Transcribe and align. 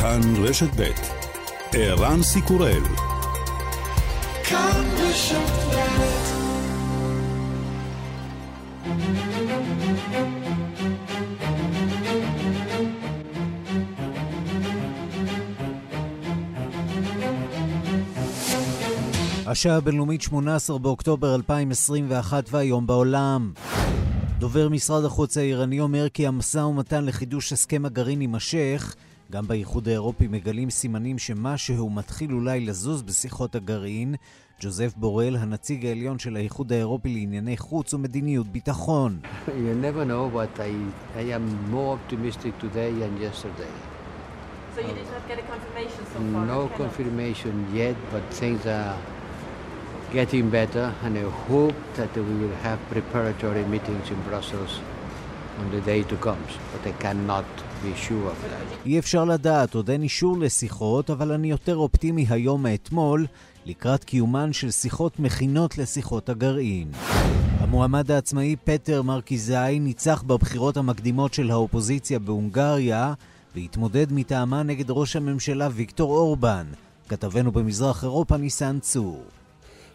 כאן 0.00 0.20
רשת 0.44 0.80
ב' 0.80 0.82
ערן 1.72 2.22
סיקורל 2.22 2.82
כאן 4.44 4.84
רשת 4.98 5.38
השעה 19.46 19.76
הבינלאומית 19.76 20.22
18 20.22 20.78
באוקטובר 20.78 21.34
2021 21.34 22.44
והיום 22.50 22.86
בעולם. 22.86 23.52
דובר 24.38 24.68
משרד 24.68 25.04
החוץ 25.04 25.36
האיראני 25.36 25.80
אומר 25.80 26.08
כי 26.08 26.26
המשא 26.26 26.58
ומתן 26.58 27.04
לחידוש 27.04 27.52
הסכם 27.52 27.84
הגרעין 27.84 28.20
יימשך. 28.20 28.94
גם 29.32 29.46
באיחוד 29.46 29.88
האירופי 29.88 30.28
מגלים 30.28 30.70
סימנים 30.70 31.18
שמשהו 31.18 31.90
מתחיל 31.90 32.32
אולי 32.32 32.60
לזוז 32.60 33.02
בשיחות 33.02 33.54
הגרעין. 33.54 34.14
ג'וזף 34.60 34.92
בורל, 34.96 35.36
הנציג 35.36 35.86
העליון 35.86 36.18
של 36.18 36.36
האיחוד 36.36 36.72
האירופי 36.72 37.08
לענייני 37.08 37.56
חוץ 37.56 37.94
ומדיניות 37.94 38.46
ביטחון. 38.46 39.20
You 39.46 39.50
never 39.84 40.04
know 40.04 40.36
what 40.36 40.60
I, 40.60 40.72
I 41.18 41.24
am 41.36 41.70
more 41.70 41.98
optimistic 41.98 42.58
today 42.58 42.90
than 43.00 43.12
yesterday. 43.20 43.72
So 44.74 44.80
you 44.80 44.94
did 44.94 45.08
not 45.14 45.24
get 45.28 45.38
a 45.38 45.46
confirmation 45.52 46.02
so 46.12 46.18
far? 46.32 46.46
No 46.46 46.60
confirmation 46.82 47.54
yet, 47.74 47.96
but 48.12 48.22
things 48.40 48.62
are 48.66 48.96
getting 50.12 50.48
better, 50.48 50.86
and 51.04 51.12
I 51.18 51.26
hope 51.50 51.78
that 51.98 52.12
we 52.16 52.34
will 52.42 52.58
have 52.66 52.78
preparatory 52.94 53.64
meetings 53.74 54.06
in 54.14 54.20
Brussels 54.28 54.72
on 55.60 55.66
the 55.74 55.82
day 55.92 56.02
to 56.10 56.16
come, 56.16 56.42
but 56.72 56.82
I 56.90 56.92
cannot 57.04 57.48
of 57.84 58.50
that. 58.50 58.86
אי 58.86 58.98
אפשר 58.98 59.24
לדעת, 59.24 59.74
עוד 59.74 59.90
אין 59.90 60.02
אישור 60.02 60.38
לשיחות, 60.38 61.10
אבל 61.10 61.32
אני 61.32 61.50
יותר 61.50 61.76
אופטימי 61.76 62.26
היום 62.28 62.62
מאתמול, 62.62 63.26
לקראת 63.66 64.04
קיומן 64.04 64.52
של 64.52 64.70
שיחות 64.70 65.20
מכינות 65.20 65.78
לשיחות 65.78 66.28
הגרעין. 66.28 66.88
המועמד 67.58 68.10
העצמאי 68.10 68.56
פטר 68.64 69.02
מרקיזאי 69.02 69.78
ניצח 69.78 70.22
בבחירות 70.22 70.76
המקדימות 70.76 71.34
של 71.34 71.50
האופוזיציה 71.50 72.18
בהונגריה, 72.18 73.14
והתמודד 73.54 74.12
מטעמה 74.12 74.62
נגד 74.62 74.86
ראש 74.88 75.16
הממשלה 75.16 75.68
ויקטור 75.72 76.16
אורבן. 76.16 76.66
כתבנו 77.08 77.52
במזרח 77.52 78.04
אירופה 78.04 78.36
ניסן 78.36 78.78
צור. 78.80 79.22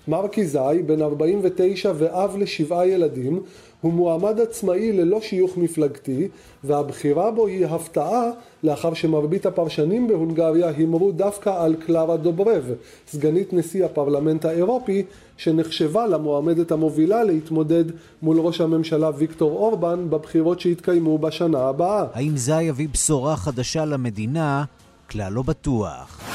מרקי 0.08 0.46
זי, 0.46 0.84
בן 0.86 1.02
49 1.02 1.92
ואב 1.96 2.38
לשבעה 2.38 2.88
ילדים, 2.88 3.42
הוא 3.84 3.94
מועמד 3.94 4.40
עצמאי 4.40 4.92
ללא 4.92 5.22
שיוך 5.22 5.58
מפלגתי, 5.58 6.28
והבחירה 6.64 7.32
בו 7.32 7.48
היא 7.48 7.66
הפתעה 7.66 8.24
לאחר 8.64 8.94
שמרבית 8.94 9.46
הפרשנים 9.46 10.08
בהונגריה 10.08 10.70
הימרו 10.70 11.12
דווקא 11.12 11.64
על 11.64 11.76
קלרה 11.76 12.18
דוברב, 12.18 12.64
סגנית 13.08 13.54
נשיא 13.54 13.86
הפרלמנט 13.86 14.46
האירופי, 14.46 15.04
שנחשבה 15.38 16.08
למועמדת 16.08 16.72
המובילה 16.72 17.24
להתמודד 17.24 17.86
מול 18.22 18.40
ראש 18.40 18.62
הממשלה 18.62 19.10
ויקטור 19.18 19.52
אורבן 19.52 20.10
בבחירות 20.10 20.60
שיתקיימו 20.60 21.18
בשנה 21.18 21.60
הבאה. 21.60 22.06
האם 22.14 22.38
זה 22.38 22.54
יביא 22.54 22.88
בשורה 22.94 23.36
חדשה 23.36 23.86
למדינה? 23.86 24.64
כלל 25.12 25.34
לא 25.34 25.42
בטוח. 25.42 26.33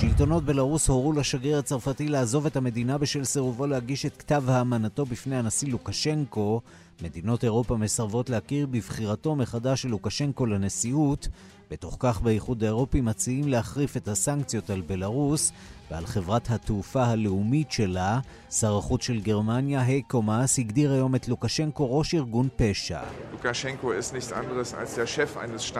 שלטונות 0.00 0.44
בלרוס 0.44 0.88
הורו 0.88 1.12
לשגריר 1.12 1.58
הצרפתי 1.58 2.08
לעזוב 2.08 2.46
את 2.46 2.56
המדינה 2.56 2.98
בשל 2.98 3.24
סירובו 3.24 3.66
להגיש 3.66 4.06
את 4.06 4.16
כתב 4.16 4.42
האמנתו 4.46 5.06
בפני 5.06 5.36
הנשיא 5.36 5.68
לוקשנקו. 5.68 6.60
מדינות 7.02 7.44
אירופה 7.44 7.76
מסרבות 7.76 8.30
להכיר 8.30 8.66
בבחירתו 8.66 9.36
מחדש 9.36 9.82
של 9.82 9.88
לוקשנקו 9.88 10.46
לנשיאות. 10.46 11.28
בתוך 11.70 11.96
כך 11.98 12.20
באיחוד 12.20 12.64
האירופי 12.64 13.00
מציעים 13.00 13.48
להחריף 13.48 13.96
את 13.96 14.08
הסנקציות 14.08 14.70
על 14.70 14.80
בלרוס 14.80 15.52
ועל 15.90 16.06
חברת 16.06 16.50
התעופה 16.50 17.04
הלאומית 17.04 17.72
שלה. 17.72 18.20
שר 18.50 18.78
החוץ 18.78 19.02
של 19.02 19.20
גרמניה, 19.20 19.82
הייקו 19.82 20.22
מאס, 20.22 20.58
הגדיר 20.58 20.92
היום 20.92 21.14
את 21.14 21.28
לוקשנקו 21.28 21.98
ראש 21.98 22.14
ארגון 22.14 22.48
פשע. 22.56 23.00
לוקשנקו 23.32 23.92
ist 23.92 24.14
nichts 24.14 24.32
anderes 24.32 24.74
als 24.74 24.94
der 24.94 25.06
Chef 25.06 25.36
eines. 25.36 25.74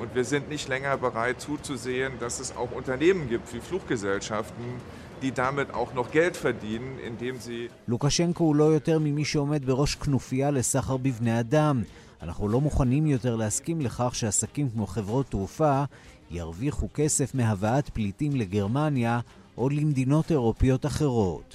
Und 0.00 0.14
wir 0.14 0.24
sind 0.24 0.44
nicht 0.54 0.68
länger 0.68 0.94
bereit 0.98 1.40
zuzusehen, 1.40 2.12
dass 2.22 2.34
es 2.40 2.54
auch 2.60 2.70
Unternehmen 2.80 3.28
gibt 3.32 3.46
wie 3.54 3.60
Fluggesellschaften, 3.60 4.64
die 5.22 5.32
damit 5.32 5.68
auch 5.80 5.94
noch 5.94 6.10
Geld 6.10 6.36
verdienen, 6.36 6.98
indem 6.98 7.40
sie... 7.40 7.70
לוקשנקו 7.88 8.44
הוא 8.44 8.56
לא 8.56 8.64
יותר 8.64 8.98
ממי 8.98 9.24
שעומד 9.24 9.64
בראש 9.64 9.94
כנופיה 9.94 10.50
לסחר 10.50 10.96
בבני 10.96 11.40
אדם. 11.40 11.82
אנחנו 12.22 12.48
לא 12.48 12.60
מוכנים 12.60 13.06
יותר 13.06 13.36
להסכים 13.36 13.80
לכך 13.80 14.14
שעסקים 14.14 14.70
כמו 14.70 14.86
חברות 14.86 15.26
תעופה 15.26 15.84
ירוויחו 16.30 16.88
כסף 16.94 17.34
מהבאת 17.34 17.88
פליטים 17.88 18.36
לגרמניה 18.36 19.20
או 19.58 19.68
למדינות 19.68 20.30
אירופיות 20.30 20.86
אחרות. 20.86 21.54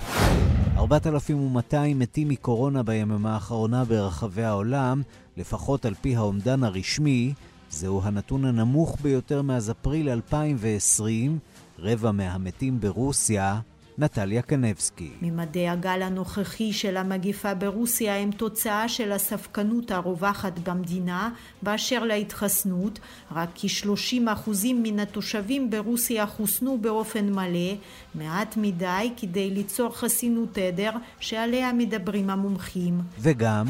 4,200 0.78 2.00
מתים 2.00 2.30
מקורונה 2.30 2.84
ביממה 2.84 3.34
האחרונה 3.34 3.86
ברחבי 3.86 4.44
העולם, 4.44 5.02
לפחות 5.38 5.86
על 5.86 5.94
פי 6.02 6.16
האומדן 6.16 6.64
הרשמי, 6.64 7.34
זהו 7.72 8.02
הנתון 8.04 8.46
הנמוך 8.46 8.98
ביותר 9.02 9.42
מאז 9.42 9.72
אפריל 9.72 10.10
2020, 10.10 11.40
רבע 11.80 12.12
מהמתים 12.12 12.80
ברוסיה, 12.80 13.60
נטליה 13.98 14.42
קנבסקי. 14.42 15.12
ממדי 15.22 15.68
הגל 15.70 16.02
הנוכחי 16.02 16.74
של 16.74 16.98
המגיפה 16.98 17.54
ברוסיה 17.54 18.18
הם 18.18 18.32
תוצאה 18.32 18.90
של 18.90 19.12
הספקנות 19.12 19.92
הרווחת 19.92 20.60
במדינה 20.60 21.30
באשר 21.62 22.04
להתחסנות. 22.04 23.00
רק 23.32 23.50
כ-30% 23.56 24.50
מן 24.74 25.00
התושבים 25.00 25.70
ברוסיה 25.70 26.26
חוסנו 26.26 26.78
באופן 26.82 27.30
מלא, 27.34 27.76
מעט 28.16 28.58
מדי 28.58 29.12
כדי 29.18 29.50
ליצור 29.50 29.98
חסינות 29.98 30.58
עדר 30.58 30.92
שעליה 31.20 31.74
מדברים 31.74 32.30
המומחים. 32.30 33.02
וגם... 33.20 33.66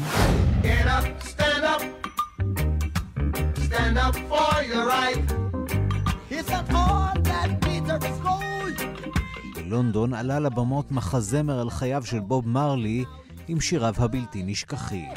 Get 0.62 0.86
up, 0.86 1.28
stand. 1.28 1.51
Stand 3.72 3.98
up 4.06 4.16
for 4.30 4.54
your 4.70 4.84
right. 4.94 5.24
It's 6.36 6.50
an 6.58 6.64
all 6.80 7.14
that 7.28 7.50
Peter. 7.64 7.98
בלונדון 9.54 10.14
עלה 10.14 10.38
לבמות 10.40 10.92
מחזמר 10.92 11.60
על 11.60 11.70
חייו 11.70 12.02
של 12.06 12.20
בוב 12.20 12.48
מרלי 12.48 13.04
עם 13.48 13.60
שיריו 13.60 13.94
הבלתי 13.98 14.42
נשכחים. 14.42 15.08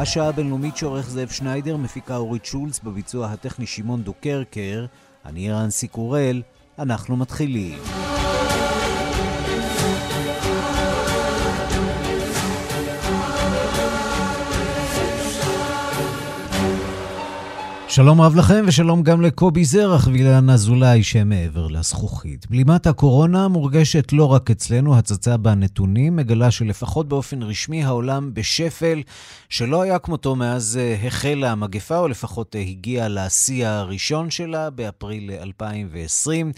השעה 0.00 0.28
הבינלאומית 0.28 0.76
שעורך 0.76 1.10
זאב 1.10 1.28
שניידר, 1.28 1.76
מפיקה 1.76 2.16
אורית 2.16 2.44
שולץ, 2.44 2.80
בביצוע 2.84 3.26
הטכני 3.26 3.66
שמעון 3.66 4.02
דוקרקר, 4.02 4.86
אני 5.26 5.52
רנסי 5.52 5.88
קורל, 5.88 6.42
אנחנו 6.78 7.16
מתחילים. 7.16 7.78
שלום 17.90 18.20
רב 18.20 18.36
לכם 18.36 18.64
ושלום 18.66 19.02
גם 19.02 19.22
לקובי 19.22 19.64
זרח 19.64 20.06
ואילן 20.06 20.50
אזולאי 20.50 21.02
שמעבר 21.02 21.66
לזכוכית. 21.66 22.46
בלימת 22.50 22.86
הקורונה 22.86 23.48
מורגשת 23.48 24.12
לא 24.12 24.32
רק 24.32 24.50
אצלנו, 24.50 24.98
הצצה 24.98 25.36
בנתונים 25.36 26.16
מגלה 26.16 26.50
שלפחות 26.50 27.08
באופן 27.08 27.42
רשמי 27.42 27.84
העולם 27.84 28.34
בשפל 28.34 29.02
שלא 29.48 29.82
היה 29.82 29.98
כמותו 29.98 30.36
מאז 30.36 30.78
אה, 30.80 31.06
החלה 31.06 31.52
המגפה, 31.52 31.98
או 31.98 32.08
לפחות 32.08 32.56
אה, 32.56 32.60
הגיע 32.60 33.06
לשיא 33.08 33.66
הראשון 33.66 34.30
שלה 34.30 34.70
באפריל 34.70 35.30
2020. 35.30 36.52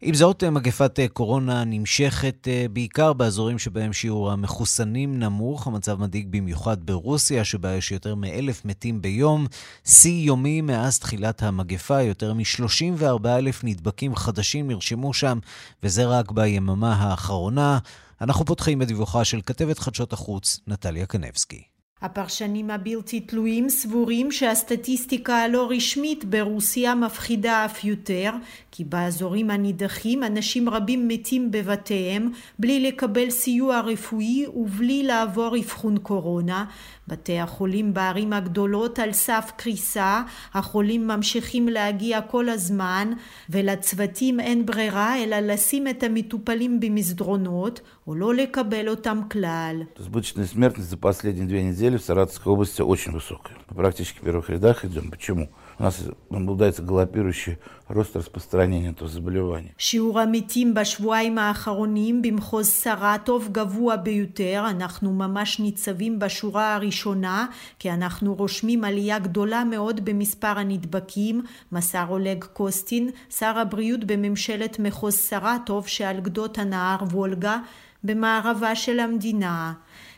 עם 0.00 0.14
זאת, 0.14 0.44
מגפת 0.44 0.98
קורונה 1.12 1.64
נמשכת 1.64 2.48
בעיקר 2.72 3.12
באזורים 3.12 3.58
שבהם 3.58 3.92
שיעור 3.92 4.32
המחוסנים 4.32 5.18
נמוך. 5.18 5.66
המצב 5.66 6.00
מדאיג 6.00 6.26
במיוחד 6.30 6.86
ברוסיה, 6.86 7.44
שבה 7.44 7.74
יש 7.74 7.92
יותר 7.92 8.14
מאלף 8.14 8.64
מתים 8.64 9.02
ביום. 9.02 9.46
שיא 9.84 10.26
יומי 10.26 10.60
מאז 10.60 10.98
תחילת 10.98 11.42
המגפה, 11.42 12.02
יותר 12.02 12.34
מ-34 12.34 13.28
אלף 13.28 13.64
נדבקים 13.64 14.16
חדשים 14.16 14.68
נרשמו 14.68 15.14
שם, 15.14 15.38
וזה 15.82 16.06
רק 16.06 16.30
ביממה 16.30 16.94
האחרונה. 16.94 17.78
אנחנו 18.20 18.44
פותחים 18.44 18.78
בדיווחה 18.78 19.24
של 19.24 19.40
כתבת 19.46 19.78
חדשות 19.78 20.12
החוץ, 20.12 20.60
נטליה 20.66 21.06
קנבסקי. 21.06 21.77
הפרשנים 22.02 22.70
הבלתי 22.70 23.20
תלויים 23.20 23.68
סבורים 23.68 24.32
שהסטטיסטיקה 24.32 25.36
הלא 25.36 25.70
רשמית 25.70 26.24
ברוסיה 26.24 26.94
מפחידה 26.94 27.64
אף 27.64 27.84
יותר, 27.84 28.30
כי 28.70 28.84
באזורים 28.84 29.50
הנידחים 29.50 30.24
אנשים 30.24 30.68
רבים 30.68 31.08
מתים 31.08 31.50
בבתיהם 31.50 32.30
בלי 32.58 32.80
לקבל 32.80 33.30
סיוע 33.30 33.80
רפואי 33.80 34.46
ובלי 34.54 35.02
לעבור 35.02 35.56
אבחון 35.56 35.98
קורונה. 35.98 36.64
בתי 37.07 37.39
החולים 37.39 37.93
בערים 37.93 38.33
הגדולות 38.33 38.99
על 38.99 39.13
סף 39.13 39.51
קריסה, 39.55 40.21
החולים 40.53 41.07
ממשיכים 41.07 41.67
להגיע 41.69 42.21
כל 42.21 42.49
הזמן, 42.49 43.11
ולצוותים 43.49 44.39
אין 44.39 44.65
ברירה 44.65 45.23
אלא 45.23 45.39
לשים 45.39 45.87
את 45.87 46.03
המטופלים 46.03 46.79
במסדרונות, 46.79 47.81
או 48.07 48.15
לא 48.15 48.35
לקבל 48.35 48.89
אותם 48.89 49.19
כלל. 49.31 49.83
Избыточная 49.99 50.45
смертность 50.45 50.89
за 50.89 50.97
последние 50.97 51.45
две 51.45 51.63
недели 51.63 51.97
в 51.97 52.01
Саратовской 52.01 52.51
области 52.53 52.81
очень 52.81 53.11
высокая. 53.11 53.55
Практически 53.75 54.19
в 54.19 54.21
первых 54.21 54.49
рядах 54.49 54.85
идем. 54.85 55.09
Почему? 55.11 55.49
у 55.79 55.83
нас 55.83 56.01
наблюдается 56.29 56.81
галопирующий 56.83 57.57
рост 57.87 58.15
распространения 58.15 58.89
этого 58.89 59.09
заболевания. 59.09 59.73
שיעור 59.77 60.19
המתים 60.19 60.73
בשבועיים 60.73 61.37
האחרונים 61.37 62.21
במחוז 62.21 62.67
סרטוב 62.67 63.49
גבוה 63.51 63.97
ביותר. 63.97 64.65
אנחנו 64.69 65.13
ממש 65.13 65.59
ניצבים 65.59 66.19
בשורה 66.19 66.75
הראשונה, 66.75 67.45
כי 67.79 67.91
אנחנו 67.91 68.35
רושמים 68.35 68.83
עלייה 68.83 69.19
גדולה 69.19 69.63
מאוד 69.63 70.05
במספר 70.05 70.59
הנדבקים, 70.59 71.41
מסר 71.71 72.05
אולג 72.09 72.43
קוסטין, 72.43 73.09
שר 73.29 73.59
הבריאות 73.59 74.03
בממשלת 74.03 74.79
מחוז 74.79 75.15
סרטוב 75.15 75.87
שעל 75.87 76.19
גדות 76.19 76.57
הנהר 76.57 77.03
וולגה, 77.11 77.57
במערבה 78.03 78.75
של 78.75 78.99
המדינה. 78.99 79.73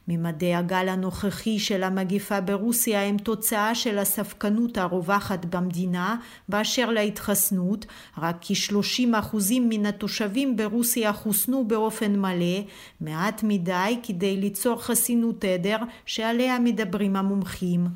ממדי 0.09 0.55
הגל 0.55 0.89
הנוכחי 0.89 1.59
של 1.59 1.83
המגיפה 1.83 2.41
ברוסיה 2.41 3.03
הם 3.03 3.19
תוצאה 3.19 3.75
של 3.75 3.99
הספקנות 3.99 4.79
הרווחת 4.79 5.45
במדינה 5.45 6.17
באשר 6.49 6.91
להתחסנות, 6.91 7.87
רק 8.19 8.37
כ-30% 8.41 9.37
מן 9.61 9.87
התושבים 9.87 10.57
ברוסיה 10.57 11.13
חוסנו 11.13 11.65
באופן 11.65 12.19
מלא, 12.19 12.61
מעט 13.01 13.41
מדי 13.45 13.99
כדי 14.03 14.37
ליצור 14.37 14.83
חסינות 14.83 15.45
עדר 15.45 15.79
שעליה 16.07 16.59
מדברים 16.59 17.17
המומחים. 17.17 17.87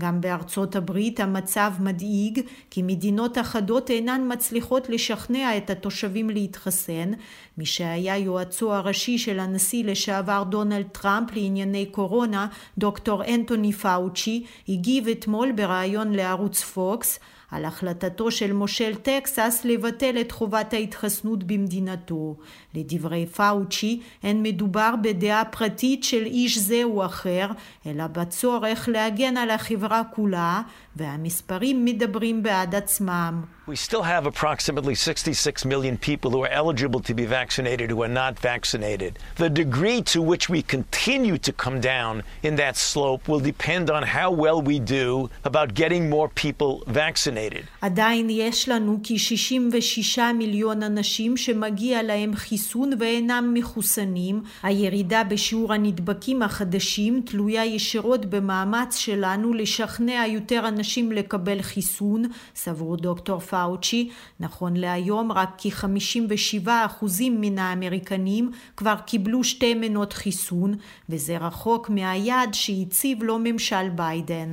גם 0.00 0.20
בארצות 0.20 0.76
הברית 0.76 1.20
המצב 1.20 1.72
מדאיג, 1.80 2.40
כי 2.70 2.82
מדינות 2.82 3.38
אחדות 3.38 3.90
אינן 3.90 4.32
מצליחות 4.32 4.88
לשכנע 4.88 5.56
את 5.56 5.70
התושבים 5.70 6.30
להתחסן, 6.30 7.12
מי 7.58 7.66
שהיה 7.66 8.18
יועצו 8.18 8.74
הראשי 8.74 9.18
של 9.18 9.38
הנשיא 9.40 9.84
לשעבר 9.84 10.42
דונלד 10.42 10.86
טראמפ 10.92 11.30
לענייני 11.54 11.86
קורונה, 11.86 12.46
דוקטור 12.78 13.24
אנטוני 13.24 13.72
פאוצ'י, 13.72 14.44
הגיב 14.68 15.08
אתמול 15.08 15.52
בריאיון 15.52 16.12
לערוץ 16.12 16.62
פוקס 16.62 17.18
על 17.50 17.64
החלטתו 17.64 18.30
של 18.30 18.52
מושל 18.52 18.94
טקסס 18.94 19.60
לבטל 19.64 20.20
את 20.20 20.32
חובת 20.32 20.72
ההתחסנות 20.72 21.44
במדינתו. 21.44 22.36
לדברי 22.74 23.26
פאוצ'י, 23.26 24.00
אין 24.22 24.42
מדובר 24.42 24.94
בדעה 25.02 25.44
פרטית 25.44 26.04
של 26.04 26.26
איש 26.26 26.58
זה 26.58 26.80
או 26.84 27.04
אחר, 27.04 27.46
אלא 27.86 28.06
בצורך 28.06 28.88
להגן 28.92 29.36
על 29.36 29.50
החברה 29.50 30.02
כולה, 30.14 30.62
והמספרים 30.95 31.85
מדברים 31.85 32.43
בעד 32.43 32.75
עצמם. 32.75 33.41
We 33.69 33.75
still 33.75 34.01
have 34.01 34.25
approximately 34.25 34.95
66 34.95 35.63
million 35.63 35.95
people 35.97 36.31
who 36.31 36.41
are 36.43 36.53
eligible 36.61 37.01
to 37.01 37.13
be 37.13 37.25
vaccinated 37.25 37.91
who 37.91 38.01
are 38.01 38.15
not 38.23 38.33
vaccinated. 38.39 39.19
The 39.35 39.49
degree 39.63 40.01
to 40.13 40.19
which 40.23 40.49
we 40.49 40.63
continue 40.63 41.37
to 41.37 41.51
come 41.53 41.79
down 41.79 42.23
in 42.41 42.55
that 42.55 42.75
slope 42.77 43.27
will 43.29 43.43
depend 43.51 43.85
on 43.91 44.01
how 44.17 44.29
well 44.31 44.59
we 44.71 44.79
do 44.79 45.29
about 45.49 45.75
getting 45.75 46.09
more 46.09 46.29
people 46.43 46.83
vaccinated. 46.87 47.63
עדיין 47.81 48.29
יש 48.29 48.69
לנו 48.69 48.99
כ-66 49.03 50.21
מיליון 50.33 50.83
אנשים 50.83 51.37
שמגיע 51.37 52.03
להם 52.03 52.35
חיסון 52.35 52.91
ואינם 52.99 53.51
מחוסנים. 53.53 54.43
הירידה 54.63 55.23
בשיעור 55.23 55.73
הנדבקים 55.73 56.41
החדשים 56.41 57.21
תלויה 57.25 57.65
ישירות 57.65 58.25
במאמץ 58.25 58.95
שלנו 58.95 59.53
לשכנע 59.53 60.23
יותר 60.27 60.67
אנשים 60.67 60.82
לקבל 61.12 61.62
חיסון, 61.62 62.24
סבור 62.54 62.96
דוקטור 62.96 63.40
פאוצ'י, 63.40 64.10
נכון 64.40 64.76
להיום 64.76 65.32
רק 65.32 65.54
כ-57% 65.58 66.68
מן 67.30 67.58
האמריקנים 67.58 68.50
כבר 68.76 68.94
קיבלו 69.06 69.44
שתי 69.44 69.74
מנות 69.74 70.12
חיסון, 70.12 70.74
וזה 71.08 71.38
רחוק 71.38 71.90
מהיעד 71.90 72.54
שהציב 72.54 73.22
לו 73.22 73.38
ממשל 73.38 73.88
ביידן. 73.88 74.52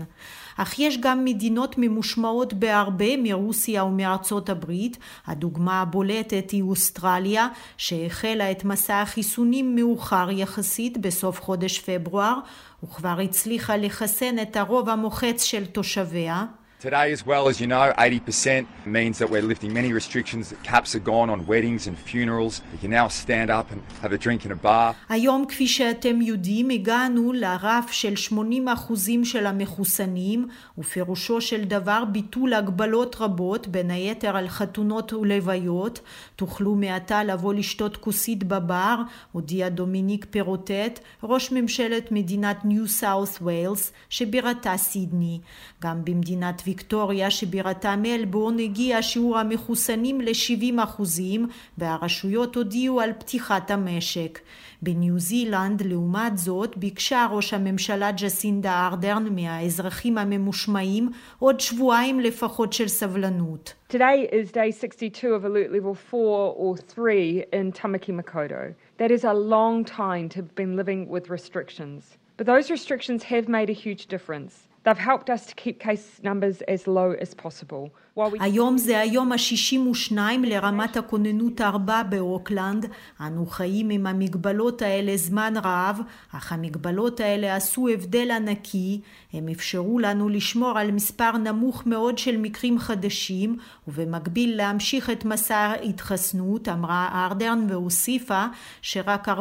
אך 0.62 0.80
יש 0.80 0.98
גם 0.98 1.26
מדינות 1.26 1.76
ממושמעות 1.78 2.54
בהרבה 2.54 3.18
מרוסיה 3.18 3.84
ומארצות 3.84 4.50
הברית, 4.50 4.98
הדוגמה 5.26 5.82
הבולטת 5.82 6.52
היא 6.52 6.64
אוסטרליה, 6.64 7.48
שהחלה 7.78 8.52
את 8.52 8.66
מסע 8.66 9.02
החיסונים 9.02 9.76
מאוחר 9.76 10.28
יחסית 10.32 10.98
בסוף 10.98 11.42
חודש 11.42 11.80
פברואר, 11.80 12.36
וכבר 12.84 13.20
הצליחה 13.24 13.78
לחסן 13.78 14.40
את 14.42 14.56
הרוב 14.56 14.90
המוחץ 14.90 15.44
של 15.44 15.66
תושביה. 15.66 16.46
Today, 16.90 17.12
as 17.12 17.24
well, 17.24 17.48
as 17.48 17.62
you 17.62 17.68
know, 17.68 17.94
80% 17.96 18.66
means 18.88 19.20
that 19.20 19.30
we're 19.30 19.44
lifting 19.44 19.72
many 19.72 19.94
restrictions. 19.94 20.50
The 20.50 20.56
caps 20.64 20.96
are 20.96 21.06
gone 21.14 21.30
on 21.30 21.46
weddings 21.46 21.86
and 21.86 21.96
funerals. 21.96 22.54
You 22.74 22.80
can 22.80 22.90
now 22.90 23.08
stand 23.08 23.52
up 23.52 23.68
and 23.72 23.80
have 24.02 24.14
a 24.14 24.18
drink 24.18 24.46
in 24.46 24.52
a 24.52 24.56
bar. 24.56 24.96
היום, 25.10 25.46
כפי 25.46 25.68
שאתם 25.68 26.22
יודעים, 26.22 26.70
הגענו 26.70 27.34
לרף 27.34 27.92
של 27.92 28.14
80% 28.14 29.24
של 29.24 29.46
המחוסנים, 29.46 30.48
ופירושו 30.78 31.42
של 31.42 31.64
דבר 31.64 32.04
ביטול 32.06 32.54
הגבלות 32.54 33.16
רבות, 33.20 33.68
בין 33.68 33.92
היתר 33.92 34.38
על 34.38 34.48
חתונות 34.48 35.14
ולוויות. 35.14 36.00
תוכלו 36.36 36.76
מעתה 36.76 37.24
לבוא 37.24 37.54
לשתות 37.54 37.98
כוסית 37.98 38.44
בבר, 38.44 39.02
הודיע 39.32 39.70
דומיניק 39.70 40.26
פירוטט, 40.30 41.00
ראש 41.24 41.52
ממשלת 41.52 42.12
מדינת 42.12 42.66
ניו 42.66 42.88
סאות' 42.88 43.38
ויילס, 43.42 43.92
שבירתה 44.10 44.78
סידני. 44.78 45.40
גם 45.82 46.06
במדינת 46.06 46.62
ויקטוריה 46.72 47.32
שבירתה 47.32 47.96
מלבורן 47.96 48.60
הגיע 48.60 49.02
שיעור 49.02 49.38
המחוסנים 49.38 50.22
ל-70 50.22 50.84
אחוזים 50.84 51.48
והרשויות 51.78 52.56
הודיעו 52.56 53.02
על 53.02 53.14
פתיחת 53.14 53.72
המשק. 53.72 54.40
בניו 54.82 55.20
זילנד, 55.20 55.82
לעומת 55.82 56.38
זאת, 56.38 56.78
ביקשה 56.78 57.28
ראש 57.32 57.54
הממשלה 57.54 58.12
ג'סינדה 58.12 58.88
ארדרן 58.88 59.36
מהאזרחים 59.36 60.18
הממושמעים 60.18 61.10
עוד 61.40 61.60
שבועיים 61.60 62.20
לפחות 62.20 62.74
של 62.74 62.88
סבלנות. 62.88 63.74
Today 63.90 64.30
is 64.32 64.52
day 64.52 64.72
62 64.72 65.34
of 65.34 65.44
alert 65.44 65.72
level 65.72 65.94
4 65.94 66.56
or 66.58 66.78
3 66.78 67.44
in 67.52 67.72
Tāmaki 67.74 68.14
Makaurau. 68.14 68.74
That 68.98 69.12
is 69.12 69.24
a 69.26 69.34
long 69.34 69.84
time 69.84 70.30
to 70.30 70.36
have 70.42 70.56
been 70.56 70.78
living 70.78 71.10
with 71.10 71.30
restrictions. 71.30 72.18
But 72.38 72.46
those 72.46 72.72
restrictions 72.72 73.24
have 73.24 73.50
made 73.50 73.70
a 73.70 73.82
huge 73.86 74.04
difference. 74.08 74.71
They've 74.84 74.98
helped 74.98 75.30
us 75.30 75.46
to 75.46 75.56
keep 75.56 75.80
case 75.80 76.20
numbers 76.24 76.62
as 76.64 76.88
low 76.88 77.12
as 77.12 77.34
possible. 77.34 77.94
היום 78.18 78.78
זה 78.78 79.00
היום 79.00 79.32
ה-62 79.32 80.16
לרמת 80.44 80.98
הכוננות 80.98 81.62
4 81.62 82.04
באוקלנד. 82.04 82.86
אנו 83.22 83.46
חיים 83.46 83.90
עם 83.90 84.08
המגבלות 84.08 84.82
האלה 84.82 85.18
זמן 85.18 85.54
רב, 85.64 86.00
אך 86.32 86.54
המגבלות 86.54 87.20
האלה 87.20 87.56
עשו 87.56 87.88
הבדל 87.88 88.32
ענקי. 88.32 89.02
הם 89.34 89.48
אפשרו 89.48 90.00
לנו 90.00 90.30
לשמור 90.30 90.80
על 90.80 90.92
מספר 90.92 91.32
נמוך 91.38 91.84
מאוד 91.86 92.18
של 92.18 92.38
מקרים 92.38 92.80
חדשים, 92.80 93.58
ובמקביל 93.88 94.58
להמשיך 94.58 95.10
את 95.10 95.26
מסע 95.26 95.58
ההתחסנות, 95.58 96.70
אמרה 96.70 97.10
ארדרן 97.14 97.66
והוסיפה 97.70 98.46
שרק 98.82 99.30
4% 99.30 99.32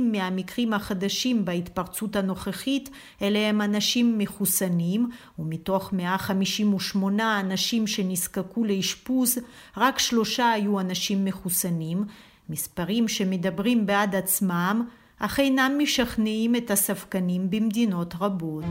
מהמקרים 0.00 0.72
החדשים 0.72 1.44
בהתפרצות 1.44 2.16
הנוכחית 2.16 2.90
אלה 3.22 3.38
הם 3.38 3.62
אנשים 3.62 4.18
מחוסנים, 4.18 5.08
ומתוך 5.38 5.92
158 5.92 7.40
אנשים 7.40 7.86
שנזקקו 7.94 8.64
לאשפוז, 8.64 9.38
רק 9.76 9.98
שלושה 9.98 10.50
היו 10.50 10.80
אנשים 10.80 11.24
מחוסנים, 11.24 12.04
מספרים 12.48 13.08
שמדברים 13.08 13.86
בעד 13.86 14.14
עצמם, 14.14 14.84
אך 15.18 15.40
אינם 15.40 15.72
משכנעים 15.78 16.56
את 16.56 16.70
הספקנים 16.70 17.50
במדינות 17.50 18.14
רבות. 18.20 18.64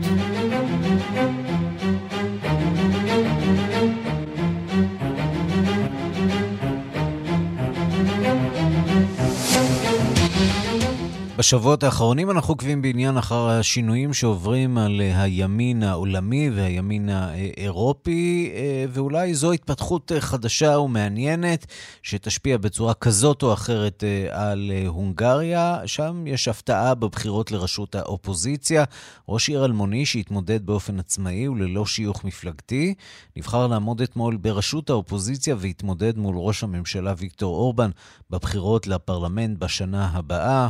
בשבועות 11.40 11.82
האחרונים 11.82 12.30
אנחנו 12.30 12.52
עוקבים 12.52 12.82
בעניין 12.82 13.16
אחר 13.16 13.48
השינויים 13.48 14.14
שעוברים 14.14 14.78
על 14.78 15.00
הימין 15.00 15.82
העולמי 15.82 16.50
והימין 16.50 17.08
האירופי, 17.08 18.52
ואולי 18.88 19.34
זו 19.34 19.52
התפתחות 19.52 20.12
חדשה 20.18 20.78
ומעניינת 20.78 21.66
שתשפיע 22.02 22.58
בצורה 22.58 22.94
כזאת 22.94 23.42
או 23.42 23.52
אחרת 23.52 24.04
על 24.30 24.72
הונגריה. 24.86 25.78
שם 25.86 26.24
יש 26.26 26.48
הפתעה 26.48 26.94
בבחירות 26.94 27.52
לראשות 27.52 27.94
האופוזיציה. 27.94 28.84
ראש 29.28 29.48
עיר 29.48 29.64
אלמוני 29.64 30.06
שהתמודד 30.06 30.66
באופן 30.66 30.98
עצמאי 30.98 31.48
וללא 31.48 31.86
שיוך 31.86 32.24
מפלגתי, 32.24 32.94
נבחר 33.36 33.66
לעמוד 33.66 34.00
אתמול 34.00 34.36
בראשות 34.36 34.90
האופוזיציה 34.90 35.54
והתמודד 35.58 36.18
מול 36.18 36.36
ראש 36.38 36.64
הממשלה 36.64 37.14
ויקטור 37.18 37.56
אורבן 37.56 37.90
בבחירות 38.30 38.86
לפרלמנט 38.86 39.58
בשנה 39.58 40.10
הבאה. 40.12 40.68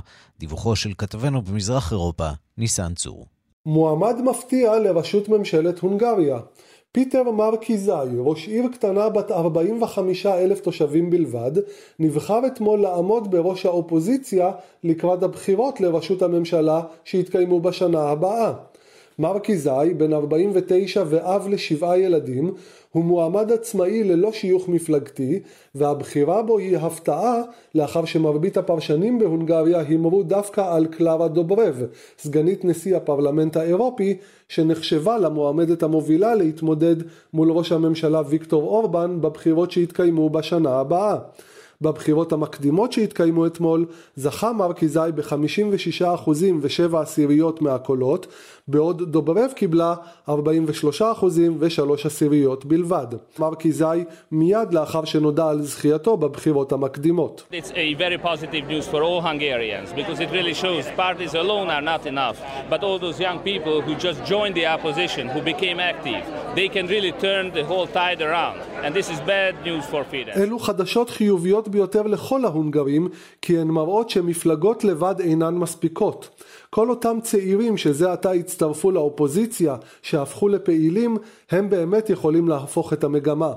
דיווחו 0.60 0.76
של 0.76 0.92
כתבנו 0.98 1.42
במזרח 1.42 1.92
אירופה, 1.92 2.28
ניסן 2.58 2.94
צור. 2.94 3.26
מועמד 3.66 4.20
מפתיע 4.24 4.78
לראשות 4.78 5.28
ממשלת 5.28 5.78
הונגריה. 5.78 6.38
פיטר 6.92 7.30
מרקיזאי, 7.30 8.08
ראש 8.18 8.48
עיר 8.48 8.68
קטנה 8.72 9.08
בת 9.08 9.30
45 9.30 10.26
אלף 10.26 10.60
תושבים 10.60 11.10
בלבד, 11.10 11.52
נבחר 11.98 12.46
אתמול 12.46 12.80
לעמוד 12.80 13.30
בראש 13.30 13.66
האופוזיציה 13.66 14.50
לקראת 14.84 15.22
הבחירות 15.22 15.80
לראשות 15.80 16.22
הממשלה 16.22 16.82
שיתקיימו 17.04 17.60
בשנה 17.60 18.02
הבאה. 18.02 18.52
מרקיזאי, 19.20 19.94
בן 19.94 20.12
49 20.12 21.02
ואב 21.06 21.48
לשבעה 21.48 21.98
ילדים, 21.98 22.54
הוא 22.92 23.04
מועמד 23.04 23.52
עצמאי 23.52 24.04
ללא 24.04 24.32
שיוך 24.32 24.68
מפלגתי, 24.68 25.40
והבחירה 25.74 26.42
בו 26.42 26.58
היא 26.58 26.76
הפתעה 26.76 27.42
לאחר 27.74 28.04
שמרבית 28.04 28.56
הפרשנים 28.56 29.18
בהונגריה 29.18 29.80
הימרו 29.80 30.22
דווקא 30.22 30.74
על 30.74 30.86
קלרה 30.86 31.28
דוברב, 31.28 31.82
סגנית 32.18 32.64
נשיא 32.64 32.96
הפרלמנט 32.96 33.56
האירופי, 33.56 34.16
שנחשבה 34.48 35.18
למועמדת 35.18 35.82
המובילה 35.82 36.34
להתמודד 36.34 36.96
מול 37.32 37.50
ראש 37.50 37.72
הממשלה 37.72 38.22
ויקטור 38.28 38.62
אורבן 38.62 39.20
בבחירות 39.20 39.70
שיתקיימו 39.70 40.30
בשנה 40.30 40.70
הבאה. 40.70 41.16
בבחירות 41.82 42.32
המקדימות 42.32 42.92
שהתקיימו 42.92 43.46
אתמול 43.46 43.86
זכה 44.16 44.52
מרקיזאי 44.52 45.12
ב-56% 45.12 46.28
ו-7 46.60 46.96
עשיריות 46.96 47.62
מהקולות, 47.62 48.26
בעוד 48.70 49.12
דוברב 49.12 49.52
קיבלה 49.54 49.94
43% 50.28 50.32
ו-3 51.58 51.80
עשיריות 52.04 52.64
בלבד. 52.64 53.06
מרקיזאי 53.38 54.04
מיד 54.32 54.74
לאחר 54.74 55.04
שנודע 55.04 55.48
על 55.48 55.62
זכייתו 55.62 56.16
בבחירות 56.16 56.72
המקדימות. 56.72 57.42
It's 57.52 57.70
a 57.70 57.94
very 57.94 58.18
positive 58.18 58.68
news 58.68 58.86
for 58.92 59.02
all 59.02 59.20
Hungarians 59.20 59.92
because 59.92 60.20
it 60.20 60.30
really 60.30 60.54
shows 60.54 60.84
parties 60.96 61.34
alone 61.34 61.68
are 61.76 61.84
not 61.92 62.02
enough, 62.06 62.38
but 62.70 62.80
all 62.86 62.98
those 63.06 63.18
young 63.26 63.38
people 63.50 63.76
who 63.84 63.92
just 64.06 64.18
joined 64.32 64.54
the 64.60 64.66
opposition, 64.76 65.24
who 65.34 65.40
became 65.52 65.78
active, 65.92 66.22
they 66.58 66.68
can 66.74 66.86
really 66.94 67.12
turn 67.26 67.44
the 67.58 67.64
whole 67.70 67.86
tide 67.98 68.20
around. 68.28 68.58
And 68.84 68.90
this 68.98 69.08
is 69.14 69.18
bad 69.34 69.52
news 69.68 69.84
for 69.92 70.02
Fidesz. 70.12 70.36
אלו 70.36 70.58
חדשות 70.58 71.10
חיוביות 71.10 71.68
ביותר 71.68 72.02
לכל 72.02 72.44
ההונגרים, 72.44 73.08
כי 73.42 73.58
הן 73.58 73.68
מראות 73.68 74.10
שמפלגות 74.10 74.84
לבד 74.84 75.20
אינן 75.20 75.54
מספיקות. 75.54 76.28
כל 76.70 76.90
אותם 76.90 77.18
צעירים 77.22 77.76
שזה 77.76 78.12
עתה 78.12 78.30
הצטרפו 78.30 78.90
לאופוזיציה, 78.90 79.76
שהפכו 80.02 80.48
לפעילים, 80.48 81.16
הם 81.50 81.70
באמת 81.70 82.10
יכולים 82.10 82.48
להפוך 82.48 82.92
את 82.92 83.04
המגמה. 83.04 83.52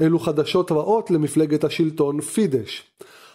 אלו 0.00 0.18
חדשות 0.18 0.72
רעות 0.72 1.10
למפלגת 1.10 1.64
השלטון 1.64 2.20
פידש. 2.20 2.84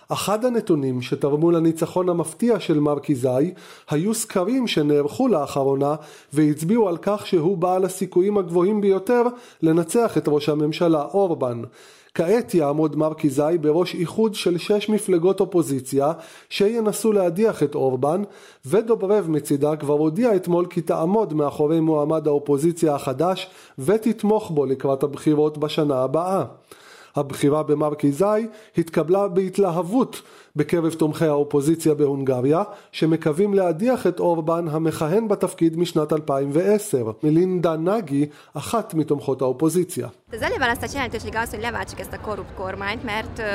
אחד 0.10 0.46
הנתונים 0.46 1.02
שתרמו 1.02 1.52
לניצחון 1.52 2.10
המפתיע 2.10 2.60
של 2.60 2.80
מרקיזאי 2.80 3.54
היו 3.90 4.14
סקרים 4.14 4.68
שנערכו 4.68 5.28
לאחרונה 5.28 5.96
והצביעו 6.34 6.90
על 6.90 6.98
כך 7.02 7.28
שהוא 7.28 7.58
בעל 7.58 7.86
הסיכויים 7.86 8.38
הגבוהים 8.38 8.82
ביותר 8.82 9.24
לנצח 9.62 10.18
את 10.18 10.24
ראש 10.28 10.50
הממשלה 10.50 11.02
אורבן. 11.02 11.62
כעת 12.14 12.54
יעמוד 12.54 12.96
מרקיזאי 12.96 13.58
בראש 13.58 13.96
איחוד 13.96 14.36
של 14.36 14.58
שש 14.58 14.90
מפלגות 14.90 15.40
אופוזיציה 15.40 16.12
שינסו 16.50 17.12
להדיח 17.12 17.64
את 17.64 17.76
אורבן 17.76 18.22
ודוברב 18.66 19.30
מצידה 19.30 19.76
כבר 19.76 19.94
הודיע 19.94 20.36
אתמול 20.36 20.66
כי 20.66 20.82
תעמוד 20.82 21.34
מאחורי 21.34 21.80
מועמד 21.80 22.28
האופוזיציה 22.28 22.96
החדש 22.96 23.50
ותתמוך 23.80 24.52
בו 24.52 24.66
לקראת 24.66 25.04
הבחירות 25.04 25.58
בשנה 25.58 26.04
הבאה. 26.04 26.46
הבחירה 27.16 27.64
במרקיזאי 27.64 28.48
התקבלה 28.78 29.28
בהתלהבות 29.28 30.22
בקרב 30.56 30.94
תומכי 30.94 31.26
האופוזיציה 31.26 31.94
בהונגריה, 31.94 32.64
שמקווים 32.92 33.54
להדיח 33.54 34.08
את 34.08 34.20
אורבן 34.20 34.68
המכהן 34.68 35.28
בתפקיד 35.28 35.80
משנת 35.80 36.14
2010. 36.14 37.12
מלינדה 37.24 37.78
נגי, 37.78 38.26
אחת 38.54 38.94
מתומכות 38.94 39.42
האופוזיציה. 39.42 40.08
Az 40.36 40.42
előválasztás 40.42 40.94
jelentősége 40.94 41.40
az, 41.40 41.50
hogy 41.50 41.62
leváltsuk 41.62 42.00
ezt 42.00 42.14
a 42.14 42.20
korrupt 42.20 42.54
kormányt, 42.56 43.04
mert 43.04 43.40
uh, 43.40 43.46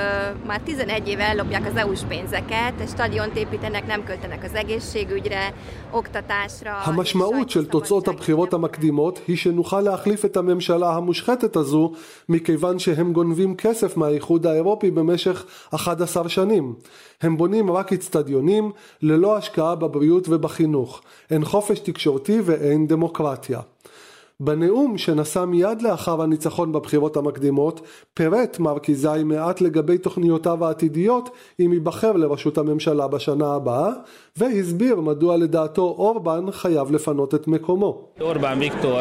már 0.47 0.61
11 0.61 1.09
éve 1.09 1.25
ellopják 1.29 1.67
az 1.67 1.77
EU-s 1.77 2.01
pénzeket, 2.09 2.89
stadiont 2.89 3.37
építenek, 3.37 3.87
nem 3.87 4.05
költenek 4.05 4.45
az 4.45 4.55
egészségügyre, 4.55 5.55
oktatásra. 5.91 6.73
המשמעות 6.85 7.51
של 7.51 7.67
תוצאות 7.67 8.09
הבחירות 8.09 8.53
המקדימות 8.53 9.21
היא 9.27 9.37
שנוכל 9.37 9.81
להחליף 9.81 10.25
את 10.25 10.37
הממשלה 10.37 10.91
המושחתת 10.95 11.57
הזו, 11.57 11.93
מכיוון 12.29 12.79
שהם 12.79 13.13
גונבים 13.13 13.57
כסף 13.57 13.97
מהאיחוד 13.97 14.47
האירופי 14.47 14.91
במשך 14.91 15.45
11 15.75 16.29
שנים. 16.29 16.75
הם 17.23 17.37
בונים 17.37 17.71
רק 17.71 17.93
אצטדיונים 17.93 18.73
ללא 19.03 19.37
השקעה 19.37 19.75
בבריאות 19.75 20.29
ובחינוך. 20.29 21.01
אין 21.31 21.45
חופש 21.45 21.79
תקשורתי 21.79 22.41
ואין 22.45 22.87
דמוקרטיה. 22.87 23.61
בנאום 24.41 24.99
שנשא 24.99 25.45
מיד 25.45 25.83
לאחר 25.83 26.23
הניצחון 26.23 26.73
בבחירות 26.73 27.17
המקדימות, 27.17 27.81
פירט 28.15 28.59
מרקיזאי 28.59 29.25
מעט 29.25 29.61
לגבי 29.61 29.99
תוכניותיו 29.99 30.65
העתידיות 30.65 31.31
אם 31.61 31.73
ייבחר 31.73 32.13
לראשות 32.13 32.59
הממשלה 32.59 33.09
בשנה 33.09 33.55
הבאה, 33.55 33.91
והסביר 34.37 35.01
מדוע 35.01 35.37
לדעתו 35.37 35.83
אורבן 35.83 36.51
חייב 36.51 36.91
לפנות 36.91 37.35
את 37.35 37.49
מקומו. 37.49 38.09
אורבן 38.21 38.59
ויקטור, 38.61 38.99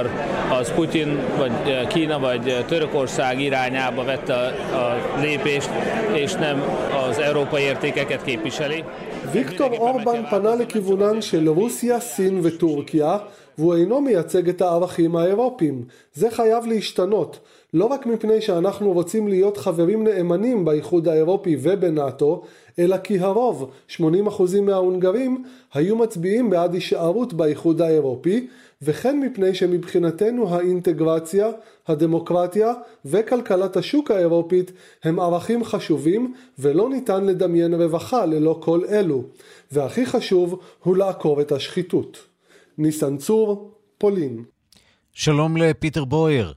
az 0.49 0.71
Putin 0.77 1.09
vagy 1.37 1.87
Kína 1.89 2.19
vagy 2.19 2.65
Törökország 2.67 3.39
irányába 3.39 4.03
vette 4.03 4.33
a 4.73 4.95
lépést, 5.21 5.69
és 6.13 6.33
nem 6.33 6.61
az 7.09 7.19
európai 7.19 7.61
értékeket. 7.61 8.21
ויקטור 9.31 9.77
אורבן 9.77 10.21
פנה 10.29 10.55
לכיוונן 10.55 11.21
של 11.21 11.49
רוסיה, 11.49 11.99
סין 11.99 12.39
וטורקיה 12.43 13.17
והוא 13.57 13.75
אינו 13.75 14.01
מייצג 14.01 14.49
את 14.49 14.61
הערכים 14.61 15.15
האירופיים. 15.15 15.83
זה 16.13 16.31
חייב 16.31 16.65
להשתנות, 16.65 17.39
לא 17.73 17.85
רק 17.85 18.05
מפני 18.05 18.41
שאנחנו 18.41 18.91
רוצים 18.91 19.27
להיות 19.27 19.57
חברים 19.57 20.03
נאמנים 20.03 20.65
באיחוד 20.65 21.07
האירופי 21.07 21.57
ובנאט"ו, 21.61 22.41
אלא 22.79 22.97
כי 22.97 23.19
הרוב, 23.19 23.71
80% 23.89 24.01
מההונגרים, 24.61 25.43
היו 25.73 25.95
מצביעים 25.95 26.49
בעד 26.49 26.73
הישארות 26.73 27.33
באיחוד 27.33 27.81
האירופי, 27.81 28.47
וכן 28.81 29.19
מפני 29.19 29.55
שמבחינתנו 29.55 30.55
האינטגרציה, 30.55 31.47
הדמוקרטיה 31.87 32.73
וכלכלת 33.05 33.77
השוק 33.77 34.11
האירופית 34.11 34.71
הם 35.03 35.19
ערכים 35.19 35.63
חשובים 35.63 36.33
ולא 36.59 36.89
ניתן 36.89 37.25
לדמיין 37.25 37.73
רווחה 37.73 38.25
ללא 38.25 38.59
כל 38.63 38.81
אלו, 38.89 39.23
והכי 39.71 40.05
חשוב 40.05 40.61
הוא 40.83 40.97
לעקור 40.97 41.41
את 41.41 41.51
השחיתות. 41.51 42.27
ניסן 42.77 43.17
צור, 43.17 43.71
פולין. 43.97 44.43
שלום 45.13 45.57
לפיטר 45.57 46.05
בויר. 46.05 46.53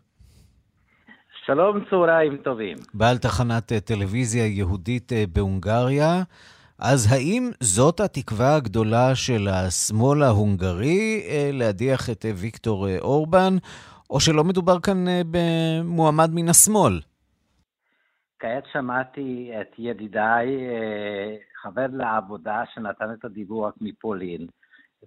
שלום, 1.47 1.85
צהריים 1.91 2.37
טובים. 2.37 2.77
בעל 2.95 3.19
תחנת 3.19 3.73
אה, 3.73 3.81
טלוויזיה 3.81 4.47
יהודית 4.47 5.13
אה, 5.13 5.25
בהונגריה. 5.33 6.23
אז 6.83 7.13
האם 7.13 7.51
זאת 7.61 8.01
התקווה 8.01 8.57
הגדולה 8.57 9.15
של 9.15 9.49
השמאל 9.49 10.23
ההונגרי 10.23 11.23
אה, 11.29 11.51
להדיח 11.53 12.11
את 12.11 12.25
ויקטור 12.35 12.87
אורבן, 12.99 13.55
או 14.11 14.21
שלא 14.21 14.45
מדובר 14.45 14.81
כאן 14.81 15.05
במועמד 15.31 16.31
מן 16.35 16.49
השמאל? 16.49 17.01
כעת 18.39 18.65
שמעתי 18.73 19.53
את 19.61 19.79
ידידיי, 19.79 20.47
חבר 21.63 21.87
לעבודה 21.93 22.63
שנתן 22.75 23.13
את 23.19 23.25
הדיווח 23.25 23.75
מפולין, 23.81 24.47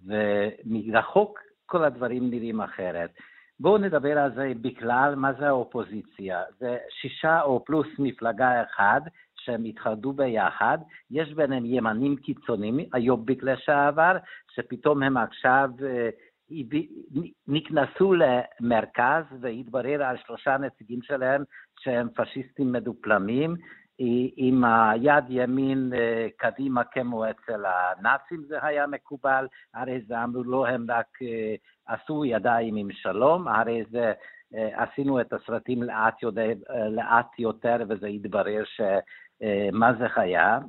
ומרחוק 0.05 1.39
כל 1.65 1.83
הדברים 1.83 2.29
נראים 2.29 2.61
אחרת. 2.61 3.09
בואו 3.59 3.77
נדבר 3.77 4.19
על 4.19 4.31
זה 4.35 4.51
בכלל, 4.61 5.15
מה 5.15 5.33
זה 5.39 5.47
האופוזיציה. 5.47 6.41
זה 6.59 6.77
שישה 7.01 7.41
או 7.41 7.65
פלוס 7.65 7.87
מפלגה 7.99 8.63
אחת 8.63 9.01
שהם 9.45 9.63
התחרדו 9.63 10.13
ביחד, 10.13 10.77
יש 11.11 11.33
ביניהם 11.33 11.65
ימנים 11.65 12.15
קיצוניים, 12.15 12.77
היו 12.93 13.17
בגלל 13.17 13.55
שעבר, 13.57 14.17
שפתאום 14.55 15.03
הם 15.03 15.17
עכשיו 15.17 15.69
אה, 15.83 16.09
נכנסו 17.47 18.13
למרכז 18.13 19.23
והתברר 19.41 20.03
על 20.03 20.17
שלושה 20.25 20.57
נציגים 20.57 21.01
שלהם 21.01 21.43
שהם 21.79 22.07
פשיסטים 22.15 22.71
מדופלמים, 22.71 23.55
עם 24.35 24.63
היד 24.63 25.23
ימין 25.29 25.91
אה, 25.95 26.27
קדימה 26.37 26.83
כמו 26.83 27.29
אצל 27.29 27.63
הנאצים 27.65 28.43
זה 28.47 28.65
היה 28.65 28.87
מקובל, 28.87 29.47
הרי 29.73 30.01
זה 30.07 30.23
אמרו 30.23 30.43
לו 30.43 30.65
הם 30.65 30.85
רק 30.89 31.21
אה, 31.21 31.55
עשו 31.87 32.25
ידיים 32.25 32.75
עם 32.75 32.91
שלום, 32.91 33.47
הרי 33.47 33.83
זה 33.91 34.13
עשינו 34.73 35.21
את 35.21 35.33
הסרטים 35.33 35.83
לאט 35.83 36.23
יותר, 36.23 36.51
לאט 36.89 37.39
יותר 37.39 37.75
וזה 37.89 38.07
התברר 38.07 38.63
שמה 39.41 39.91
זה 39.99 40.05
היה. 40.15 40.59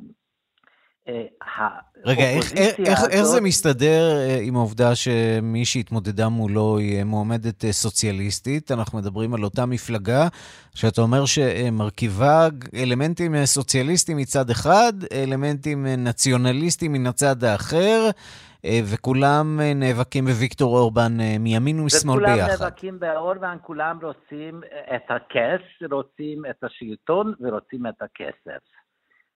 רגע, 2.05 2.31
איך, 2.31 2.53
איך, 2.53 2.99
הזאת... 2.99 3.11
איך 3.11 3.23
זה 3.23 3.41
מסתדר 3.41 4.17
אה, 4.17 4.39
עם 4.43 4.57
העובדה 4.57 4.95
שמי 4.95 5.65
שהתמודדה 5.65 6.29
מולו 6.29 6.79
היא 6.79 7.05
מועמדת 7.05 7.65
אה, 7.65 7.73
סוציאליסטית? 7.73 8.71
אנחנו 8.71 8.99
מדברים 8.99 9.35
על 9.35 9.45
אותה 9.45 9.67
מפלגה, 9.67 10.29
שאתה 10.75 11.03
אומר 11.03 11.27
שמרכיבה 11.27 12.49
אלמנטים 12.75 13.35
אה, 13.35 13.47
סוציאליסטיים 13.47 14.19
מצד 14.19 14.51
אחד, 14.51 14.93
אלמנטים 15.13 15.87
נציונליסטיים 15.87 16.93
מן 16.93 17.07
הצד 17.07 17.45
האחר. 17.45 18.11
וכולם 18.93 19.61
נאבקים 19.75 20.25
בוויקטור 20.25 20.79
אורבן 20.79 21.13
מימין 21.41 21.81
ומשמאל 21.81 22.21
ביחד. 22.21 22.55
וכולם 22.55 22.63
נאבקים 22.63 23.01
באורבן, 23.01 23.57
כולם 23.63 23.99
רוצים 24.03 24.61
את 24.97 25.11
הכס, 25.11 25.91
רוצים 25.93 26.43
את 26.51 26.65
השלטון 26.65 27.35
ורוצים 27.41 27.87
את 27.87 28.03
הכסף. 28.03 28.63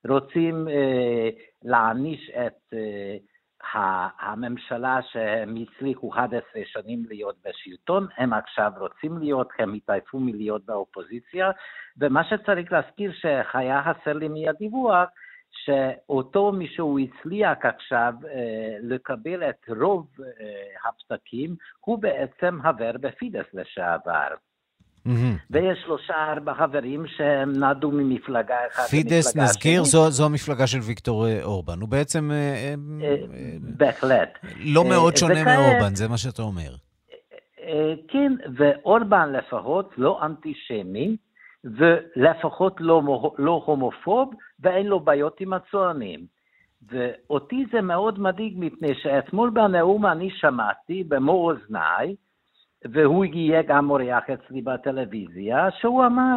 רוצים 0.09 0.69
אה, 0.69 1.29
להעניש 1.63 2.31
את 2.31 2.75
אה, 2.75 4.09
הממשלה 4.21 5.01
שהם 5.11 5.57
הצליחו 5.57 6.13
11 6.13 6.63
שנים 6.67 7.05
להיות 7.09 7.37
בשלטון, 7.45 8.07
הם 8.17 8.33
עכשיו 8.33 8.73
רוצים 8.79 9.19
להיות, 9.19 9.49
הם 9.59 9.75
התעייפו 9.75 10.21
מלהיות 10.21 10.65
באופוזיציה, 10.67 11.51
ומה 11.99 12.25
שצריך 12.25 12.73
להזכיר 12.73 13.13
שהיה 13.21 13.83
חסר 13.83 14.13
לי 14.13 14.29
מהדיווח, 14.29 15.09
שאותו 15.53 16.53
מישהו 16.53 16.99
הצליח 16.99 17.59
עכשיו 17.63 18.13
אה, 18.25 18.77
לקבל 18.83 19.43
את 19.51 19.67
רוב 19.81 20.07
אה, 20.21 20.89
הפתקים, 20.89 21.57
הוא 21.81 21.99
בעצם 21.99 22.59
חבר 22.63 22.93
בפידס 23.01 23.47
לשעבר. 23.55 24.35
Mm-hmm. 25.09 25.11
ויש 25.51 25.79
שלושה 25.85 26.15
ארבע 26.33 26.55
חברים 26.55 27.07
שהם 27.17 27.65
נדו 27.65 27.91
ממפלגה 27.91 28.55
אחת 28.73 28.89
פידס, 28.91 29.37
נזכיר, 29.37 29.85
זו, 29.85 30.11
זו 30.11 30.27
המפלגה 30.27 30.67
של 30.67 30.79
ויקטור 30.79 31.27
אה, 31.27 31.43
אורבן. 31.43 31.81
הוא 31.81 31.89
בעצם... 31.89 32.31
אה, 32.31 32.37
אה, 32.37 32.75
בהחלט. 33.61 34.39
לא 34.57 34.85
מאוד 34.85 35.17
שונה 35.17 35.43
וכאן, 35.43 35.57
מאורבן, 35.57 35.95
זה 35.95 36.09
מה 36.09 36.19
שאתה 36.19 36.43
אומר. 36.43 36.75
כן, 38.09 38.33
ואורבן 38.57 39.33
לפחות 39.33 39.91
לא 39.97 40.21
אנטישמי, 40.27 41.17
ולפחות 41.65 42.77
לא, 42.81 43.33
לא 43.39 43.63
הומופוב, 43.67 44.35
ואין 44.61 44.87
לו 44.87 45.01
בעיות 45.01 45.41
עם 45.41 45.53
הצוענים. 45.53 46.21
ואותי 46.91 47.67
זה 47.73 47.81
מאוד 47.81 48.21
מדאיג, 48.21 48.55
מפני 48.57 48.95
שאתמול 48.95 49.51
בנאום 49.51 50.07
אני 50.07 50.31
שמעתי 50.31 51.05
במו 51.05 51.33
אוזניי, 51.33 52.15
והוא 52.85 53.25
הגיע 53.25 53.63
גם 53.63 53.91
אורח 53.91 54.31
אצלי 54.31 54.63
בטלוויזיה, 54.63 55.71
שהוא 55.71 56.07
אמר 56.07 56.37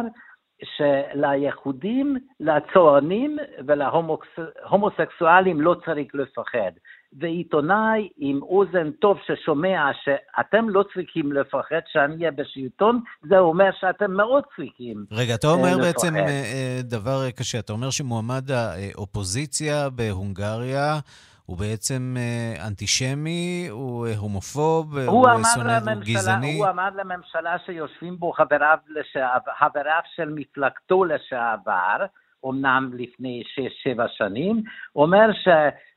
שליחודים, 0.64 2.16
לצוענים 2.40 3.38
ולהומוסקסואלים 3.66 5.60
לא 5.60 5.74
צריך 5.84 6.14
לפחד. 6.14 6.72
ועיתונאי 7.20 8.08
עם 8.16 8.42
אוזן 8.42 8.90
טוב 8.90 9.18
ששומע 9.26 9.90
שאתם 10.04 10.68
לא 10.68 10.84
צריכים 10.94 11.32
לפחד 11.32 11.80
שאני 11.86 12.14
אהיה 12.14 12.30
בשלטון, 12.30 13.00
זה 13.22 13.38
אומר 13.38 13.70
שאתם 13.80 14.12
מאוד 14.12 14.42
צריכים 14.56 15.04
רגע, 15.12 15.34
אתה 15.34 15.46
אומר 15.46 15.76
לפחד. 15.76 15.82
בעצם 15.82 16.16
אה, 16.16 16.22
אה, 16.22 16.80
דבר 16.82 17.30
קשה. 17.30 17.58
אתה 17.58 17.72
אומר 17.72 17.90
שמועמד 17.90 18.50
האופוזיציה 18.50 19.90
בהונגריה 19.90 20.98
הוא 21.46 21.58
בעצם 21.58 22.14
אה, 22.18 22.66
אנטישמי, 22.66 23.66
הוא 23.70 24.06
אה, 24.06 24.16
הומופוב, 24.16 24.98
הוא, 24.98 25.28
הוא 25.28 25.40
שונא, 25.54 25.78
הוא 25.90 26.02
גזעני. 26.04 26.58
הוא 26.58 26.68
אמר 26.68 26.88
לממשלה 26.94 27.56
שיושבים 27.66 28.16
בו 28.18 28.32
חבריו, 28.32 28.78
לשעבר, 28.88 29.52
חבריו 29.58 30.00
של 30.14 30.28
מפלגתו 30.34 31.04
לשעבר, 31.04 32.06
אמנם 32.46 32.90
לפני 32.94 33.42
שש-שבע 33.46 34.04
שנים, 34.08 34.62
אומר 34.96 35.30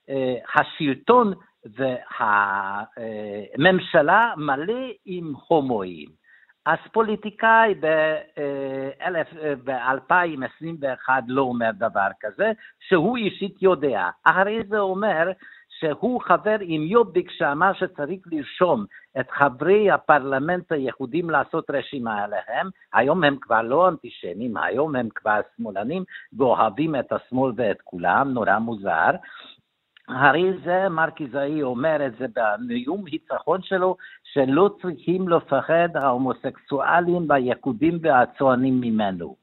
שהשלטון 0.07 1.33
והממשלה 3.57 4.33
מלא 4.37 4.87
עם 5.05 5.33
הומואים. 5.47 6.09
אז 6.65 6.77
פוליטיקאי 6.91 7.75
ב-2021 9.65 11.09
לא 11.27 11.41
אומר 11.41 11.69
דבר 11.73 12.07
כזה, 12.19 12.51
שהוא 12.87 13.17
אישית 13.17 13.61
יודע. 13.61 14.09
אחרי 14.23 14.63
זה 14.69 14.79
אומר 14.79 15.31
שהוא 15.79 16.21
חבר 16.21 16.55
עם 16.61 16.81
יוביק 16.81 17.31
שאמר 17.31 17.73
שצריך 17.73 18.19
לרשום 18.31 18.85
את 19.19 19.31
חברי 19.31 19.91
הפרלמנט 19.91 20.71
היהודים 20.71 21.29
לעשות 21.29 21.69
רשימה 21.69 22.23
עליהם. 22.23 22.69
היום 22.93 23.23
הם 23.23 23.37
כבר 23.41 23.61
לא 23.61 23.87
אנטישמים, 23.89 24.57
היום 24.57 24.95
הם 24.95 25.09
כבר 25.15 25.39
שמאלנים 25.57 26.03
ואוהבים 26.37 26.95
את 26.95 27.11
השמאל 27.11 27.51
ואת 27.55 27.81
כולם, 27.81 28.33
נורא 28.33 28.59
מוזר. 28.59 29.11
הרי 30.07 30.51
זה 30.65 30.89
מרקיזאי 30.89 31.63
אומר 31.63 32.05
את 32.05 32.11
זה 32.19 32.25
בנאום 32.35 33.05
ניצחון 33.11 33.61
שלו, 33.61 33.97
שלא 34.23 34.69
צריכים 34.81 35.29
לפחד 35.29 35.89
ההומוסקסואלים 35.95 37.29
והיקודים 37.29 37.99
והצוענים 38.01 38.81
ממנו. 38.81 39.35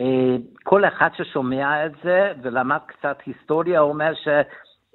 אה, 0.00 0.36
כל 0.62 0.84
אחד 0.84 1.08
ששומע 1.16 1.86
את 1.86 1.92
זה 2.04 2.32
ולמד 2.42 2.78
קצת 2.86 3.18
היסטוריה 3.26 3.80
אומר 3.80 4.12
שאז 4.14 4.44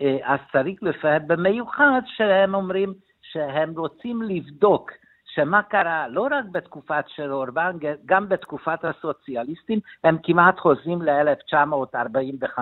אה, 0.02 0.38
צריך 0.52 0.84
לפחד 0.84 1.28
במיוחד 1.28 2.02
שהם 2.06 2.56
אומרים 2.56 2.94
שהם 3.22 3.74
רוצים 3.78 4.22
לבדוק 4.22 4.92
שמה 5.38 5.64
קרה 5.64 6.08
לא 6.08 6.28
רק 6.32 6.46
בתקופת 6.52 7.06
של 7.08 7.34
אורבן, 7.34 7.78
גם 8.06 8.30
בתקופת 8.30 8.80
הסוציאליסטים, 8.84 9.80
הם 10.04 10.18
כמעט 10.24 10.60
חוזרים 10.60 11.02
ל-1945, 11.02 12.60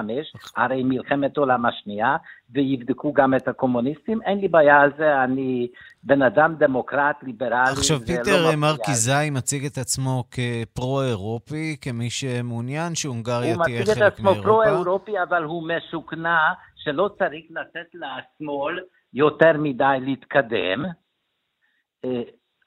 הרי 0.55 0.83
מלחמת 0.83 1.37
העולם 1.37 1.65
השנייה, 1.65 2.17
ויבדקו 2.49 3.13
גם 3.13 3.35
את 3.35 3.47
הקומוניסטים. 3.47 4.21
אין 4.21 4.37
לי 4.39 4.47
בעיה 4.47 4.81
על 4.81 4.91
זה, 4.97 5.23
אני 5.23 5.67
בן 6.03 6.21
אדם 6.21 6.55
דמוקרט, 6.55 7.15
ליברלי. 7.23 7.71
עכשיו, 7.71 7.99
פיטר 7.99 8.43
לא 8.43 8.55
מרקיזאי 8.55 9.29
מציג 9.29 9.65
את 9.65 9.77
עצמו 9.77 10.23
כפרו-אירופי, 10.31 11.77
כמי 11.81 12.09
שמעוניין 12.09 12.95
שהונגריה 12.95 13.55
תהיה 13.63 13.85
חלק 13.85 13.97
מאירופה. 13.97 13.99
הוא 13.99 13.99
מציג 13.99 14.03
את 14.03 14.13
עצמו 14.13 14.43
פרו-אירופי, 14.43 15.23
אבל 15.23 15.43
הוא 15.43 15.63
משוכנע 15.67 16.39
שלא 16.75 17.09
צריך 17.17 17.45
לתת 17.49 17.89
לשמאל 17.93 18.79
יותר 19.13 19.51
מדי 19.59 19.97
להתקדם. 20.01 20.85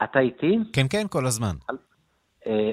אתה 0.05 0.19
איתי? 0.19 0.59
כן, 0.73 0.87
כן, 0.91 1.09
כל 1.09 1.27
הזמן. 1.27 1.55
אה, 2.47 2.71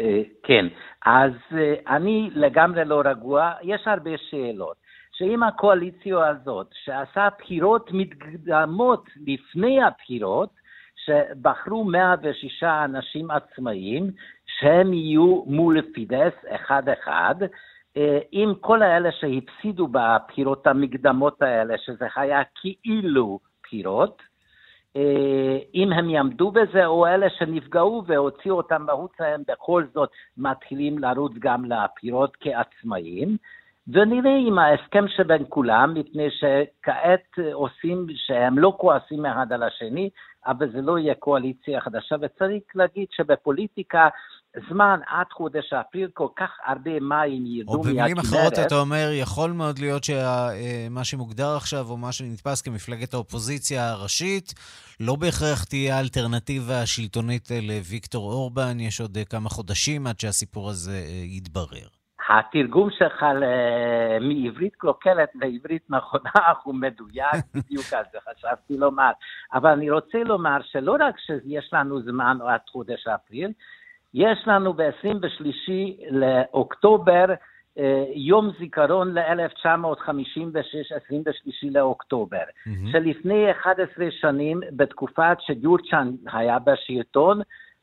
אה, 0.00 0.22
כן, 0.42 0.66
אז 1.06 1.32
אה, 1.52 1.96
אני 1.96 2.30
לגמרי 2.34 2.84
לא 2.84 3.02
רגוע, 3.04 3.52
יש 3.62 3.80
הרבה 3.86 4.10
שאלות. 4.30 4.76
שאם 5.12 5.42
הקואליציה 5.42 6.28
הזאת, 6.28 6.66
שעשה 6.84 7.28
בחירות 7.38 7.90
מתקדמות 7.92 9.04
לפני 9.26 9.82
הבחירות, 9.82 10.50
שבחרו 11.04 11.84
106 11.84 12.62
אנשים 12.62 13.30
עצמאיים, 13.30 14.10
שהם 14.46 14.92
יהיו 14.92 15.42
מול 15.46 15.82
פידס 15.94 16.32
אחד-אחד, 16.48 17.34
עם 18.32 18.54
כל 18.60 18.82
האלה 18.82 19.08
שהפסידו 19.12 19.88
בבחירות 19.88 20.66
המקדמות 20.66 21.42
האלה, 21.42 21.74
שזה 21.78 22.06
היה 22.16 22.42
כאילו 22.54 23.38
בחירות, 23.62 24.22
אם 25.74 25.92
הם 25.92 26.10
יעמדו 26.10 26.50
בזה, 26.50 26.86
או 26.86 27.06
אלה 27.06 27.30
שנפגעו 27.30 28.02
והוציאו 28.06 28.56
אותם 28.56 28.86
בחוצה, 28.86 29.26
הם 29.26 29.42
בכל 29.48 29.84
זאת 29.94 30.10
מתחילים 30.38 30.98
לרוץ 30.98 31.32
גם 31.38 31.64
לפירות 31.64 32.36
כעצמאים. 32.40 33.36
ונראה 33.88 34.36
עם 34.46 34.58
ההסכם 34.58 35.08
שבין 35.08 35.44
כולם, 35.48 35.94
מפני 35.94 36.28
שכעת 36.30 37.38
עושים 37.52 38.06
שהם 38.14 38.58
לא 38.58 38.74
כועסים 38.76 39.26
אחד 39.26 39.52
על 39.52 39.62
השני, 39.62 40.10
אבל 40.46 40.70
זה 40.72 40.82
לא 40.82 40.98
יהיה 40.98 41.14
קואליציה 41.14 41.80
חדשה, 41.80 42.16
וצריך 42.20 42.62
להגיד 42.74 43.06
שבפוליטיקה 43.10 44.08
זמן 44.68 45.00
עד 45.06 45.26
חודש 45.32 45.72
אפריל 45.72 46.08
כל 46.14 46.28
כך 46.36 46.50
הרבה 46.64 47.00
מים 47.00 47.46
ירדו 47.46 47.72
מהכנרת. 47.72 47.86
או 47.86 47.94
במילים 47.94 48.18
אחרות 48.18 48.52
אתה 48.66 48.74
אומר, 48.74 49.08
יכול 49.12 49.50
מאוד 49.50 49.78
להיות 49.78 50.04
שמה 50.04 50.98
אה, 50.98 51.04
שמוגדר 51.04 51.56
עכשיו, 51.56 51.86
או 51.90 51.96
מה 51.96 52.12
שנתפס 52.12 52.62
כמפלגת 52.62 53.14
האופוזיציה 53.14 53.90
הראשית, 53.90 54.54
לא 55.00 55.16
בהכרח 55.16 55.64
תהיה 55.64 55.96
האלטרנטיבה 55.96 56.82
השלטונית 56.82 57.48
לוויקטור 57.62 58.32
אורבן, 58.32 58.80
יש 58.80 59.00
עוד 59.00 59.16
אה, 59.16 59.24
כמה 59.24 59.48
חודשים 59.48 60.06
עד 60.06 60.20
שהסיפור 60.20 60.68
הזה 60.70 60.92
אה, 60.92 61.22
יתברר. 61.24 61.88
התרגום 62.28 62.88
שלך 62.98 63.24
מעברית 64.20 64.74
קלוקלת 64.74 65.28
לעברית 65.34 65.90
נכונה 65.90 66.30
הוא 66.64 66.74
מדויק, 66.74 67.44
בדיוק 67.54 67.92
על 67.92 68.04
זה 68.12 68.18
חשבתי 68.30 68.76
לומר. 68.76 69.10
אבל 69.54 69.70
אני 69.70 69.90
רוצה 69.90 70.18
לומר 70.18 70.58
שלא 70.62 70.96
רק 71.00 71.14
שיש 71.26 71.70
לנו 71.72 72.02
זמן 72.02 72.38
עד 72.48 72.60
חודש 72.72 73.06
אפריל, 73.06 73.52
יש 74.14 74.38
לנו 74.46 74.72
ב-23 74.72 75.72
לאוקטובר 76.10 77.24
יום 78.14 78.50
זיכרון 78.58 79.14
ל-1956, 79.14 80.96
23 81.06 81.64
לאוקטובר, 81.64 82.38
mm-hmm. 82.38 82.92
שלפני 82.92 83.50
11 83.50 84.06
שנים, 84.10 84.60
בתקופת 84.72 85.36
שג'ורצ'אן 85.40 86.10
היה 86.32 86.58
בשלטון, 86.58 87.40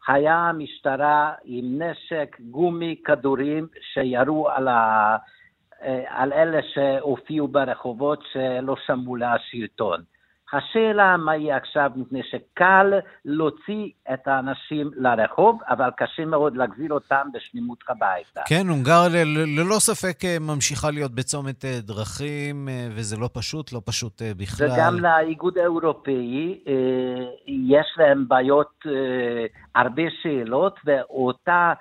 היה 0.07 0.35
המשטרה 0.35 1.33
עם 1.43 1.81
נשק, 1.81 2.37
גומי, 2.39 2.95
כדורים, 3.05 3.67
שירו 3.93 4.49
על, 4.49 4.67
ה... 4.67 5.17
על 6.07 6.33
אלה 6.33 6.59
שהופיעו 6.73 7.47
ברחובות 7.47 8.23
שלא 8.31 8.75
שמעו 8.85 9.15
לשלטון. 9.15 10.01
השאלה 10.53 11.17
מה 11.17 11.35
יהיה 11.35 11.57
עכשיו, 11.57 11.91
מפני 11.95 12.21
שקל 12.23 12.93
להוציא 13.25 13.89
את 14.13 14.27
האנשים 14.27 14.91
לרחוב, 14.95 15.59
אבל 15.69 15.89
קשה 15.97 16.25
מאוד 16.25 16.57
להחזיר 16.57 16.93
אותם 16.93 17.27
בשלמות 17.33 17.83
הביתה. 17.89 18.41
כן, 18.45 18.67
הונגריה 18.69 19.23
ללא 19.57 19.79
ספק 19.79 20.25
אה, 20.25 20.37
ממשיכה 20.39 20.91
להיות 20.91 21.11
בצומת 21.11 21.65
אה, 21.65 21.79
דרכים, 21.81 22.69
אה, 22.69 22.87
וזה 22.91 23.17
לא 23.17 23.29
פשוט, 23.33 23.73
לא 23.73 23.81
פשוט 23.85 24.21
בכלל. 24.37 24.67
וגם 24.67 24.99
לאיגוד 24.99 25.57
האירופאי 25.57 26.59
יש 27.47 27.87
להם 27.97 28.27
בעיות, 28.27 28.85
הרבה 29.75 30.03
שאלות, 30.21 30.79
ואותה 30.85 31.73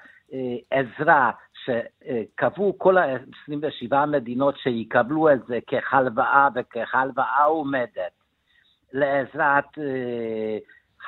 עזרה 0.71 1.31
שקבעו 1.65 2.75
כל 2.79 2.99
ה-27 2.99 4.07
מדינות 4.07 4.55
שיקבלו 4.59 5.33
את 5.33 5.47
זה 5.49 5.59
כהלוואה 5.67 6.49
וכהלוואה 6.55 7.45
עומדת. 7.45 8.22
לעזרת 8.93 9.79
אה, 9.79 10.59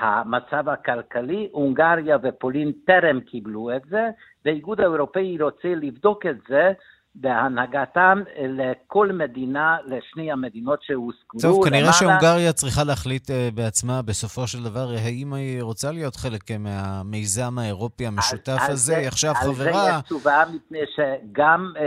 המצב 0.01 0.68
הכלכלי, 0.68 1.49
הונגריה 1.53 2.16
ופולין 2.23 2.73
טרם 2.87 3.20
קיבלו 3.20 3.77
את 3.77 3.83
זה, 3.90 4.09
והאיגוד 4.44 4.81
האירופאי 4.81 5.38
רוצה 5.40 5.68
לבדוק 5.68 6.27
את 6.27 6.37
זה 6.49 6.73
בהנהגתם 7.14 8.23
לכל 8.49 9.12
מדינה, 9.12 9.77
לשני 9.87 10.33
המדינות 10.33 10.83
שהוזכרו. 10.83 11.40
טוב, 11.40 11.64
כנראה 11.64 11.81
למעלה... 11.81 11.92
שהונגריה 11.92 12.53
צריכה 12.53 12.85
להחליט 12.85 13.31
uh, 13.31 13.33
בעצמה 13.55 14.03
בסופו 14.03 14.47
של 14.47 14.62
דבר, 14.64 14.88
האם 15.05 15.35
היא 15.35 15.62
רוצה 15.62 15.92
להיות 15.92 16.16
חלק 16.16 16.51
מהמיזם 16.59 17.59
האירופי 17.59 18.07
המשותף 18.07 18.59
על, 18.66 18.73
הזה, 18.73 18.97
היא 18.97 19.09
עכשיו 19.09 19.35
חברה... 19.35 19.66
על 19.66 19.90
זה 19.90 19.99
יש 19.99 20.03
תשובה, 20.05 20.42
מפני 20.55 20.79
שגם 20.97 21.73
uh, 21.77 21.81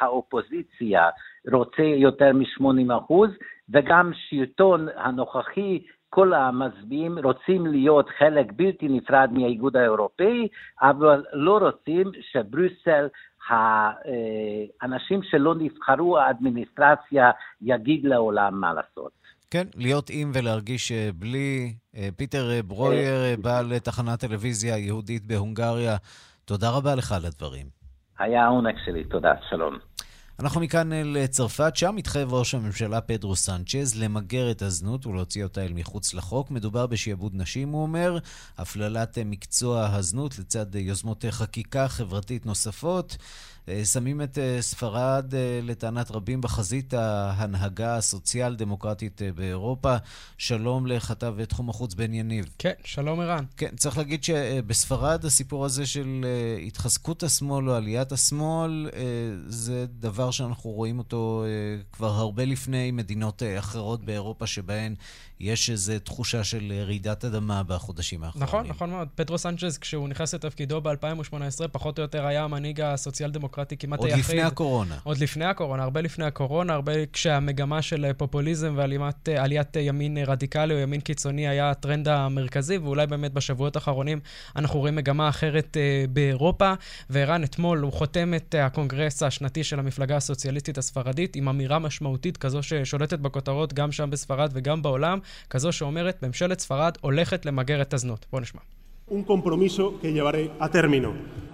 האופוזיציה 0.00 1.08
רוצה 1.52 1.82
יותר 1.82 2.32
מ-80 2.32 2.98
אחוז, 2.98 3.30
וגם 3.72 4.10
שלטון 4.28 4.88
הנוכחי, 4.96 5.82
כל 6.10 6.34
המצביעים 6.34 7.18
רוצים 7.24 7.66
להיות 7.66 8.06
חלק 8.18 8.46
בלתי 8.56 8.88
נפרד 8.88 9.30
מהאיגוד 9.32 9.76
האירופאי, 9.76 10.48
אבל 10.82 11.24
לא 11.32 11.58
רוצים 11.58 12.10
שבריסל, 12.32 13.08
האנשים 13.48 15.22
שלא 15.22 15.54
נבחרו, 15.54 16.18
האדמיניסטרציה, 16.18 17.30
יגיד 17.62 18.04
לעולם 18.04 18.60
מה 18.60 18.74
לעשות. 18.74 19.12
כן, 19.50 19.66
להיות 19.76 20.10
עם 20.10 20.30
ולהרגיש 20.34 20.92
אה, 20.92 21.10
בלי. 21.14 21.74
אה, 21.96 22.08
פיטר 22.16 22.50
אה, 22.50 22.62
ברויר, 22.62 23.36
בעל 23.42 23.78
תחנת 23.78 24.20
טלוויזיה 24.20 24.78
יהודית 24.78 25.26
בהונגריה, 25.26 25.96
תודה 26.44 26.70
רבה 26.70 26.94
לך 26.94 27.12
על 27.12 27.24
הדברים. 27.26 27.66
היה 28.18 28.46
עונג 28.46 28.74
שלי, 28.84 29.04
תודה, 29.04 29.32
שלום. 29.50 29.78
אנחנו 30.42 30.60
מכאן 30.60 30.92
אה, 30.92 31.02
לצרפת, 31.04 31.76
שם 31.76 31.96
מתחייב 31.96 32.34
ראש 32.34 32.54
הממשלה 32.54 33.00
פדרו 33.00 33.36
סנצ'ז 33.36 33.96
למגר 33.96 34.50
את 34.50 34.62
הזנות 34.62 35.06
ולהוציא 35.06 35.44
אותה 35.44 35.64
אל 35.64 35.72
מחוץ 35.72 36.14
לחוק. 36.14 36.50
מדובר 36.50 36.86
בשעבוד 36.86 37.32
נשים, 37.34 37.68
הוא 37.68 37.82
אומר, 37.82 38.18
הפללת 38.58 39.18
אה, 39.18 39.24
מקצוע 39.24 39.86
הזנות 39.86 40.38
לצד 40.38 40.76
אה, 40.76 40.80
יוזמות 40.80 41.24
חקיקה 41.30 41.88
חברתית 41.88 42.46
נוספות. 42.46 43.16
שמים 43.84 44.22
את 44.22 44.38
ספרד, 44.60 45.34
לטענת 45.62 46.10
רבים, 46.10 46.40
בחזית 46.40 46.94
ההנהגה 46.94 47.96
הסוציאל-דמוקרטית 47.96 49.22
באירופה. 49.34 49.96
שלום 50.38 50.86
לכתב 50.86 51.44
תחום 51.44 51.70
החוץ 51.70 51.94
בן 51.94 52.14
יניב. 52.14 52.50
כן, 52.58 52.72
שלום 52.84 53.20
ערן. 53.20 53.44
כן, 53.56 53.76
צריך 53.76 53.98
להגיד 53.98 54.24
שבספרד 54.24 55.24
הסיפור 55.24 55.64
הזה 55.64 55.86
של 55.86 56.26
התחזקות 56.66 57.22
השמאל 57.22 57.70
או 57.70 57.74
עליית 57.74 58.12
השמאל, 58.12 58.90
זה 59.46 59.86
דבר 60.00 60.30
שאנחנו 60.32 60.70
רואים 60.70 60.98
אותו 60.98 61.44
כבר 61.92 62.10
הרבה 62.10 62.44
לפני 62.44 62.90
מדינות 62.90 63.42
אחרות 63.58 64.04
באירופה 64.04 64.46
שבהן 64.46 64.94
יש 65.40 65.70
איזו 65.70 65.92
תחושה 66.04 66.44
של 66.44 66.72
רעידת 66.86 67.24
אדמה 67.24 67.62
בחודשים 67.62 68.24
האחרונים. 68.24 68.48
נכון, 68.48 68.66
נכון 68.66 68.90
מאוד. 68.90 69.08
פטרו 69.14 69.38
סנצ'ז, 69.38 69.78
כשהוא 69.78 70.08
נכנס 70.08 70.34
לתפקידו 70.34 70.80
ב-2018, 70.80 71.68
פחות 71.72 71.98
או 71.98 72.02
יותר 72.02 72.26
היה 72.26 72.44
המנהיג 72.44 72.80
הסוציאל-דמוקרטי 72.80 73.76
כמעט 73.76 74.04
היחיד. 74.04 74.14
עוד 74.14 74.24
לפני 74.24 74.42
הקורונה. 74.42 74.98
עוד 75.02 75.18
לפני 75.18 75.44
הקורונה, 75.44 75.82
הרבה 75.82 76.00
לפני 76.00 76.24
הקורונה, 76.24 76.72
הרבה 76.72 77.06
כשהמגמה 77.06 77.82
של 77.82 78.12
פופוליזם 78.16 78.74
ועליית 78.76 79.76
ימין 79.76 80.18
רדיקלי 80.18 80.74
או 80.74 80.78
ימין 80.78 81.00
קיצוני 81.00 81.48
היה 81.48 81.70
הטרנד 81.70 82.08
המרכזי, 82.08 82.78
ואולי 82.78 83.06
באמת 83.06 83.32
בשבועות 83.32 83.76
האחרונים 83.76 84.20
אנחנו 84.56 84.80
רואים 84.80 84.96
מגמה 84.96 85.28
אחרת 85.28 85.76
באירופה. 86.10 86.72
וערן, 87.10 87.44
אתמול 87.44 87.78
הוא 87.78 87.92
חותם 87.92 88.34
את 88.34 88.54
הקונגרס 88.58 89.22
השנתי 89.22 89.64
של 89.64 89.78
המפלגה 89.78 90.11
הסוציאליסטית 90.16 90.78
הספרדית 90.78 91.36
עם 91.36 91.48
אמירה 91.48 91.78
משמעותית 91.78 92.36
כזו 92.36 92.62
ששולטת 92.62 93.18
בכותרות 93.18 93.72
גם 93.72 93.92
שם 93.92 94.10
בספרד 94.10 94.50
וגם 94.54 94.82
בעולם. 94.82 95.18
כזו 95.50 95.72
שאומרת, 95.72 96.22
ממשלת 96.22 96.60
ספרד 96.60 96.92
הולכת 97.00 97.46
למגר 97.46 97.82
את 97.82 97.94
הזנות. 97.94 98.26
בואו 98.30 98.42
נשמע. 98.42 98.60
Un 99.10 99.24
compromiso 99.24 99.82
que 100.00 100.12
llevaré 100.16 100.50
a 100.60 100.68
término. 100.68 101.10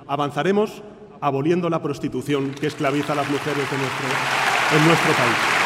Avanzaremos 0.06 0.70
aboliendo 1.20 1.68
la 1.70 1.82
prostitución 1.82 2.42
que 2.60 2.66
esclaviza 2.66 3.12
a 3.14 3.16
las 3.16 3.28
mujeres 3.30 3.66
en 3.72 3.80
nuestro, 3.82 4.08
en 4.76 4.86
nuestro 4.86 5.12
país. 5.12 5.57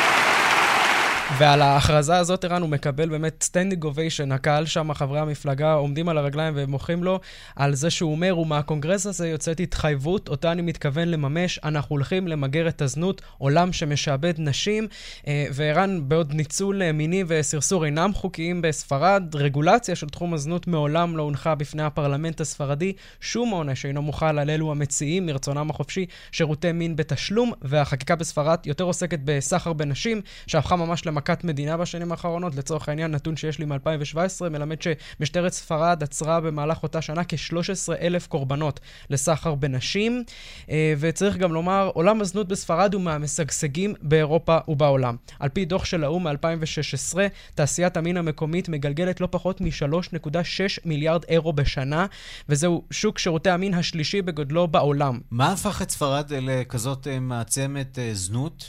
ועל 1.39 1.63
ההכרזה 1.63 2.17
הזאת, 2.17 2.45
ערן, 2.45 2.63
הוא 2.63 2.71
מקבל 2.71 3.09
באמת 3.09 3.43
standing 3.43 3.85
ovation. 3.85 4.33
הקהל 4.33 4.67
שם, 4.67 4.95
חברי 4.95 5.21
המפלגה, 5.21 5.73
עומדים 5.73 6.09
על 6.09 6.19
הרגליים 6.19 6.55
ומוחאים 6.57 7.05
לו 7.05 7.21
על 7.57 7.75
זה 7.75 7.91
שהוא 7.91 8.13
אומר, 8.13 8.39
ומהקונגרס 8.39 9.07
הזה 9.07 9.29
יוצאת 9.29 9.61
התחייבות, 9.61 10.29
אותה 10.29 10.53
אני 10.53 10.63
מתכוון 10.63 11.09
לממש. 11.09 11.61
אנחנו 11.65 11.97
הולכים 11.97 12.29
למגר 12.29 12.69
את 12.69 12.83
הזנות, 12.83 13.23
זנות 13.39 13.73
שמשעבדת 13.73 14.35
נשים. 14.39 14.89
אה, 15.27 15.47
וערן, 15.53 16.09
בעוד 16.09 16.33
ניצול 16.35 16.83
אה, 16.83 16.93
מיני 16.93 17.25
וסרסור 17.27 17.85
אינם 17.85 18.13
חוקיים 18.15 18.63
בספרד, 18.63 19.23
רגולציה 19.35 19.97
של 19.97 20.09
תחום 20.09 20.35
הזנות 20.35 20.67
מעולם 20.67 21.17
לא 21.17 21.23
הונחה 21.23 21.55
בפני 21.55 21.83
הפרלמנט 21.83 22.41
הספרדי. 22.41 22.93
שום 23.21 23.51
עונש 23.51 23.87
אינו 23.87 24.03
מוחל 24.03 24.39
על 24.39 24.51
אלו 24.51 24.71
המציעים 24.71 25.27
מרצונם 25.27 25.71
החופשי 25.71 26.07
שירותי 26.33 26.73
מין 26.73 26.97
בתשלום, 26.97 27.53
והחקיקה 27.63 28.17
בספרד 28.17 28.59
יותר 28.65 28.85
עוסקת 28.85 29.19
בסחר 29.25 29.73
בנשים, 29.73 30.21
שהפכה 30.47 30.77
ממש 30.77 31.07
למק... 31.07 31.22
מכת 31.23 31.45
מדינה 31.45 31.77
בשנים 31.77 32.13
האחרונות. 32.13 32.55
לצורך 32.55 32.89
העניין, 32.89 33.11
נתון 33.11 33.37
שיש 33.37 33.59
לי 33.59 33.65
מ-2017 33.65 34.49
מלמד 34.51 34.77
שמשטרת 34.83 35.53
ספרד 35.53 36.03
עצרה 36.03 36.41
במהלך 36.41 36.83
אותה 36.83 37.03
שנה 37.03 37.25
כ-13 37.25 37.95
אלף 38.01 38.27
קורבנות 38.27 38.81
לסחר 39.11 39.55
בנשים. 39.55 40.25
אה, 40.71 40.95
וצריך 40.99 41.37
גם 41.37 41.53
לומר, 41.53 41.91
עולם 41.95 42.21
הזנות 42.21 42.49
בספרד 42.49 42.95
הוא 42.95 43.03
מהמשגשגים 43.03 43.95
באירופה 44.03 44.59
ובעולם. 44.69 45.17
על 45.41 45.49
פי 45.49 45.65
דוח 45.65 45.85
של 45.85 46.05
האו"ם 46.05 46.27
מ-2016, 46.27 47.19
תעשיית 47.55 47.97
המין 47.97 48.17
המקומית 48.17 48.69
מגלגלת 48.69 49.21
לא 49.21 49.29
פחות 49.31 49.61
מ-3.6 49.61 50.37
מיליארד 50.85 51.25
אירו 51.29 51.53
בשנה, 51.53 52.07
וזהו 52.49 52.85
שוק 52.91 53.19
שירותי 53.19 53.51
המין 53.51 53.75
השלישי 53.75 54.23
בגודלו 54.23 54.69
בעולם. 54.69 55.21
מה 55.31 55.53
הפך 55.53 55.83
את 55.83 55.91
ספרד 55.91 56.33
לכזאת 56.33 57.07
אה, 57.07 57.21
מעצמת 57.21 57.99
אה, 57.99 58.11
זנות? 58.13 58.65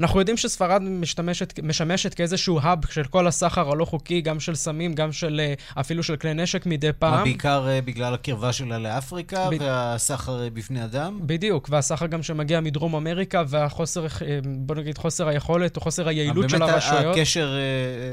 אנחנו 0.00 0.18
יודעים 0.18 0.36
שספרד 0.36 0.82
משתמשת, 0.82 1.60
משמשת 1.62 1.85
כאיזשהו 2.16 2.60
האב 2.62 2.78
של 2.90 3.04
כל 3.04 3.26
הסחר 3.26 3.70
הלא 3.70 3.84
חוקי, 3.84 4.20
גם 4.20 4.40
של 4.40 4.54
סמים, 4.54 4.94
גם 4.94 5.12
של 5.12 5.40
אה, 5.40 5.80
אפילו 5.80 6.02
של 6.02 6.16
כלי 6.16 6.34
נשק 6.34 6.66
מדי 6.66 6.92
פעם. 6.98 7.24
בעיקר 7.24 7.66
uh, 7.66 7.84
בגלל 7.84 8.14
הקרבה 8.14 8.52
שלה 8.52 8.78
לאפריקה 8.78 9.48
ב... 9.50 9.56
והסחר 9.60 10.46
uh, 10.46 10.50
בבני 10.50 10.84
אדם? 10.84 11.18
בדיוק, 11.22 11.68
והסחר 11.72 12.06
גם 12.06 12.22
שמגיע 12.22 12.60
מדרום 12.60 12.94
אמריקה, 12.94 13.42
והחוסר, 13.48 14.06
בוא 14.44 14.76
נגיד, 14.76 14.98
חוסר 14.98 15.28
היכולת 15.28 15.76
או 15.76 15.80
חוסר 15.80 16.08
היעילות 16.08 16.50
של 16.50 16.62
הרשויות. 16.62 17.02
באמת 17.02 17.16
הקשר, 17.16 17.58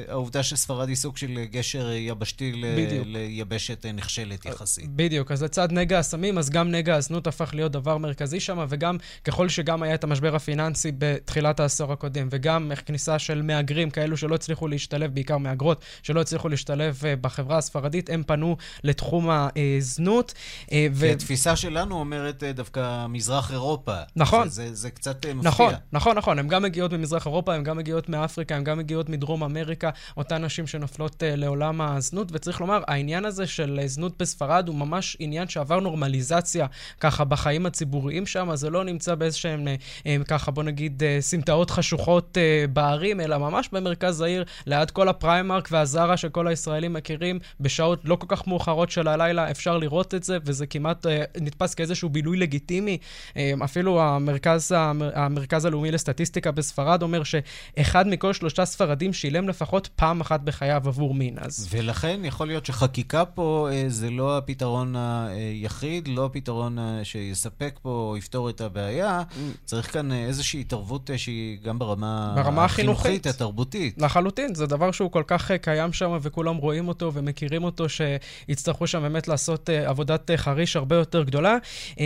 העובדה 0.07 0.43
שספרד 0.43 0.87
היא 0.87 0.95
סוג 0.95 1.17
של 1.17 1.39
גשר 1.51 1.91
יבשתי 1.91 2.61
בדיוק. 2.77 3.07
ליבשת 3.07 3.85
נחשלת 3.93 4.45
יחסית. 4.45 4.89
בדיוק, 4.89 5.31
אז 5.31 5.43
לצד 5.43 5.71
נגע 5.71 5.99
הסמים, 5.99 6.37
אז 6.37 6.49
גם 6.49 6.71
נגע 6.71 6.95
הזנות 6.95 7.27
הפך 7.27 7.51
להיות 7.53 7.71
דבר 7.71 7.97
מרכזי 7.97 8.39
שם, 8.39 8.65
וגם 8.69 8.97
ככל 9.23 9.49
שגם 9.49 9.83
היה 9.83 9.95
את 9.95 10.03
המשבר 10.03 10.35
הפיננסי 10.35 10.91
בתחילת 10.97 11.59
העשור 11.59 11.93
הקודם, 11.93 12.27
וגם 12.31 12.71
כניסה 12.85 13.19
של 13.19 13.41
מהגרים, 13.53 13.89
כאלו 13.89 14.17
שלא 14.17 14.35
הצליחו 14.35 14.67
להשתלב, 14.67 15.13
בעיקר 15.13 15.37
מהגרות, 15.37 15.85
שלא 16.03 16.21
הצליחו 16.21 16.49
להשתלב 16.49 17.01
בחברה 17.21 17.57
הספרדית, 17.57 18.09
הם 18.09 18.23
פנו 18.23 18.57
לתחום 18.83 19.29
הזנות. 19.29 20.33
ו... 20.91 21.05
התפיסה 21.05 21.55
שלנו 21.55 21.99
אומרת 21.99 22.43
דווקא 22.43 23.05
מזרח 23.09 23.51
אירופה. 23.51 23.95
נכון. 24.15 24.49
זה, 24.49 24.63
זה, 24.63 24.75
זה 24.75 24.89
קצת 24.89 25.25
מפתיע. 25.25 25.41
נכון, 25.41 25.73
נכון, 25.93 26.17
נכון. 26.17 26.39
הן 26.39 26.47
גם 26.47 26.63
מגיעות 26.63 26.93
ממזרח 26.93 27.25
אירופה, 27.25 27.53
הן 27.53 27.63
גם 27.63 27.77
מגיעות 27.77 28.09
מאפריקה, 28.09 28.55
הן 28.55 28.63
גם 28.63 28.77
מגיעות 28.77 29.09
מדרום 29.09 29.43
אמריקה, 29.43 29.89
אותן 30.17 30.45
נשים 30.45 30.67
שנופלות 30.67 31.23
לעולם 31.25 31.81
הזנות, 31.81 32.27
וצריך 32.31 32.61
לומר, 32.61 32.81
העניין 32.87 33.25
הזה 33.25 33.47
של 33.47 33.79
זנות 33.85 34.21
בספרד 34.21 34.67
הוא 34.67 34.75
ממש 34.75 35.17
עניין 35.19 35.47
שעבר 35.47 35.79
נורמליזציה 35.79 36.67
ככה 36.99 37.23
בחיים 37.23 37.65
הציבוריים 37.65 38.25
שם, 38.25 38.49
זה 38.53 38.69
לא 38.69 38.83
נמצא 38.83 39.15
באיזשהם 39.15 39.67
ככה, 40.27 40.51
בוא 40.51 40.63
נגיד, 40.63 41.03
סמטאות 41.19 41.69
חשוכות 41.69 42.37
בערים, 42.73 43.19
אלא 43.19 43.37
ממש 43.49 43.69
במרכז 43.71 44.21
העיר, 44.21 44.43
ליד 44.65 44.91
כל 44.91 45.09
הפריימרק 45.09 45.69
והזארה 45.71 46.17
שכל 46.17 46.47
הישראלים 46.47 46.93
מכירים, 46.93 47.39
בשעות 47.59 47.99
לא 48.03 48.15
כל 48.15 48.27
כך 48.29 48.47
מאוחרות 48.47 48.91
של 48.91 49.07
הלילה 49.07 49.51
אפשר 49.51 49.77
לראות 49.77 50.13
את 50.13 50.23
זה, 50.23 50.37
וזה 50.45 50.65
כמעט 50.65 51.05
נתפס 51.41 51.73
כאיזשהו 51.73 52.09
בילוי 52.09 52.37
לגיטימי. 52.37 52.97
אפילו 53.63 54.01
המרכז, 54.01 54.71
המרכז 55.15 55.65
הלאומי 55.65 55.91
לסטטיסטיקה 55.91 56.51
בספרד 56.51 57.01
אומר 57.01 57.21
שאחד 57.23 58.07
מכל 58.07 58.33
שלושה 58.33 58.65
ספרדים 58.65 59.13
שילם 59.13 59.49
לפחות 59.49 59.89
פעם 59.95 60.21
אחת 60.21 60.39
בחייו 60.41 60.81
עבור 60.85 61.13
מין. 61.13 61.35
אז... 61.37 61.67
ולכן 61.71 62.21
יכול 62.23 62.47
להיות 62.47 62.65
שחקיקה 62.65 63.25
פה 63.25 63.67
זה 63.87 64.09
לא 64.09 64.37
הפתרון 64.37 64.95
היחיד, 64.95 66.07
לא 66.07 66.25
הפתרון 66.25 66.77
שיספק 67.03 67.79
פה 67.81 67.89
או 67.89 68.17
יפתור 68.17 68.49
את 68.49 68.61
הבעיה. 68.61 69.21
Mm. 69.31 69.35
צריך 69.65 69.93
כאן 69.93 70.11
איזושהי 70.11 70.59
התערבות 70.61 71.09
שהיא 71.17 71.57
גם 71.63 71.79
ברמה, 71.79 72.33
ברמה 72.35 72.65
החינוכית, 72.65 73.27
התרבותית. 73.35 73.95
לחלוטין, 74.01 74.55
זה 74.55 74.65
דבר 74.65 74.91
שהוא 74.91 75.11
כל 75.11 75.23
כך 75.27 75.51
קיים 75.61 75.93
שם 75.93 76.17
וכולם 76.21 76.55
רואים 76.55 76.87
אותו 76.87 77.13
ומכירים 77.13 77.63
אותו, 77.63 77.85
שיצטרכו 77.89 78.87
שם 78.87 79.01
באמת 79.01 79.27
לעשות 79.27 79.69
עבודת 79.69 80.31
חריש 80.35 80.75
הרבה 80.75 80.95
יותר 80.95 81.23
גדולה. 81.23 81.57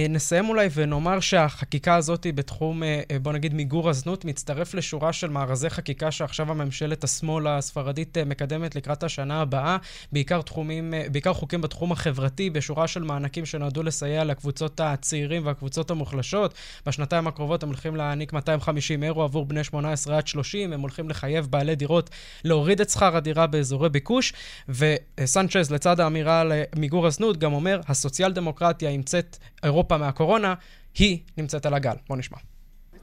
נסיים 0.09 0.49
אולי 0.49 0.67
ונאמר 0.75 1.19
שהחקיקה 1.19 1.95
הזאת 1.95 2.27
בתחום, 2.35 2.83
בוא 3.21 3.33
נגיד, 3.33 3.53
מיגור 3.53 3.89
הזנות, 3.89 4.25
מצטרף 4.25 4.73
לשורה 4.73 5.13
של 5.13 5.29
מארזי 5.29 5.69
חקיקה 5.69 6.11
שעכשיו 6.11 6.51
הממשלת 6.51 7.03
השמאל 7.03 7.47
הספרדית 7.47 8.17
מקדמת 8.17 8.75
לקראת 8.75 9.03
השנה 9.03 9.41
הבאה, 9.41 9.77
בעיקר, 10.11 10.41
תחומים, 10.41 10.93
בעיקר 11.11 11.33
חוקים 11.33 11.61
בתחום 11.61 11.91
החברתי, 11.91 12.49
בשורה 12.49 12.87
של 12.87 13.03
מענקים 13.03 13.45
שנועדו 13.45 13.83
לסייע 13.83 14.23
לקבוצות 14.23 14.79
הצעירים 14.79 15.45
והקבוצות 15.45 15.91
המוחלשות. 15.91 16.53
בשנתיים 16.85 17.27
הקרובות 17.27 17.63
הם 17.63 17.69
הולכים 17.69 17.95
להעניק 17.95 18.33
250 18.33 19.03
אירו 19.03 19.23
עבור 19.23 19.45
בני 19.45 19.63
18 19.63 20.17
עד 20.17 20.27
30, 20.27 20.73
הם 20.73 20.81
הולכים 20.81 21.09
לחייב 21.17 21.47
בעלי 21.49 21.75
דירות 21.75 22.09
להוריד 22.43 22.81
את 22.81 22.89
שכר 22.89 23.17
הדירה 23.17 23.47
באזורי 23.47 23.89
ביקוש, 23.89 24.33
וסנצ'ז, 24.69 25.71
לצד 25.71 25.99
האמירה 25.99 26.41
על 26.41 26.51
מיגור 26.75 27.07
הזנות, 27.07 27.37
גם 27.37 27.53
אומר, 27.53 27.81
הסוציאל 27.87 28.31
דמוקרטיה 28.31 28.91
ימצאת 28.91 29.37
אירופה 29.63 29.97
מהקורונה, 29.97 30.53
היא 30.97 31.19
נמצאת 31.37 31.65
על 31.65 31.73
הגל. 31.73 31.95
בואו 32.07 32.19
נשמע. 32.19 32.37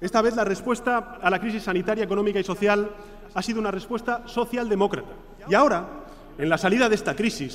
Esta 0.03 0.21
vez 0.23 0.35
la 0.37 0.45
respuesta 0.55 0.93
a 1.27 1.31
la 1.31 1.39
crisis 1.43 1.63
sanitaria, 1.71 2.05
económica 2.05 2.39
y 2.39 2.45
social 2.53 2.81
ha 3.37 3.43
sido 3.47 3.59
una 3.65 3.71
respuesta 3.71 4.13
socialdemócrata. 4.27 5.13
Y 5.51 5.55
ahora, 5.55 5.79
en 6.43 6.49
la 6.53 6.59
salida 6.59 6.85
de 6.91 6.97
esta 7.01 7.13
crisis, 7.21 7.53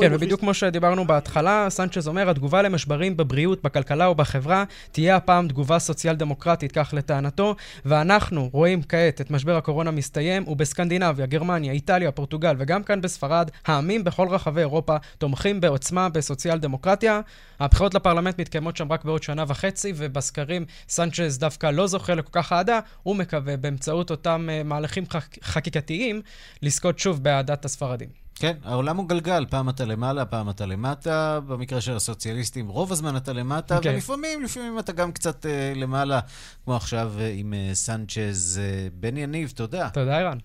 כן, 0.00 0.14
ובדיוק 0.14 0.40
כמו 0.40 0.54
שדיברנו 0.54 1.06
בהתחלה, 1.06 1.66
סנצ'ז 1.70 2.08
אומר, 2.08 2.30
התגובה 2.30 2.62
למשברים 2.62 3.16
בבריאות, 3.16 3.62
בכלכלה 3.62 4.10
ובחברה 4.10 4.64
תהיה 4.92 5.16
הפעם 5.16 5.48
תגובה 5.48 5.78
סוציאל 5.78 6.16
דמוקרטית, 6.16 6.72
כך 6.72 6.94
לטענתו, 6.96 7.56
ואנחנו 7.84 8.50
רואים 8.52 8.82
כעת 8.82 9.20
את 9.20 9.30
משבר 9.30 9.56
הקורונה 9.56 9.90
מסתיים, 9.90 10.48
ובסקנדינביה, 10.48 11.26
גרמניה, 11.26 11.72
איטליה, 11.72 12.12
פורטוגל 12.12 12.54
וגם 12.58 12.82
כאן 12.82 13.00
בספרד, 13.00 13.50
העמים 13.66 14.04
בכל 14.04 14.28
רחבי 14.28 14.60
אירופה 14.60 14.96
תומכים 15.18 15.60
בעוצמה 15.60 16.08
בסוציאל 16.08 16.58
דמוקרטיה. 16.58 17.20
הבחירות 17.60 17.94
לפרלמנט 17.94 18.40
מתקיימות 18.40 18.76
שם 18.76 18.92
רק 18.92 19.04
בעוד 19.04 19.22
שנה 19.22 19.44
וחצי, 19.48 19.92
ובסקרים 19.96 20.64
סנצ'ז 20.88 21.38
דווקא 21.38 21.66
לא 21.66 21.86
זוכה 21.86 22.14
לכל 22.14 22.32
כך 22.32 22.52
אהדה, 22.52 22.80
הוא 23.02 23.16
מקווה 23.16 23.56
באמצעות 23.56 24.10
אותם 24.10 24.48
מהלכים 24.64 25.04
חקיקתיים 25.42 26.22
לזכות 26.62 26.98
שוב 26.98 27.22
באהדת 27.22 27.64
הספרדים. 27.64 28.21
כן, 28.34 28.56
העולם 28.64 28.96
הוא 28.96 29.08
גלגל, 29.08 29.46
פעם 29.50 29.68
אתה 29.68 29.84
למעלה, 29.84 30.24
פעם 30.24 30.50
אתה 30.50 30.66
למטה. 30.66 31.40
במקרה 31.40 31.80
של 31.80 31.96
הסוציאליסטים, 31.96 32.68
רוב 32.68 32.92
הזמן 32.92 33.16
אתה 33.16 33.32
למטה, 33.32 33.78
okay. 33.78 33.80
ולפעמים, 33.84 34.42
לפעמים 34.42 34.78
אתה 34.78 34.92
גם 34.92 35.12
קצת 35.12 35.44
uh, 35.46 35.78
למעלה, 35.78 36.20
כמו 36.64 36.76
עכשיו 36.76 37.12
uh, 37.18 37.22
עם 37.34 37.52
uh, 37.52 37.74
סנצ'ז. 37.74 38.60
Uh, 38.60 38.94
בן 39.00 39.16
יניב, 39.16 39.52
תודה. 39.56 39.90
תודה, 39.90 40.18
ערן. 40.18 40.38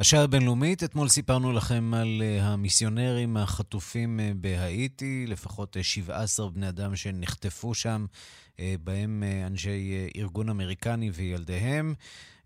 השעה 0.00 0.22
הבינלאומית, 0.22 0.84
אתמול 0.84 1.08
סיפרנו 1.08 1.52
לכם 1.52 1.94
על 1.94 2.22
המיסיונרים 2.40 3.36
החטופים 3.36 4.20
בהאיטי, 4.36 5.26
לפחות 5.26 5.76
uh, 5.76 5.82
17 5.82 6.50
בני 6.50 6.68
אדם 6.68 6.96
שנחטפו 6.96 7.74
שם, 7.74 8.06
בהם 8.84 9.22
אנשי 9.46 10.08
ארגון 10.16 10.48
אמריקני 10.48 11.10
וילדיהם. 11.10 11.94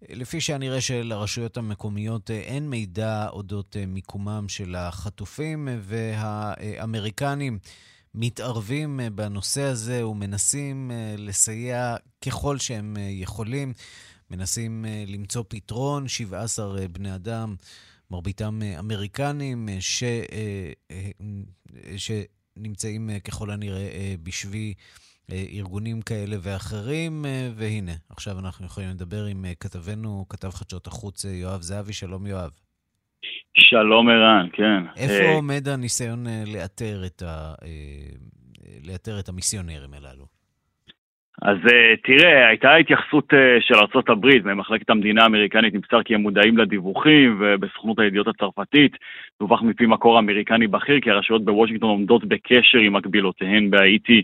לפי 0.08 0.40
שהנראה 0.40 0.80
שלרשויות 0.80 1.56
המקומיות 1.56 2.30
אה, 2.30 2.40
אין 2.40 2.70
מידע 2.70 3.28
אודות 3.28 3.76
אה, 3.76 3.86
מיקומם 3.86 4.48
של 4.48 4.74
החטופים, 4.74 5.68
והאמריקנים 5.80 7.58
מתערבים 8.14 9.00
אה, 9.00 9.10
בנושא 9.10 9.62
הזה 9.62 10.06
ומנסים 10.06 10.90
לסייע 11.18 11.96
ככל 12.24 12.58
שהם 12.58 12.96
יכולים. 13.10 13.72
מנסים 14.30 14.84
למצוא 15.06 15.44
פתרון, 15.48 16.08
17 16.08 16.88
בני 16.88 17.14
אדם, 17.14 17.54
מרביתם 18.10 18.60
אמריקנים, 18.78 19.68
ש... 19.80 20.04
שנמצאים 21.96 23.10
ככל 23.24 23.50
הנראה 23.50 24.14
בשבי 24.22 24.74
אה, 24.76 25.01
ארגונים 25.30 26.02
כאלה 26.02 26.36
ואחרים, 26.42 27.24
אה, 27.26 27.48
והנה, 27.54 27.92
עכשיו 28.10 28.38
אנחנו 28.38 28.66
יכולים 28.66 28.90
לדבר 28.90 29.24
עם 29.24 29.44
אה, 29.44 29.54
כתבנו, 29.60 30.26
כתב 30.28 30.50
חדשות 30.50 30.86
החוץ 30.86 31.24
יואב 31.24 31.60
זהבי. 31.60 31.92
שלום 31.92 32.26
יואב. 32.26 32.50
שלום 33.58 34.08
ערן, 34.08 34.48
כן. 34.52 34.84
איפה 34.96 35.34
עומד 35.34 35.68
הניסיון 35.68 36.26
לאתר 36.46 37.02
את, 37.06 37.22
ה... 37.22 37.54
לאתר 38.84 39.18
את 39.18 39.28
המיסיונרים 39.28 39.94
הללו? 39.94 40.41
אז 41.42 41.56
תראה, 42.04 42.48
הייתה 42.48 42.74
התייחסות 42.74 43.32
של 43.60 43.74
ארה"ב, 43.74 44.26
ממחלקת 44.44 44.90
המדינה 44.90 45.22
האמריקנית 45.22 45.74
נמסר 45.74 46.02
כי 46.02 46.14
הם 46.14 46.20
מודעים 46.20 46.58
לדיווחים, 46.58 47.36
ובסוכנות 47.40 47.98
הידיעות 47.98 48.28
הצרפתית 48.28 48.96
דווח 49.40 49.62
מפי 49.62 49.86
מקור 49.86 50.18
אמריקני 50.18 50.66
בכיר 50.66 51.00
כי 51.00 51.10
הרשויות 51.10 51.44
בוושינגטון 51.44 51.90
עומדות 51.90 52.24
בקשר 52.24 52.78
עם 52.78 52.92
מקבילותיהן 52.92 53.70
בהאיטי 53.70 54.22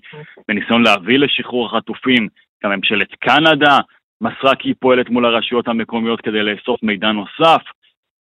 בניסיון 0.49 0.83
להביא 0.83 1.19
לשחרור 1.19 1.67
החטופים. 1.67 2.29
גם 2.65 2.71
ממשלת 2.71 3.15
קנדה 3.15 3.79
מסרה 4.21 4.55
כי 4.55 4.69
היא 4.69 4.75
פועלת 4.81 5.11
מול 5.11 5.27
הרשויות 5.27 5.69
המקומיות 5.69 6.21
כדי 6.21 6.43
לאסוף 6.43 6.83
מידע 6.83 7.13
נוסף, 7.13 7.63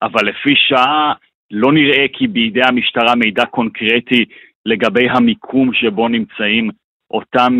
אבל 0.02 0.26
לפי 0.26 0.54
שעה 0.56 1.14
לא 1.52 1.72
נראה 1.74 2.06
כי 2.14 2.28
בידי 2.28 2.62
המשטרה 2.64 3.16
מידע 3.16 3.46
קונקרטי 3.46 4.26
לגבי 4.66 5.10
המיקום 5.10 5.74
שבו 5.74 6.08
נמצאים 6.08 6.70
אותם 7.12 7.60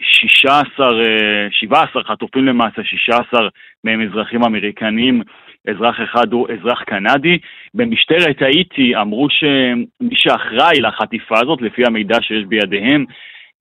16, 0.00 0.86
אה, 0.86 1.46
17 1.50 2.02
אה, 2.02 2.08
חטופים 2.08 2.44
למעשה, 2.44 2.84
16 2.84 3.48
מהם 3.84 4.02
אזרחים 4.02 4.42
אמריקנים, 4.42 5.22
אזרח 5.68 5.96
אחד 6.04 6.32
הוא 6.32 6.48
אזרח 6.52 6.82
קנדי. 6.82 7.38
במשטרת 7.74 8.42
האיטי 8.42 8.96
אמרו 8.96 9.28
שמי 9.30 10.14
שאחראי 10.14 10.80
לחטיפה 10.80 11.38
הזאת, 11.38 11.62
לפי 11.62 11.82
המידע 11.86 12.16
שיש 12.22 12.44
בידיהם, 12.44 13.04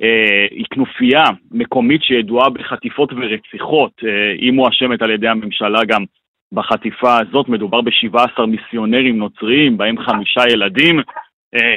אה, 0.02 0.48
היא 0.52 0.66
כנופיה 0.70 1.24
מקומית 1.52 2.04
שידועה 2.04 2.50
בחטיפות 2.50 3.14
ורציחות. 3.14 3.92
היא 4.38 4.52
מואשמת 4.52 5.02
על 5.02 5.12
ידי 5.12 5.28
הממשלה 5.28 5.86
גם 5.88 6.04
בחטיפה 6.52 7.18
הזאת. 7.20 7.50
מדובר 7.50 7.82
ב-17 7.82 8.46
מיסיונרים 8.46 9.18
נוצריים, 9.18 9.78
בהם 9.78 9.98
חמישה 10.00 10.42
ילדים, 10.52 11.00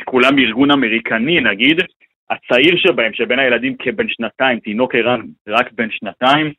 כולם 0.04 0.38
ארגון 0.38 0.70
אמריקני 0.70 1.40
נגיד. 1.40 1.80
הצעיר 2.32 2.76
שבהם, 2.76 3.12
שבין 3.12 3.38
הילדים 3.38 3.76
כבן 3.78 4.08
שנתיים, 4.08 4.60
תינוק 4.60 4.94
ערן 4.94 5.20
רק 5.48 5.72
בן 5.72 5.90
שנתיים, 5.90 6.52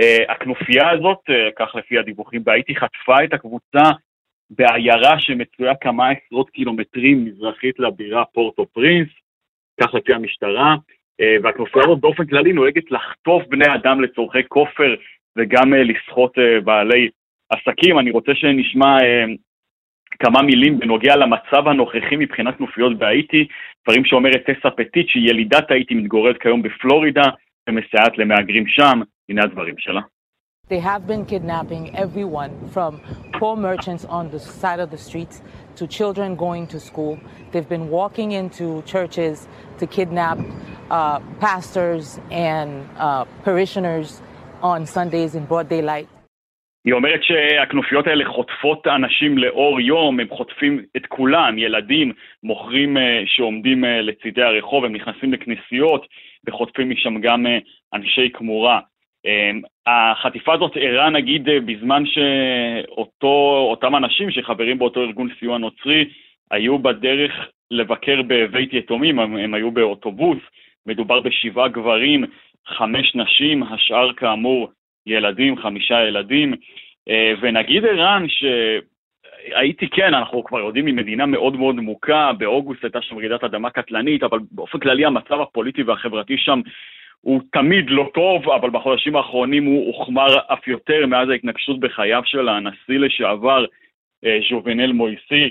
uh, 0.00 0.32
הכנופיה 0.32 0.90
הזאת, 0.90 1.18
uh, 1.30 1.32
כך 1.56 1.74
לפי 1.74 1.98
הדיווחים 1.98 2.44
בהאיטי, 2.44 2.76
חטפה 2.76 3.24
את 3.24 3.32
הקבוצה 3.34 3.82
בעיירה 4.50 5.20
שמצויה 5.20 5.74
כמה 5.74 6.10
עשרות 6.10 6.50
קילומטרים 6.50 7.24
מזרחית 7.24 7.78
לבירה 7.78 8.24
פורטו 8.24 8.66
פרינס, 8.66 9.08
כך 9.80 9.94
לפי 9.94 10.14
המשטרה, 10.14 10.74
uh, 10.74 11.24
והכנופיה 11.42 11.82
הזאת 11.84 12.00
באופן 12.00 12.26
כללי 12.26 12.52
נוהגת 12.52 12.90
לחטוף 12.90 13.42
בני 13.48 13.74
אדם 13.74 14.00
לצורכי 14.00 14.44
כופר 14.48 14.94
וגם 15.38 15.74
לסחוט 15.74 16.38
בעלי 16.64 17.08
עסקים. 17.50 17.98
אני 17.98 18.10
רוצה 18.10 18.34
שנשמע 18.34 18.98
כמה 20.22 20.42
מילים 20.42 20.78
בנוגע 20.78 21.16
למצב 21.16 21.68
הנוכחי 21.68 22.16
מבחינת 22.18 22.56
כנופיות 22.58 22.98
בהאיטי, 22.98 23.46
דברים 23.84 24.04
שאומרת 24.04 24.42
טסה 24.46 24.70
פטיט, 24.70 25.08
שהיא 25.08 25.30
ילידת 25.30 25.70
האיטי, 25.70 25.94
מתגוררת 25.94 26.36
כיום 26.40 26.62
בפלורידה 26.62 27.22
ומסייעת 27.68 28.18
למהגרים 28.18 28.66
שם, 28.66 29.00
הנה 29.28 29.42
הדברים 29.44 29.74
שלה. 29.78 30.00
They 30.70 30.78
have 30.78 31.04
been 31.04 31.24
kidnapping 31.26 31.96
everyone 31.96 32.52
from 32.74 33.00
poor 33.38 33.56
merchants 33.56 34.04
on 34.04 34.30
the 34.30 34.38
side 34.38 34.78
of 34.78 34.88
the 34.94 34.98
streets 35.08 35.42
to 35.78 35.88
children 35.88 36.36
going 36.36 36.68
to 36.68 36.78
school. 36.78 37.18
They've 37.50 37.68
been 37.76 37.88
walking 37.98 38.30
into 38.40 38.66
churches 38.82 39.48
to 39.78 39.84
kidnap 39.96 40.38
uh, 40.90 41.18
pastors 41.40 42.20
and 42.30 42.70
uh, 42.96 43.24
parishioners 43.46 44.22
on 44.62 44.86
Sundays 44.86 45.34
in 45.34 45.44
broad 45.50 45.68
daylight. 45.68 46.08
היא 46.84 46.94
אומרת 46.94 47.22
שהכנופיות 47.22 48.06
האלה 48.06 48.24
חוטפות 48.24 48.86
אנשים 48.86 49.38
לאור 49.38 49.80
יום, 49.80 50.20
הם 50.20 50.28
חוטפים 50.28 50.82
את 50.96 51.06
כולם, 51.06 51.58
ילדים, 51.58 52.12
מוכרים 52.42 52.96
שעומדים 53.26 53.84
לצידי 53.84 54.42
הרחוב, 54.42 54.84
הם 54.84 54.92
נכנסים 54.92 55.32
לכנסיות 55.32 56.06
וחוטפים 56.46 56.90
משם 56.90 57.20
גם 57.20 57.46
אנשי 57.94 58.30
כמורה. 58.32 58.80
החטיפה 59.86 60.54
הזאת 60.54 60.76
אירעה 60.76 61.10
נגיד 61.10 61.48
בזמן 61.66 62.02
שאותם 62.06 63.96
אנשים 63.96 64.30
שחברים 64.30 64.78
באותו 64.78 65.00
ארגון 65.00 65.28
סיוע 65.38 65.58
נוצרי 65.58 66.04
היו 66.50 66.78
בדרך 66.78 67.32
לבקר 67.70 68.22
בבית 68.26 68.72
יתומים, 68.72 69.18
הם, 69.18 69.36
הם 69.36 69.54
היו 69.54 69.70
באוטובוס, 69.70 70.38
מדובר 70.86 71.20
בשבעה 71.20 71.68
גברים, 71.68 72.24
חמש 72.66 73.14
נשים, 73.14 73.62
השאר 73.62 74.12
כאמור 74.12 74.68
ילדים, 75.06 75.56
חמישה 75.56 76.02
ילדים, 76.02 76.54
ונגיד 77.40 77.84
ערן 77.84 78.26
שהייתי 78.28 79.88
כן, 79.88 80.14
אנחנו 80.14 80.44
כבר 80.44 80.58
יודעים 80.58 80.84
ממדינה 80.84 81.26
מאוד 81.26 81.56
מאוד 81.56 81.74
מוכה, 81.74 82.32
באוגוסט 82.38 82.84
הייתה 82.84 83.02
שם 83.02 83.18
רעידת 83.18 83.44
אדמה 83.44 83.70
קטלנית, 83.70 84.22
אבל 84.22 84.38
באופן 84.52 84.78
כללי 84.78 85.04
המצב 85.04 85.40
הפוליטי 85.40 85.82
והחברתי 85.82 86.36
שם 86.38 86.60
הוא 87.20 87.40
תמיד 87.52 87.90
לא 87.90 88.10
טוב, 88.14 88.50
אבל 88.50 88.70
בחודשים 88.70 89.16
האחרונים 89.16 89.64
הוא 89.64 89.86
הוחמר 89.86 90.38
אף 90.46 90.68
יותר 90.68 91.06
מאז 91.06 91.28
ההתנגשות 91.28 91.80
בחייו 91.80 92.22
של 92.24 92.48
הנשיא 92.48 92.98
לשעבר 92.98 93.64
ז'ובנל 94.50 94.92
מויסי. 94.92 95.50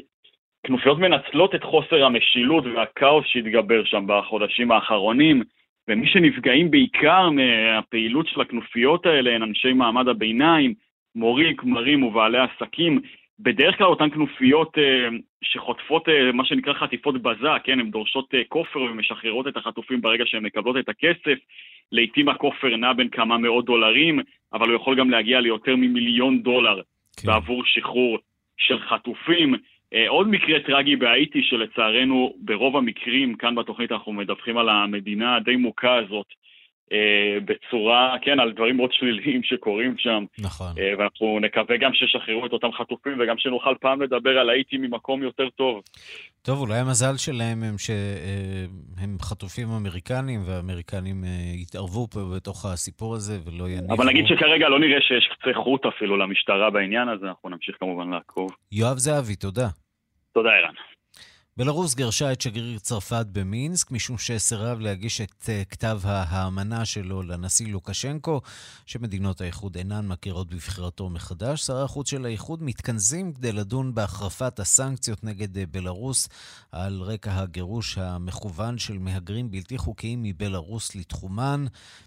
כנופיות 0.63 0.99
מנצלות 0.99 1.55
את 1.55 1.63
חוסר 1.63 2.05
המשילות 2.05 2.63
והכאוס 2.65 3.25
שהתגבר 3.27 3.83
שם 3.83 4.03
בחודשים 4.07 4.71
האחרונים, 4.71 5.43
ומי 5.89 6.07
שנפגעים 6.07 6.71
בעיקר 6.71 7.29
מהפעילות 7.29 8.27
של 8.27 8.41
הכנופיות 8.41 9.05
האלה 9.05 9.35
הן 9.35 9.43
אנשי 9.43 9.73
מעמד 9.73 10.07
הביניים, 10.07 10.73
מורים, 11.15 11.55
כמרים 11.55 12.03
ובעלי 12.03 12.37
עסקים. 12.37 12.99
בדרך 13.39 13.77
כלל 13.77 13.87
אותן 13.87 14.09
כנופיות 14.09 14.77
אה, 14.77 15.17
שחוטפות 15.41 16.09
אה, 16.09 16.31
מה 16.31 16.45
שנקרא 16.45 16.73
חטיפות 16.73 17.21
בזה, 17.21 17.47
כן, 17.63 17.79
הן 17.79 17.91
דורשות 17.91 18.33
אה, 18.33 18.41
כופר 18.47 18.81
ומשחררות 18.81 19.47
את 19.47 19.57
החטופים 19.57 20.01
ברגע 20.01 20.23
שהן 20.27 20.45
מקבלות 20.45 20.77
את 20.77 20.89
הכסף. 20.89 21.39
לעתים 21.91 22.29
הכופר 22.29 22.75
נע 22.75 22.93
בין 22.93 23.09
כמה 23.09 23.37
מאות 23.37 23.65
דולרים, 23.65 24.19
אבל 24.53 24.67
הוא 24.67 24.75
יכול 24.75 24.95
גם 24.99 25.09
להגיע 25.09 25.41
ליותר 25.41 25.75
ממיליון 25.75 26.41
דולר 26.41 26.81
כן. 27.17 27.27
בעבור 27.27 27.63
שחרור 27.65 28.17
של 28.57 28.79
חטופים. 28.79 29.55
עוד 30.07 30.27
מקרה 30.27 30.59
טרגי 30.59 30.95
בהאיטי 30.95 31.43
שלצערנו 31.43 32.33
ברוב 32.37 32.77
המקרים, 32.77 33.35
כאן 33.35 33.55
בתוכנית 33.55 33.91
אנחנו 33.91 34.13
מדווחים 34.13 34.57
על 34.57 34.69
המדינה 34.69 35.35
הדי 35.35 35.55
מוכה 35.55 35.95
הזאת, 35.95 36.27
בצורה, 37.45 38.15
כן, 38.21 38.39
על 38.39 38.51
דברים 38.51 38.77
מאוד 38.77 38.93
שליליים 38.93 39.43
שקורים 39.43 39.95
שם. 39.97 40.25
נכון. 40.39 40.67
ואנחנו 40.97 41.39
נקווה 41.41 41.77
גם 41.77 41.93
שישחררו 41.93 42.45
את 42.45 42.51
אותם 42.53 42.71
חטופים 42.71 43.17
וגם 43.19 43.35
שנוכל 43.37 43.73
פעם 43.81 44.01
לדבר 44.01 44.39
על 44.39 44.49
האיטי 44.49 44.77
ממקום 44.77 45.23
יותר 45.23 45.49
טוב. 45.49 45.81
טוב, 46.41 46.59
אולי 46.59 46.79
המזל 46.79 47.17
שלהם 47.17 47.63
הם 47.63 47.77
שהם 47.77 49.17
חטופים 49.21 49.67
אמריקנים 49.69 50.39
והאמריקנים 50.45 51.23
יתערבו 51.61 52.07
פה 52.07 52.19
בתוך 52.35 52.65
הסיפור 52.65 53.15
הזה 53.15 53.37
ולא 53.45 53.69
יניחו... 53.69 53.93
אבל 53.93 54.05
נגיד 54.05 54.25
שכרגע 54.27 54.69
לא 54.69 54.79
נראה 54.79 55.01
שיש 55.01 55.29
קצה 55.31 55.53
חוט 55.63 55.85
אפילו 55.85 56.17
למשטרה 56.17 56.69
בעניין 56.69 57.07
הזה, 57.09 57.25
אנחנו 57.25 57.49
נמשיך 57.49 57.75
כמובן 57.79 58.09
לעקוב. 58.09 58.51
יואב 58.71 58.97
זהבי, 58.97 59.35
תודה. 59.35 59.67
תודה, 60.33 60.49
ערן. 60.49 60.73
בלרוס 61.57 61.95
גירשה 61.95 62.31
את 62.31 62.41
שגריר 62.41 62.79
צרפת 62.79 63.25
במינסק, 63.31 63.91
משום 63.91 64.17
שסירב 64.17 64.79
להגיש 64.79 65.21
את 65.21 65.49
כתב 65.69 66.01
האמנה 66.03 66.85
שלו 66.85 67.23
לנשיא 67.23 67.67
לוקשנקו, 67.67 68.41
שמדינות 68.85 69.41
האיחוד 69.41 69.77
אינן 69.77 70.07
מכירות 70.07 70.49
בבחירתו 70.49 71.09
מחדש. 71.09 71.61
שרי 71.61 71.83
החוץ 71.83 72.09
של 72.09 72.25
האיחוד 72.25 72.63
מתכנסים 72.63 73.33
כדי 73.33 73.51
לדון 73.51 73.95
בהחרפת 73.95 74.59
הסנקציות 74.59 75.23
נגד 75.23 75.71
בלרוס 75.71 76.29
על 76.71 77.01
רקע 77.01 77.39
הגירוש 77.39 77.97
המכוון 77.97 78.77
של 78.77 78.97
מהגרים 78.97 79.51
בלתי 79.51 79.77
חוקיים 79.77 80.23
מבלרוס 80.23 80.95
לתחומן. 80.95 81.65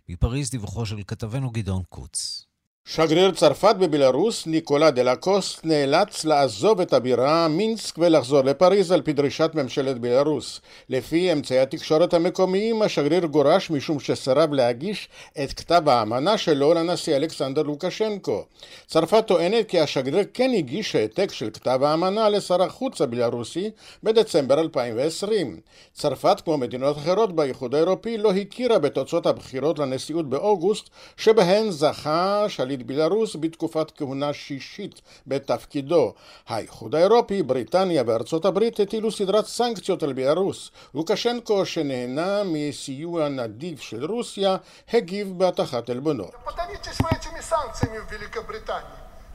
מפריז 0.08 0.50
דיווחו 0.50 0.86
של 0.86 1.00
כתבנו 1.06 1.50
גדעון 1.50 1.82
קוץ. 1.88 2.51
שגריר 2.84 3.30
צרפת 3.30 3.76
בבלארוס, 3.78 4.46
ניקולה 4.46 4.90
דלקוסט, 4.90 5.64
נאלץ 5.64 6.24
לעזוב 6.24 6.80
את 6.80 6.92
הבירה 6.92 7.48
מינסק 7.48 7.98
ולחזור 7.98 8.40
לפריז 8.42 8.92
על 8.92 9.02
פי 9.02 9.12
דרישת 9.12 9.50
ממשלת 9.54 9.98
בלארוס. 9.98 10.60
לפי 10.88 11.32
אמצעי 11.32 11.58
התקשורת 11.58 12.14
המקומיים, 12.14 12.82
השגריר 12.82 13.26
גורש 13.26 13.70
משום 13.70 14.00
שסירב 14.00 14.52
להגיש 14.52 15.08
את 15.44 15.52
כתב 15.52 15.82
האמנה 15.86 16.38
שלו 16.38 16.74
לנשיא 16.74 17.16
אלכסנדר 17.16 17.62
לוקשנקו. 17.62 18.44
צרפת 18.86 19.26
טוענת 19.26 19.68
כי 19.68 19.80
השגריר 19.80 20.24
כן 20.34 20.50
הגיש 20.56 20.96
העתק 20.96 21.32
של 21.32 21.50
כתב 21.50 21.80
האמנה 21.82 22.28
לשר 22.28 22.62
החוץ 22.62 23.00
הבלארוסי 23.00 23.70
בדצמבר 24.02 24.60
2020. 24.60 25.60
צרפת, 25.94 26.40
כמו 26.44 26.58
מדינות 26.58 26.96
אחרות 26.96 27.32
באיחוד 27.32 27.74
האירופי, 27.74 28.18
לא 28.18 28.32
הכירה 28.32 28.78
בתוצאות 28.78 29.26
הבחירות 29.26 29.78
לנשיאות 29.78 30.28
באוגוסט, 30.28 30.88
שבהן 31.16 31.70
זכה 31.70 32.44
שליט 32.48 32.71
בלרוס 32.85 33.35
בתקופת 33.39 33.91
כהונה 33.97 34.33
שישית 34.33 35.01
בתפקידו. 35.27 36.13
האיחוד 36.47 36.95
האירופי, 36.95 37.43
בריטניה 37.43 38.03
וארצות 38.07 38.45
הברית 38.45 38.79
הטילו 38.79 39.11
סדרת 39.11 39.45
סנקציות 39.45 40.03
על 40.03 40.13
בלרוס. 40.13 40.71
לוקשנקו, 40.93 41.65
שנהנה 41.65 42.41
מסיוע 42.45 43.29
נדיב 43.29 43.79
של 43.79 44.05
רוסיה, 44.05 44.57
הגיב 44.93 45.33
בהטחת 45.37 45.89
עלבונו. 45.89 46.27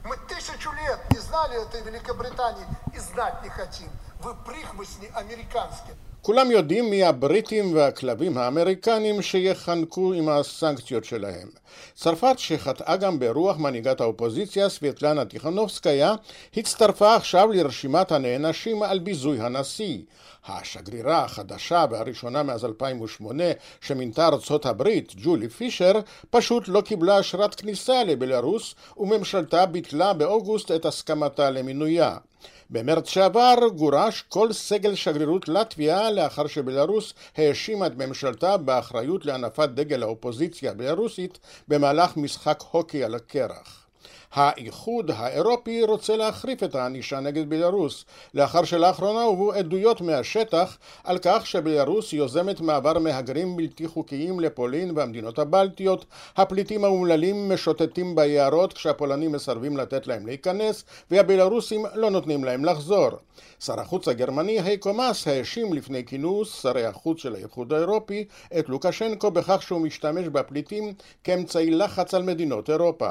Мы 0.05 0.17
тысячу 0.27 0.69
лет 0.73 0.99
не 1.13 1.19
знали 1.19 1.55
этой 1.65 1.81
Великобритании 1.81 2.65
и 2.93 2.99
знать 2.99 3.41
не 3.41 3.49
хотим. 3.49 3.89
Вы 4.19 4.35
прихвостни 4.35 5.09
американские. 5.13 5.95
כולם 6.22 6.50
יודעים 6.50 6.90
מי 6.90 7.04
הבריטים 7.04 7.74
והכלבים 7.74 8.38
האמריקנים 8.38 9.22
שיחנקו 9.22 10.12
עם 10.12 10.28
הסנקציות 10.28 11.04
שלהם. 11.04 11.48
צרפת, 11.94 12.34
שחטאה 12.38 12.96
גם 12.96 13.18
ברוח 13.18 13.56
מנהיגת 13.56 14.00
האופוזיציה 14.00 14.68
סבטלנה 14.68 15.24
טיכנובסקיה, 15.24 16.14
הצטרפה 16.56 17.14
עכשיו 17.14 17.52
לרשימת 17.52 18.12
הנענשים 18.12 18.82
על 18.82 18.98
ביזוי 18.98 19.40
הנשיא. 19.40 19.98
השגרירה 20.48 21.24
החדשה 21.24 21.84
והראשונה 21.90 22.42
מאז 22.42 22.64
2008 22.64 23.44
שמינתה 23.80 24.26
ארצות 24.26 24.66
הברית, 24.66 25.12
ג'ולי 25.16 25.48
פישר, 25.48 25.92
פשוט 26.30 26.68
לא 26.68 26.80
קיבלה 26.80 27.20
אשרת 27.20 27.54
כניסה 27.54 28.04
לבלארוס 28.04 28.74
וממשלתה 28.96 29.66
ביטלה 29.66 30.12
באוגוסט 30.12 30.70
את 30.70 30.84
הסכמתה 30.86 31.50
למינויה. 31.50 32.16
במרץ 32.70 33.08
שעבר 33.08 33.54
גורש 33.76 34.24
כל 34.28 34.52
סגל 34.52 34.94
שגרירות 34.94 35.48
לטביה 35.48 36.10
לאחר 36.10 36.46
שבלרוס 36.46 37.14
האשימה 37.36 37.86
את 37.86 37.96
ממשלתה 37.96 38.56
באחריות 38.56 39.26
להנפת 39.26 39.68
דגל 39.68 40.02
האופוזיציה 40.02 40.70
הבלרוסית 40.70 41.38
במהלך 41.68 42.16
משחק 42.16 42.62
הוקי 42.70 43.04
על 43.04 43.14
הקרח. 43.14 43.86
האיחוד 44.32 45.10
האירופי 45.10 45.82
רוצה 45.82 46.16
להחריף 46.16 46.62
את 46.62 46.74
הענישה 46.74 47.20
נגד 47.20 47.50
בלרוס, 47.50 48.04
לאחר 48.34 48.64
שלאחרונה 48.64 49.22
הובאו 49.22 49.52
עדויות 49.52 50.00
מהשטח 50.00 50.78
על 51.04 51.18
כך 51.22 51.46
שבלרוס 51.46 52.12
יוזמת 52.12 52.60
מעבר 52.60 52.98
מהגרים 52.98 53.56
בלתי 53.56 53.88
חוקיים 53.88 54.40
לפולין 54.40 54.92
והמדינות 54.96 55.38
הבלטיות, 55.38 56.04
הפליטים 56.36 56.84
האומללים 56.84 57.52
משוטטים 57.52 58.14
ביערות 58.14 58.72
כשהפולנים 58.72 59.32
מסרבים 59.32 59.76
לתת 59.76 60.06
להם 60.06 60.26
להיכנס, 60.26 60.84
והבלרוסים 61.10 61.86
לא 61.94 62.10
נותנים 62.10 62.44
להם 62.44 62.64
לחזור. 62.64 63.10
שר 63.60 63.80
החוץ 63.80 64.08
הגרמני 64.08 64.60
הייקו 64.60 64.92
מאס 64.92 65.28
האשים 65.28 65.72
לפני 65.72 66.04
כינוס 66.04 66.62
שרי 66.62 66.84
החוץ 66.84 67.18
של 67.18 67.34
האיחוד 67.34 67.72
האירופי 67.72 68.24
את 68.58 68.68
לוקשנקו 68.68 69.30
בכך 69.30 69.62
שהוא 69.62 69.80
משתמש 69.80 70.28
בפליטים 70.28 70.92
כאמצעי 71.24 71.70
לחץ 71.70 72.14
על 72.14 72.22
מדינות 72.22 72.70
אירופה. 72.70 73.10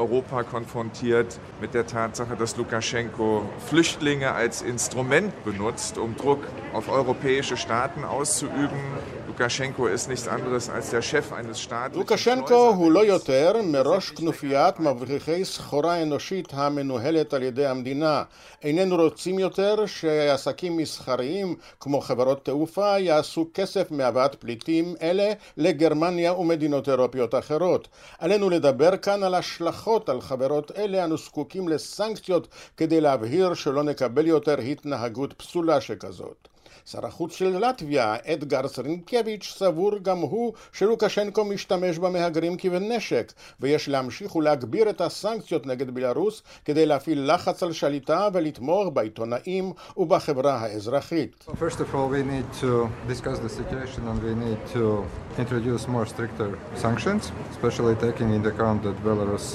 Europa 0.00 0.42
konfrontiert 0.54 1.30
mit 1.60 1.70
der 1.74 1.86
Tatsache, 1.86 2.34
dass 2.40 2.56
Lukaschenko 2.56 3.28
Flüchtlinge 3.68 4.28
als 4.32 4.62
Instrument 4.62 5.30
benutzt, 5.44 5.98
um 5.98 6.10
Druck 6.16 6.42
auf 6.72 6.88
europäische 6.88 7.56
Staaten 7.64 8.02
auszuüben. 8.04 8.80
Lukaschenko 9.28 9.82
ist 9.96 10.08
nichts 10.08 10.26
anderes 10.36 10.64
als 10.76 10.86
der 10.90 11.02
Chef 11.02 11.26
eines 11.32 11.60
Staates. 11.60 11.98
לוקשנקו 11.98 12.74
הוא 12.76 12.92
לא 12.92 13.04
יותר 13.04 13.52
מראש 13.64 14.10
כנופיית 14.10 14.80
מבריחי 14.80 15.44
סחורה 15.44 16.02
אנושית 16.02 16.48
המנוהלת 16.52 17.34
על 17.34 17.42
ידי 17.42 17.66
המדינה. 17.66 18.22
איננו 18.62 18.96
רוצים 18.96 19.38
יותר 19.38 19.86
שעסקים 19.86 20.76
מסחריים 20.76 21.56
כמו 21.80 22.00
חברות 22.00 22.44
תעופה 22.44 22.98
יעשו 22.98 23.46
כסף 23.54 23.90
מהבאת 23.90 24.34
פליטים 24.34 24.94
אלה 25.02 25.32
לגרמניה 25.56 26.32
ומדינות 26.32 26.88
אירופיות 26.88 27.34
אחרות. 27.34 27.88
עלינו 28.18 28.50
לדבר 28.50 28.96
כאן 28.96 29.22
על 29.22 29.34
השלכות 29.34 29.89
על 30.08 30.20
חברות 30.20 30.70
אלה 30.76 31.04
אנו 31.04 31.16
זקוקים 31.16 31.68
לסנקציות 31.68 32.48
כדי 32.76 33.00
להבהיר 33.00 33.54
שלא 33.54 33.82
נקבל 33.82 34.26
יותר 34.26 34.58
התנהגות 34.58 35.32
פסולה 35.32 35.80
שכזאת. 35.80 36.48
שר 36.86 37.06
החוץ 37.06 37.32
של 37.32 37.66
לטביה, 37.66 38.16
אדגר 38.26 38.68
סרינקביץ', 38.68 39.54
סבור 39.58 39.98
גם 40.02 40.18
הוא 40.18 40.52
שלוקשנקו 40.72 41.44
משתמש 41.44 41.98
במהגרים 41.98 42.56
כבנשק, 42.56 43.32
ויש 43.60 43.88
להמשיך 43.88 44.36
ולהגביר 44.36 44.90
את 44.90 45.00
הסנקציות 45.00 45.66
נגד 45.66 45.90
בלארוס 45.90 46.42
כדי 46.64 46.86
להפעיל 46.86 47.34
לחץ 47.34 47.62
על 47.62 47.72
שליטה 47.72 48.28
ולתמוך 48.32 48.88
בעיתונאים 48.92 49.72
ובחברה 49.96 50.54
האזרחית. 50.54 51.44
First 51.48 51.80
of 51.80 51.94
all, 51.94 52.08
we 52.08 52.22
need 52.22 52.48
to 52.60 52.88
discuss 53.08 53.38
the 53.38 53.48
situation 53.48 54.00
and 54.10 54.22
we 54.22 54.34
need 54.46 54.60
to 54.76 55.04
introduce 55.38 55.88
more 55.88 56.06
stricter 56.06 56.48
sanctions, 56.74 57.32
especially 57.50 57.94
taking 58.06 58.28
into 58.36 58.48
account 58.48 58.82
that 58.82 58.96
Belarus 59.04 59.46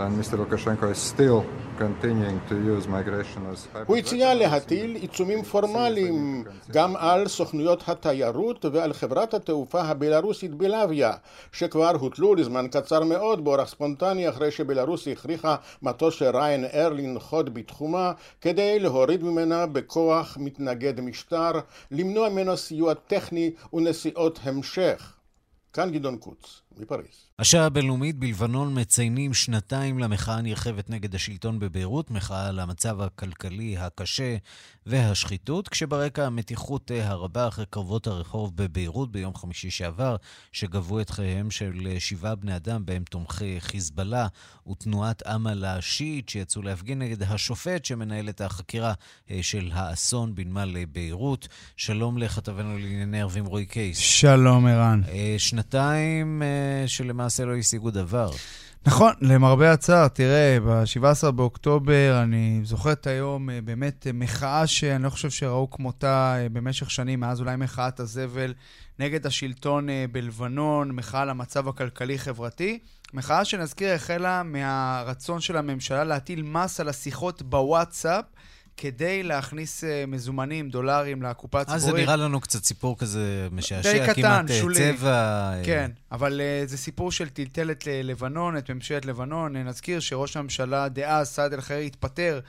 and 0.00 0.10
Mr. 0.20 0.34
Lukashenko 0.40 0.90
is 0.90 0.98
still 0.98 1.44
הוא 3.86 3.96
הציע 3.96 4.34
להטיל 4.34 4.94
עיצומים 4.94 5.42
פורמליים 5.42 6.44
גם 6.70 6.96
על 6.96 7.28
סוכנויות 7.28 7.88
התיירות 7.88 8.64
ועל 8.64 8.92
חברת 8.92 9.34
התעופה 9.34 9.82
הבלארוסית 9.82 10.54
בלאביה, 10.54 11.12
שכבר 11.52 11.90
הוטלו 11.90 12.34
לזמן 12.34 12.66
קצר 12.70 13.04
מאוד 13.04 13.44
באורח 13.44 13.68
ספונטני 13.68 14.28
אחרי 14.28 14.50
שבלארוס 14.50 15.08
הכריחה 15.08 15.56
מטוס 15.82 16.14
של 16.14 16.36
ריין 16.36 16.64
אר 16.64 16.88
לנחות 16.88 17.54
בתחומה 17.54 18.12
כדי 18.40 18.78
להוריד 18.78 19.22
ממנה 19.22 19.66
בכוח 19.66 20.36
מתנגד 20.40 21.00
משטר, 21.00 21.52
למנוע 21.90 22.28
ממנו 22.28 22.56
סיוע 22.56 22.94
טכני 22.94 23.50
ונסיעות 23.72 24.40
המשך. 24.42 25.12
כאן 25.72 25.92
גדעון 25.92 26.16
קוץ, 26.16 26.61
מפריז. 26.78 27.32
השעה 27.38 27.66
הבינלאומית 27.66 28.16
בלבנון 28.16 28.80
מציינים 28.80 29.34
שנתיים 29.34 29.98
למחאה 29.98 30.34
הנרחבת 30.34 30.90
נגד 30.90 31.14
השלטון 31.14 31.58
בביירות, 31.58 32.10
מחאה 32.10 32.48
על 32.48 32.60
המצב 32.60 33.00
הכלכלי 33.00 33.76
הקשה 33.78 34.36
והשחיתות, 34.86 35.68
כשברקע 35.68 36.26
המתיחות 36.26 36.90
הרבה 36.94 37.48
אחרי 37.48 37.64
קרבות 37.70 38.06
הרחוב 38.06 38.56
בביירות 38.56 39.12
ביום 39.12 39.34
חמישי 39.34 39.70
שעבר, 39.70 40.16
שגבו 40.52 41.00
את 41.00 41.10
חייהם 41.10 41.50
של 41.50 41.88
שבעה 41.98 42.34
בני 42.34 42.56
אדם, 42.56 42.86
בהם 42.86 43.04
תומכי 43.10 43.60
חיזבאללה 43.60 44.26
ותנועת 44.70 45.22
אמל 45.26 45.64
השיעית, 45.64 46.28
שיצאו 46.28 46.62
להפגין 46.62 46.98
נגד 46.98 47.22
השופט 47.22 47.84
שמנהל 47.84 48.28
את 48.28 48.40
החקירה 48.40 48.92
אה, 49.30 49.38
של 49.42 49.70
האסון 49.72 50.34
בנמל 50.34 50.84
ביירות. 50.84 51.48
שלום 51.76 52.18
לכתבנו 52.18 52.78
לענייני 52.78 53.20
ערבים 53.20 53.44
רועי 53.44 53.66
קייס. 53.66 53.98
שלום, 53.98 54.66
ערן. 54.66 55.00
אה, 55.08 55.34
שנתיים 55.38 56.42
אה, 56.42 56.61
שלמעשה... 56.86 57.22
למעשה 57.22 57.44
לא 57.44 57.56
השיגו 57.56 57.90
דבר. 57.90 58.30
נכון, 58.86 59.12
למרבה 59.20 59.72
הצער, 59.72 60.08
תראה, 60.08 60.58
ב-17 60.66 61.30
באוקטובר, 61.30 62.20
אני 62.22 62.60
זוכר 62.64 62.92
את 62.92 63.06
היום, 63.06 63.50
אה, 63.50 63.60
באמת 63.64 64.06
אה, 64.06 64.12
מחאה 64.12 64.66
שאני 64.66 65.02
לא 65.02 65.10
חושב 65.10 65.30
שראו 65.30 65.70
כמותה 65.70 66.36
אה, 66.38 66.48
במשך 66.48 66.90
שנים, 66.90 67.20
מאז 67.20 67.40
אולי 67.40 67.56
מחאת 67.56 68.00
הזבל 68.00 68.54
נגד 68.98 69.26
השלטון 69.26 69.88
בלבנון, 70.12 70.90
מחאה 70.90 71.20
על 71.22 71.30
המצב 71.30 71.68
הכלכלי-חברתי. 71.68 72.78
מחאה 73.14 73.44
שנזכיר 73.44 73.92
החלה 73.92 74.42
מהרצון 74.42 75.40
של 75.40 75.56
הממשלה 75.56 76.04
להטיל 76.04 76.42
מס 76.42 76.80
על 76.80 76.88
השיחות 76.88 77.42
בוואטסאפ. 77.42 78.24
כדי 78.76 79.22
להכניס 79.22 79.84
uh, 79.84 79.86
מזומנים, 80.06 80.70
דולרים, 80.70 81.22
לקופה 81.22 81.60
הציבורית. 81.60 81.84
אז 81.84 81.90
זה 81.90 81.92
נראה 81.92 82.16
לנו 82.16 82.40
קצת 82.40 82.64
סיפור 82.64 82.98
כזה 82.98 83.48
משעשע, 83.52 84.14
כמעט 84.14 84.50
אה, 84.50 84.60
שולי. 84.60 84.74
צבע. 84.74 85.52
כן, 85.64 85.90
אבל 86.12 86.40
זה 86.64 86.78
סיפור 86.78 87.12
של 87.12 87.28
טלטלת 87.28 87.86
ללבנון, 87.86 88.56
את 88.56 88.70
ממשלת 88.70 89.04
לבנון. 89.04 89.56
נזכיר 89.56 90.00
שראש 90.00 90.36
הממשלה 90.36 90.88
דאז, 90.88 91.28
סעד 91.28 91.52
אל-חיירי, 91.52 91.86
התפטר 91.86 92.40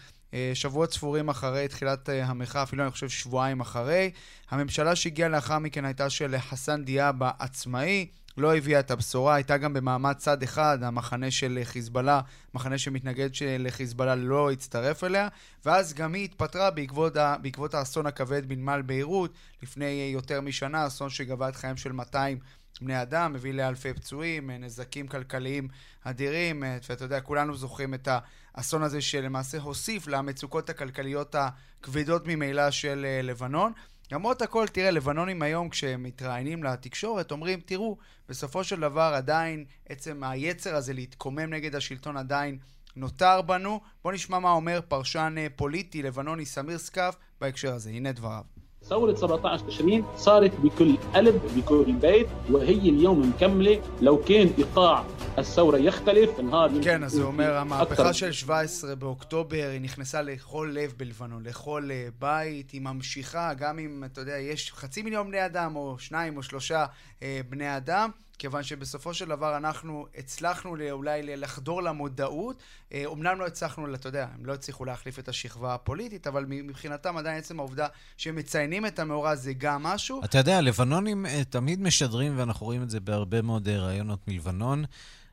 שבועות 0.53 0.93
ספורים 0.93 1.29
אחרי 1.29 1.67
תחילת 1.67 2.09
המחאה, 2.09 2.63
אפילו 2.63 2.83
אני 2.83 2.91
חושב 2.91 3.09
שבועיים 3.09 3.59
אחרי. 3.59 4.11
הממשלה 4.51 4.95
שהגיעה 4.95 5.29
לאחר 5.29 5.59
מכן 5.59 5.85
הייתה 5.85 6.09
של 6.09 6.35
חסן 6.39 6.83
דיאבה 6.83 7.31
עצמאי. 7.39 8.05
לא 8.37 8.55
הביאה 8.55 8.79
את 8.79 8.91
הבשורה, 8.91 9.35
הייתה 9.35 9.57
גם 9.57 9.73
במעמד 9.73 10.13
צד 10.13 10.43
אחד, 10.43 10.77
המחנה 10.83 11.31
של 11.31 11.59
חיזבאללה, 11.63 12.21
מחנה 12.53 12.77
שמתנגד 12.77 13.29
לחיזבאללה 13.59 14.15
לא 14.15 14.51
הצטרף 14.51 15.03
אליה, 15.03 15.27
ואז 15.65 15.93
גם 15.93 16.13
היא 16.13 16.23
התפטרה 16.23 16.71
בעקבות, 16.71 17.13
בעקבות 17.41 17.73
האסון 17.73 18.05
הכבד 18.05 18.49
בנמל 18.49 18.81
ביירות, 18.81 19.33
לפני 19.63 20.11
יותר 20.13 20.41
משנה, 20.41 20.87
אסון 20.87 21.09
שגבה 21.09 21.49
את 21.49 21.55
חייהם 21.55 21.77
של 21.77 21.91
200 21.91 22.37
בני 22.81 23.01
אדם, 23.01 23.35
הביא 23.35 23.53
לאלפי 23.53 23.93
פצועים, 23.93 24.51
נזקים 24.51 25.07
כלכליים 25.07 25.67
אדירים, 26.03 26.63
ואתה 26.89 27.05
יודע, 27.05 27.21
כולנו 27.21 27.55
זוכרים 27.55 27.93
את 27.93 28.07
האסון 28.55 28.83
הזה 28.83 29.01
שלמעשה 29.01 29.59
הוסיף 29.59 30.07
למצוקות 30.07 30.69
הכלכליות 30.69 31.35
הכבדות 31.35 32.27
ממילא 32.27 32.71
של 32.71 33.05
אה, 33.07 33.21
לבנון. 33.21 33.73
למרות 34.11 34.41
הכל, 34.41 34.67
תראה, 34.67 34.91
לבנונים 34.91 35.41
היום, 35.41 35.69
כשהם 35.69 36.03
מתראיינים 36.03 36.63
לתקשורת, 36.63 37.31
אומרים, 37.31 37.59
תראו, 37.65 37.97
בסופו 38.29 38.63
של 38.63 38.79
דבר 38.79 39.13
עדיין 39.15 39.65
עצם 39.89 40.23
היצר 40.23 40.75
הזה 40.75 40.93
להתקומם 40.93 41.53
נגד 41.53 41.75
השלטון 41.75 42.17
עדיין 42.17 42.57
נותר 42.95 43.41
בנו. 43.41 43.81
בואו 44.03 44.13
נשמע 44.13 44.39
מה 44.39 44.51
אומר 44.51 44.79
פרשן 44.87 45.35
אה, 45.37 45.47
פוליטי 45.55 46.01
לבנוני 46.01 46.45
סמיר 46.45 46.77
סקאף 46.77 47.15
בהקשר 47.41 47.73
הזה. 47.73 47.89
הנה 47.89 48.11
דבריו. 48.11 48.52
ثورة 48.88 49.14
17 49.14 49.66
تشرين 49.66 50.04
صارت 50.16 50.52
بكل 50.60 50.96
قلب 51.14 51.40
بكل 51.56 51.92
بيت 51.92 52.26
وهي 52.50 52.88
اليوم 52.88 53.28
مكملة 53.28 53.82
لو 54.00 54.18
كان 54.18 54.50
إيقاع 54.58 55.04
الثورة 55.38 55.78
يختلف 55.78 56.40
نهار 56.40 56.70
כן, 56.82 57.04
אז 57.04 57.12
זה 57.12 57.22
אומר, 57.22 57.56
המהפכה 57.56 58.12
של 58.12 58.32
17 58.32 58.94
באוקטובר, 58.94 59.68
היא 59.72 59.80
נכנסה 59.80 60.22
לכל 60.22 60.70
לב 60.74 60.94
בלבנון, 60.96 61.42
לכל 61.42 61.88
אה, 61.90 62.08
בית, 62.18 62.70
היא 62.70 62.80
ממשיכה, 62.80 63.54
גם 63.54 63.78
אם, 63.78 64.04
אתה 64.04 64.20
יודע, 64.20 64.38
יש 64.38 64.72
חצי 64.72 65.02
מיליון 65.02 65.28
בני 65.28 65.46
אדם, 65.46 65.76
או 65.76 65.98
שניים 65.98 66.36
או 66.36 66.42
שלושה 66.42 66.86
אה, 67.22 67.40
בני 67.48 67.76
אדם. 67.76 68.10
כיוון 68.37 68.63
שבסופו 68.63 69.13
של 69.13 69.25
דבר 69.25 69.57
אנחנו 69.57 70.07
הצלחנו 70.17 70.75
אולי 70.91 71.37
לחדור 71.37 71.83
למודעות. 71.83 72.63
אומנם 73.05 73.27
אה, 73.27 73.35
לא 73.35 73.47
הצלחנו, 73.47 73.95
אתה 73.95 74.07
יודע, 74.07 74.27
הם 74.33 74.45
לא 74.45 74.53
הצליחו 74.53 74.85
להחליף 74.85 75.19
את 75.19 75.27
השכבה 75.27 75.73
הפוליטית, 75.73 76.27
אבל 76.27 76.45
מבחינתם 76.47 77.17
עדיין 77.17 77.37
עצם 77.37 77.59
העובדה 77.59 77.87
שהם 78.17 78.35
מציינים 78.35 78.85
את 78.85 78.99
המאורע 78.99 79.35
זה 79.35 79.53
גם 79.53 79.83
משהו. 79.83 80.21
אתה 80.23 80.37
יודע, 80.37 80.61
לבנונים 80.61 81.25
אה, 81.25 81.43
תמיד 81.49 81.81
משדרים, 81.81 82.39
ואנחנו 82.39 82.65
רואים 82.65 82.83
את 82.83 82.89
זה 82.89 82.99
בהרבה 82.99 83.41
מאוד 83.41 83.67
אה, 83.67 83.77
רעיונות 83.77 84.27
מלבנון, 84.27 84.85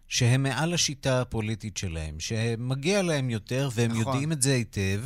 שהם 0.08 0.42
מעל 0.42 0.74
השיטה 0.74 1.20
הפוליטית 1.20 1.76
שלהם, 1.76 2.20
שמגיע 2.20 3.02
להם 3.02 3.30
יותר, 3.30 3.68
והם 3.74 3.90
נכון. 3.90 4.00
יודעים 4.00 4.32
את 4.32 4.42
זה 4.42 4.52
היטב. 4.52 5.00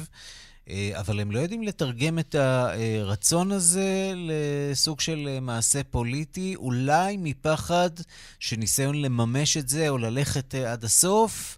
אה, 0.70 0.90
אבל 1.00 1.20
הם 1.20 1.30
לא 1.30 1.38
יודעים 1.38 1.62
לתרגם 1.62 2.18
את 2.18 2.34
הרצון 2.34 3.52
הזה 3.52 4.12
לסוג 4.16 5.00
של 5.00 5.28
אה, 5.28 5.40
מעשה 5.40 5.84
פוליטי, 5.84 6.56
אולי 6.56 7.16
מפחד 7.18 7.90
שניסיון 8.38 9.02
לממש 9.02 9.56
את 9.56 9.68
זה 9.68 9.88
או 9.88 9.98
ללכת 9.98 10.54
אה, 10.54 10.72
עד 10.72 10.84
הסוף. 10.84 11.56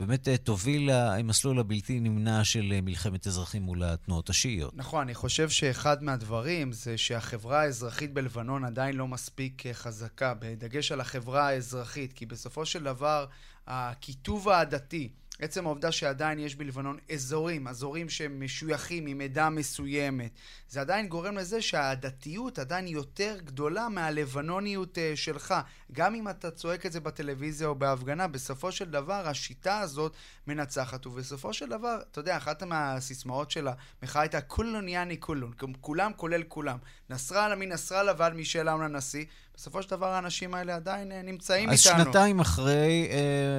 באמת 0.00 0.28
תוביל 0.28 0.90
למסלול 0.92 1.58
הבלתי 1.58 2.00
נמנע 2.00 2.44
של 2.44 2.80
מלחמת 2.82 3.26
אזרחים 3.26 3.62
מול 3.62 3.82
התנועות 3.82 4.30
השיעיות. 4.30 4.72
נכון, 4.76 5.00
אני 5.02 5.14
חושב 5.14 5.48
שאחד 5.48 6.02
מהדברים 6.02 6.72
זה 6.72 6.98
שהחברה 6.98 7.60
האזרחית 7.60 8.12
בלבנון 8.12 8.64
עדיין 8.64 8.96
לא 8.96 9.08
מספיק 9.08 9.62
חזקה, 9.72 10.34
בדגש 10.34 10.92
על 10.92 11.00
החברה 11.00 11.48
האזרחית, 11.48 12.12
כי 12.12 12.26
בסופו 12.26 12.66
של 12.66 12.82
דבר 12.82 13.26
הקיטוב 13.66 14.48
העדתי 14.48 15.08
עצם 15.38 15.66
העובדה 15.66 15.92
שעדיין 15.92 16.38
יש 16.38 16.54
בלבנון 16.54 16.98
אזורים, 17.12 17.68
אזורים 17.68 18.08
שמשויכים 18.08 19.06
עם 19.06 19.20
עדה 19.20 19.50
מסוימת, 19.50 20.30
זה 20.68 20.80
עדיין 20.80 21.08
גורם 21.08 21.36
לזה 21.36 21.62
שהדתיות 21.62 22.58
עדיין 22.58 22.86
יותר 22.86 23.36
גדולה 23.44 23.88
מהלבנוניות 23.88 24.98
uh, 24.98 25.16
שלך. 25.16 25.54
גם 25.92 26.14
אם 26.14 26.28
אתה 26.28 26.50
צועק 26.50 26.86
את 26.86 26.92
זה 26.92 27.00
בטלוויזיה 27.00 27.68
או 27.68 27.74
בהפגנה, 27.74 28.28
בסופו 28.28 28.72
של 28.72 28.90
דבר 28.90 29.28
השיטה 29.28 29.78
הזאת 29.80 30.14
מנצחת. 30.46 31.06
ובסופו 31.06 31.52
של 31.52 31.68
דבר, 31.68 31.98
אתה 32.10 32.18
יודע, 32.18 32.36
אחת 32.36 32.62
מהסיסמאות 32.62 33.50
של 33.50 33.68
המחאה 34.02 34.22
הייתה 34.22 34.40
כולון 34.40 34.88
יאני 34.88 35.20
כולון, 35.20 35.52
כולם 35.80 36.12
כולל 36.16 36.42
כולם. 36.42 36.78
נסראללה 37.10 37.54
מנסראללה 37.56 38.12
ועד 38.18 38.34
מישל 38.34 38.68
עמלה 38.68 38.88
לנשיא. 38.88 39.24
בסופו 39.56 39.82
של 39.82 39.90
דבר 39.90 40.06
האנשים 40.06 40.54
האלה 40.54 40.76
עדיין 40.76 41.12
נמצאים 41.24 41.70
אז 41.70 41.86
איתנו. 41.86 42.00
אז 42.00 42.04
שנתיים 42.04 42.40
אחרי, 42.40 43.08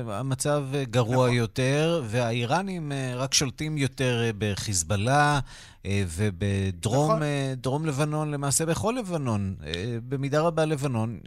המצב 0.07 0.65
גרוע 0.83 1.25
נכון. 1.25 1.33
יותר, 1.37 2.03
והאיראנים 2.05 2.91
רק 3.15 3.33
שולטים 3.33 3.77
יותר 3.77 4.31
בחיזבאללה. 4.37 5.39
ובדרום 5.89 7.11
נכון. 7.11 7.85
לבנון, 7.85 8.31
למעשה 8.31 8.65
בכל 8.65 8.95
לבנון, 8.99 9.55
במידה 10.09 10.41
רבה 10.41 10.65
לבנון 10.65 11.19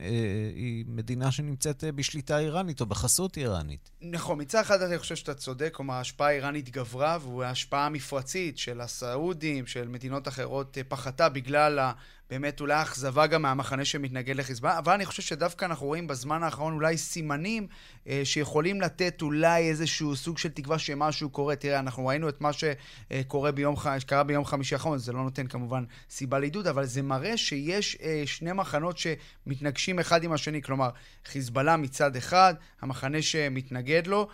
היא 0.55 0.85
מדינה 0.89 1.31
שנמצאת 1.31 1.85
בשליטה 1.95 2.39
איראנית 2.39 2.81
או 2.81 2.87
בחסות 2.87 3.37
איראנית. 3.37 3.91
נכון, 4.01 4.41
מצד 4.41 4.61
אחד 4.61 4.83
אני 4.83 4.99
חושב 4.99 5.17
שאתה 5.17 5.35
צודק, 5.35 5.71
כלומר 5.75 5.95
ההשפעה 5.95 6.29
האיראנית 6.29 6.71
גברה, 6.71 7.19
וההשפעה 7.37 7.87
המפרצית 7.87 8.59
של 8.59 8.81
הסעודים, 8.81 9.67
של 9.67 9.89
מדינות 9.89 10.29
אחרות, 10.29 10.79
פחתה 10.89 11.29
בגלל. 11.29 11.91
באמת 12.31 12.61
אולי 12.61 12.83
אכזבה 12.83 13.27
גם 13.27 13.43
מהמחנה 13.43 13.85
שמתנגד 13.85 14.37
לחיזבאללה, 14.37 14.79
אבל 14.79 14.93
אני 14.93 15.07
חושב 15.07 15.23
שדווקא 15.23 15.65
אנחנו 15.65 15.87
רואים 15.87 16.07
בזמן 16.07 16.43
האחרון 16.43 16.75
אולי 16.75 16.97
סימנים 16.97 17.67
אה, 18.09 18.21
שיכולים 18.25 18.81
לתת 18.81 19.23
אולי 19.23 19.69
איזשהו 19.69 20.17
סוג 20.17 20.39
של 20.39 20.49
תקווה 20.49 20.79
שמשהו 20.79 21.31
קורה. 21.31 21.57
תראה, 21.57 21.79
אנחנו 21.79 22.07
ראינו 22.07 22.29
את 22.29 22.41
מה 22.41 22.51
שקורה 22.53 23.53
ביום, 23.53 23.75
שקרה 23.99 24.23
ביום 24.23 24.45
חמישי 24.45 24.75
האחרון, 24.75 24.99
זה 24.99 25.13
לא 25.13 25.23
נותן 25.23 25.47
כמובן 25.47 25.85
סיבה 26.11 26.39
לעידוד, 26.39 26.67
אבל 26.67 26.85
זה 26.85 27.03
מראה 27.03 27.37
שיש 27.37 27.97
אה, 28.03 28.23
שני 28.27 28.53
מחנות 28.53 28.97
שמתנגשים 28.99 29.99
אחד 29.99 30.25
עם 30.25 30.33
השני, 30.33 30.63
כלומר, 30.63 30.91
חיזבאללה 31.25 31.77
מצד 31.77 32.17
אחד, 32.17 32.55
המחנה 32.81 33.23
שמתנגד 33.23 34.07
לו, 34.07 34.29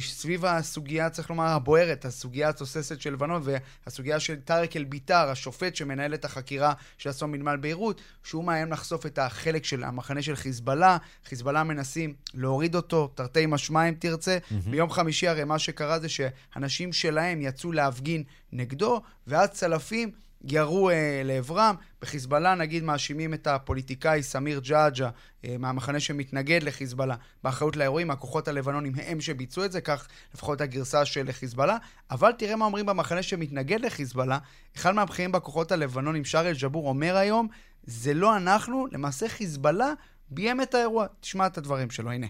סביב 0.00 0.44
הסוגיה, 0.44 1.10
צריך 1.10 1.30
לומר, 1.30 1.46
הבוערת, 1.46 2.04
הסוגיה 2.04 2.48
התוססת 2.48 3.00
של 3.00 3.12
לבנון 3.12 3.42
והסוגיה 3.44 4.20
של 4.20 4.40
טארק 4.40 4.76
אל-ביטר, 4.76 5.28
השופט 5.28 5.76
שמנהל 5.76 6.14
את 6.14 6.24
החקירה 6.24 6.72
של 6.98 7.10
אסון 7.10 7.30
מנמל 7.30 7.56
ביירות, 7.56 8.00
שהוא 8.24 8.44
מאיים 8.44 8.72
לחשוף 8.72 9.06
את 9.06 9.18
החלק 9.18 9.64
של 9.64 9.84
המחנה 9.84 10.22
של 10.22 10.36
חיזבאללה. 10.36 10.96
חיזבאללה 11.24 11.64
מנסים 11.64 12.14
להוריד 12.34 12.74
אותו, 12.74 13.12
תרתי 13.14 13.46
משמע 13.46 13.88
אם 13.88 13.94
תרצה. 13.98 14.38
Mm-hmm. 14.38 14.70
ביום 14.70 14.90
חמישי 14.90 15.28
הרי 15.28 15.44
מה 15.44 15.58
שקרה 15.58 15.98
זה 15.98 16.08
שאנשים 16.08 16.92
שלהם 16.92 17.40
יצאו 17.40 17.72
להפגין 17.72 18.22
נגדו, 18.52 19.02
ואז 19.26 19.48
צלפים 19.50 20.10
ירו 20.43 20.89
אה, 20.89 21.21
לעברם. 21.25 21.75
בחיזבאללה 22.01 22.55
נגיד 22.55 22.83
מאשימים 22.83 23.33
את 23.33 23.47
הפוליטיקאי 23.47 24.23
סמיר 24.23 24.59
ג'עג'ה 24.59 25.09
אה, 25.45 25.55
מהמחנה 25.59 25.99
שמתנגד 25.99 26.63
לחיזבאללה 26.63 27.15
באחריות 27.43 27.75
לאירועים, 27.75 28.11
הכוחות 28.11 28.47
הלבנונים 28.47 28.93
הם 29.05 29.21
שביצעו 29.21 29.65
את 29.65 29.71
זה, 29.71 29.81
כך 29.81 30.07
לפחות 30.33 30.61
הגרסה 30.61 31.05
של 31.05 31.31
חיזבאללה. 31.31 31.77
אבל 32.11 32.31
תראה 32.31 32.55
מה 32.55 32.65
אומרים 32.65 32.85
במחנה 32.85 33.23
שמתנגד 33.23 33.85
לחיזבאללה. 33.85 34.37
אחד 34.77 34.91
מהבכירים 34.91 35.31
בכוחות 35.31 35.71
הלבנונים, 35.71 36.25
שארל 36.25 36.53
ג'בור, 36.61 36.89
אומר 36.89 37.15
היום, 37.15 37.47
זה 37.83 38.13
לא 38.13 38.37
אנחנו, 38.37 38.87
למעשה 38.91 39.27
חיזבאללה 39.27 39.93
ביים 40.29 40.61
את 40.61 40.75
האירוע. 40.75 41.05
תשמע 41.19 41.47
את 41.47 41.57
הדברים 41.57 41.89
שלו, 41.89 42.11
הנה. 42.11 42.27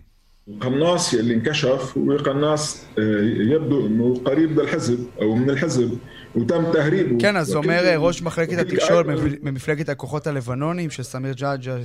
قناص 0.62 1.14
اللي 1.14 1.34
انكشف 1.34 1.98
هو 1.98 2.18
قناص 2.18 2.86
يبدو 3.40 3.88
انه 3.88 4.22
قريب 4.26 4.60
للحزب 4.60 5.08
او 5.22 5.36
من 5.36 5.50
الحزب 5.50 5.98
אותם 6.37 6.65
תהריבו. 6.73 7.17
כן, 7.21 7.37
אז 7.37 7.55
אומר 7.55 7.83
כאילו 7.83 8.07
ראש 8.07 8.23
מחלקת 8.23 8.59
התקשורת 8.59 9.07
ממפלגת 9.43 9.89
הכוחות 9.89 10.27
הלבנונים 10.27 10.91
של 10.91 11.03
סמיר 11.03 11.35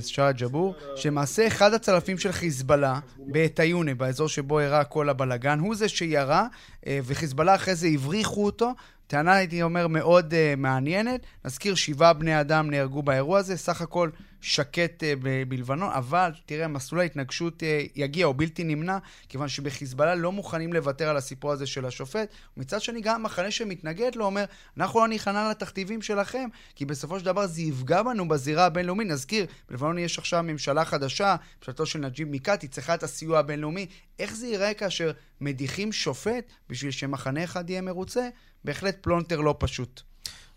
שעה 0.02 0.32
ג'אבור, 0.32 0.74
שמעשה 0.96 1.46
אחד 1.46 1.74
הצלפים 1.74 2.18
של 2.18 2.32
חיזבאללה 2.32 3.00
בטיונה, 3.18 3.94
באזור 3.94 4.28
שבו 4.28 4.60
אירע 4.60 4.84
כל 4.84 5.08
הבלגן, 5.08 5.58
הוא 5.58 5.74
זה 5.74 5.88
שירה, 5.88 6.46
אה, 6.86 6.98
וחיזבאללה 7.04 7.54
אחרי 7.54 7.74
זה 7.74 7.86
הבריחו 7.86 8.44
אותו. 8.44 8.72
טענה, 9.06 9.34
הייתי 9.34 9.62
אומר, 9.62 9.86
מאוד 9.86 10.34
אה, 10.34 10.54
מעניינת. 10.56 11.20
נזכיר, 11.44 11.74
שבעה 11.74 12.12
בני 12.12 12.40
אדם 12.40 12.70
נהרגו 12.70 13.02
באירוע 13.02 13.38
הזה, 13.38 13.56
סך 13.56 13.80
הכל 13.80 14.10
שקט 14.46 15.02
ב- 15.22 15.42
בלבנון, 15.48 15.90
אבל 15.92 16.30
תראה, 16.46 16.68
מסלול 16.68 17.00
ההתנגשות 17.00 17.62
uh, 17.62 17.90
יגיע, 17.94 18.26
או 18.26 18.34
בלתי 18.34 18.64
נמנע, 18.64 18.98
כיוון 19.28 19.48
שבחיזבאללה 19.48 20.14
לא 20.14 20.32
מוכנים 20.32 20.72
לוותר 20.72 21.08
על 21.08 21.16
הסיפור 21.16 21.52
הזה 21.52 21.66
של 21.66 21.86
השופט. 21.86 22.28
ומצד 22.56 22.80
שני, 22.80 23.00
גם 23.00 23.14
המחנה 23.14 23.50
שמתנגד 23.50 24.14
לו 24.14 24.24
אומר, 24.24 24.44
אנחנו 24.76 25.00
לא 25.00 25.08
ניכנע 25.08 25.50
לתכתיבים 25.50 26.02
שלכם, 26.02 26.48
כי 26.74 26.84
בסופו 26.84 27.18
של 27.18 27.24
דבר 27.24 27.46
זה 27.46 27.62
יפגע 27.62 28.02
בנו 28.02 28.28
בזירה 28.28 28.66
הבינלאומית. 28.66 29.08
נזכיר, 29.08 29.46
בלבנון 29.68 29.98
יש 29.98 30.18
עכשיו 30.18 30.42
ממשלה 30.42 30.84
חדשה, 30.84 31.36
ממשלתו 31.58 31.86
של 31.86 31.98
נג'יב 31.98 32.28
מיקאטי, 32.28 32.68
צריכה 32.68 32.94
את 32.94 33.02
הסיוע 33.02 33.38
הבינלאומי. 33.38 33.86
איך 34.18 34.36
זה 34.36 34.46
ייראה 34.46 34.74
כאשר 34.74 35.12
מדיחים 35.40 35.92
שופט 35.92 36.52
בשביל 36.68 36.90
שמחנה 36.90 37.44
אחד 37.44 37.70
יהיה 37.70 37.80
מרוצה? 37.80 38.28
בהחלט 38.64 38.96
פלונטר 39.00 39.40
לא 39.40 39.54
פשוט. 39.58 40.02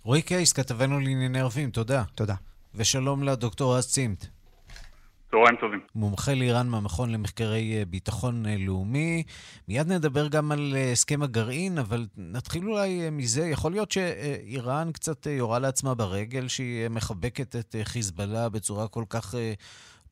רועי 0.04 0.22
קייס, 0.22 0.54
כתבנו 0.54 1.00
לענייני 1.00 1.40
ערבים, 1.40 1.72
תודה. 1.72 2.04
תודה. 2.16 2.36
ושלום 2.76 3.24
לדוקטור 3.24 3.78
רז 3.78 3.88
צימת. 3.88 4.26
צהריים 5.32 5.56
טובים. 5.62 5.80
מומחה 5.96 6.34
לאיראן 6.34 6.68
מהמכון 6.68 7.10
למחקרי 7.10 7.86
ביטחון 7.86 8.46
לאומי. 8.46 9.24
מיד 9.68 9.88
נדבר 9.92 10.28
גם 10.28 10.52
על 10.52 10.76
הסכם 10.92 11.24
הגרעין, 11.24 11.78
אבל 11.78 12.08
נתחיל 12.18 12.70
אולי 12.70 13.10
מזה. 13.10 13.48
יכול 13.48 13.72
להיות 13.72 13.92
שאיראן 13.92 14.92
קצת 14.92 15.26
יורה 15.26 15.60
לעצמה 15.60 15.96
ברגל, 15.96 16.48
שהיא 16.48 16.88
מחבקת 16.88 17.56
את 17.56 17.76
חיזבאללה 17.84 18.50
בצורה 18.50 18.88
כל 18.88 19.04
כך 19.10 19.36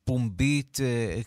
פומבית, 0.04 0.78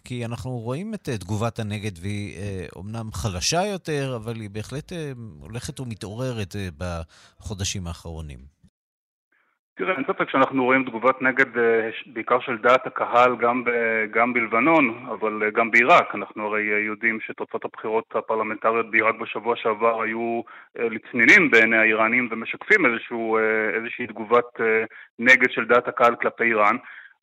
כי 0.04 0.26
אנחנו 0.26 0.60
רואים 0.60 0.94
את 0.94 1.10
תגובת 1.10 1.60
הנגד, 1.60 1.92
והיא 2.02 2.38
אומנם 2.76 3.10
חלשה 3.14 3.66
יותר, 3.66 4.16
אבל 4.16 4.40
היא 4.40 4.50
בהחלט 4.50 4.92
הולכת 5.40 5.80
ומתעוררת 5.80 6.56
בחודשים 6.78 7.88
האחרונים. 7.88 8.61
תראה, 9.76 9.96
אין 9.96 10.04
ספק 10.04 10.30
שאנחנו 10.30 10.64
רואים 10.64 10.84
תגובת 10.84 11.22
נגד 11.22 11.46
בעיקר 12.06 12.40
של 12.40 12.58
דעת 12.58 12.88
הקהל 12.88 13.36
גם, 13.36 13.64
ב, 13.64 13.70
גם 14.12 14.34
בלבנון, 14.34 15.06
אבל 15.10 15.50
גם 15.54 15.72
בעיראק. 15.72 16.16
אנחנו 16.16 16.46
הרי 16.46 16.62
יודעים 16.62 17.20
שתוצאות 17.22 17.66
הבחירות 17.66 18.16
הפרלמנטריות 18.16 18.92
בעיראק 18.92 19.16
בשבוע 19.16 19.56
שעבר 19.56 20.02
היו 20.02 20.42
לצנינים 20.76 21.52
בעיני 21.52 21.78
האיראנים 21.78 22.28
ומשקפים 22.32 22.86
איזשהו, 22.86 23.38
איזושהי 23.74 24.08
תגובת 24.08 24.60
נגד 25.20 25.52
של 25.52 25.66
דעת 25.66 25.88
הקהל 25.88 26.16
כלפי 26.16 26.44
איראן. 26.44 26.76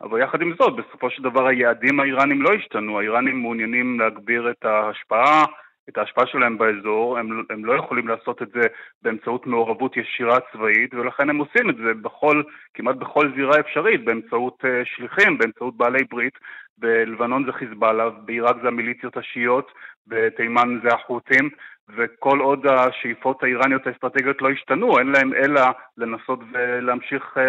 אבל 0.02 0.20
יחד 0.20 0.42
עם 0.42 0.54
זאת, 0.58 0.76
בסופו 0.76 1.10
של 1.10 1.22
דבר 1.22 1.46
היעדים 1.46 2.00
האיראנים 2.00 2.42
לא 2.42 2.54
השתנו, 2.54 2.98
האיראנים 2.98 3.40
מעוניינים 3.42 4.00
להגביר 4.00 4.50
את 4.50 4.64
ההשפעה, 4.64 5.44
את 5.88 5.98
ההשפעה 5.98 6.26
שלהם 6.26 6.58
באזור, 6.58 7.18
הם, 7.18 7.44
הם 7.50 7.64
לא 7.64 7.72
יכולים 7.72 8.08
לעשות 8.08 8.42
את 8.42 8.48
זה 8.54 8.60
באמצעות 9.02 9.46
מעורבות 9.46 9.96
ישירה 9.96 10.38
צבאית, 10.52 10.94
ולכן 10.94 11.30
הם 11.30 11.38
עושים 11.38 11.70
את 11.70 11.76
זה 11.76 11.94
בכל, 12.02 12.42
כמעט 12.74 12.96
בכל 12.96 13.32
זירה 13.36 13.60
אפשרית, 13.60 14.04
באמצעות 14.04 14.64
uh, 14.64 14.66
שליחים, 14.84 15.38
באמצעות 15.38 15.76
בעלי 15.76 16.04
ברית, 16.10 16.38
בלבנון 16.78 17.44
זה 17.46 17.52
חיזבאללה, 17.52 18.10
בעיראק 18.10 18.56
זה 18.62 18.68
המיליציות 18.68 19.16
השיעיות, 19.16 19.72
בתימן 20.06 20.78
זה 20.82 20.88
החות'ים, 20.94 21.50
וכל 21.96 22.38
עוד 22.40 22.66
השאיפות 22.66 23.42
האיראניות 23.42 23.86
האסטרטגיות 23.86 24.42
לא 24.42 24.50
השתנו, 24.50 24.98
אין 24.98 25.12
להם 25.12 25.34
אלא 25.34 25.62
לנסות 25.96 26.40
ולהמשיך 26.52 27.36
uh, 27.36 27.40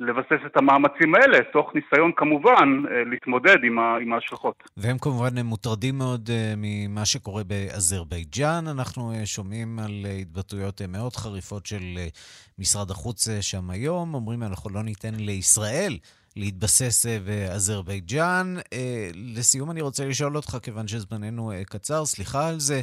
לבסס 0.00 0.46
את 0.46 0.56
המאמצים 0.56 1.14
האלה, 1.14 1.38
תוך 1.52 1.70
ניסיון 1.74 2.12
כמובן 2.16 2.82
להתמודד 3.10 3.56
עם, 3.64 4.12
ההשלכות. 4.12 4.62
והם 4.76 4.98
כמובן 4.98 5.38
הם 5.38 5.46
מוטרדים 5.46 5.98
מאוד 5.98 6.30
ממה 6.56 7.04
שקורה 7.04 7.44
באזרבייג'אן. 7.44 8.64
אנחנו 8.68 9.12
שומעים 9.24 9.78
על 9.78 10.06
התבטאויות 10.20 10.82
מאוד 10.82 11.16
חריפות 11.16 11.66
של 11.66 11.82
משרד 12.58 12.90
החוץ 12.90 13.28
שם 13.40 13.70
היום. 13.70 14.14
אומרים, 14.14 14.42
אנחנו 14.42 14.70
לא 14.70 14.82
ניתן 14.82 15.14
לישראל 15.14 15.98
להתבסס 16.36 17.06
באזרבייג'אן. 17.26 18.54
לסיום 19.36 19.70
אני 19.70 19.80
רוצה 19.80 20.04
לשאול 20.04 20.36
אותך, 20.36 20.56
כיוון 20.62 20.88
שזמננו 20.88 21.52
קצר, 21.66 22.04
סליחה 22.04 22.48
על 22.48 22.58
זה, 22.58 22.80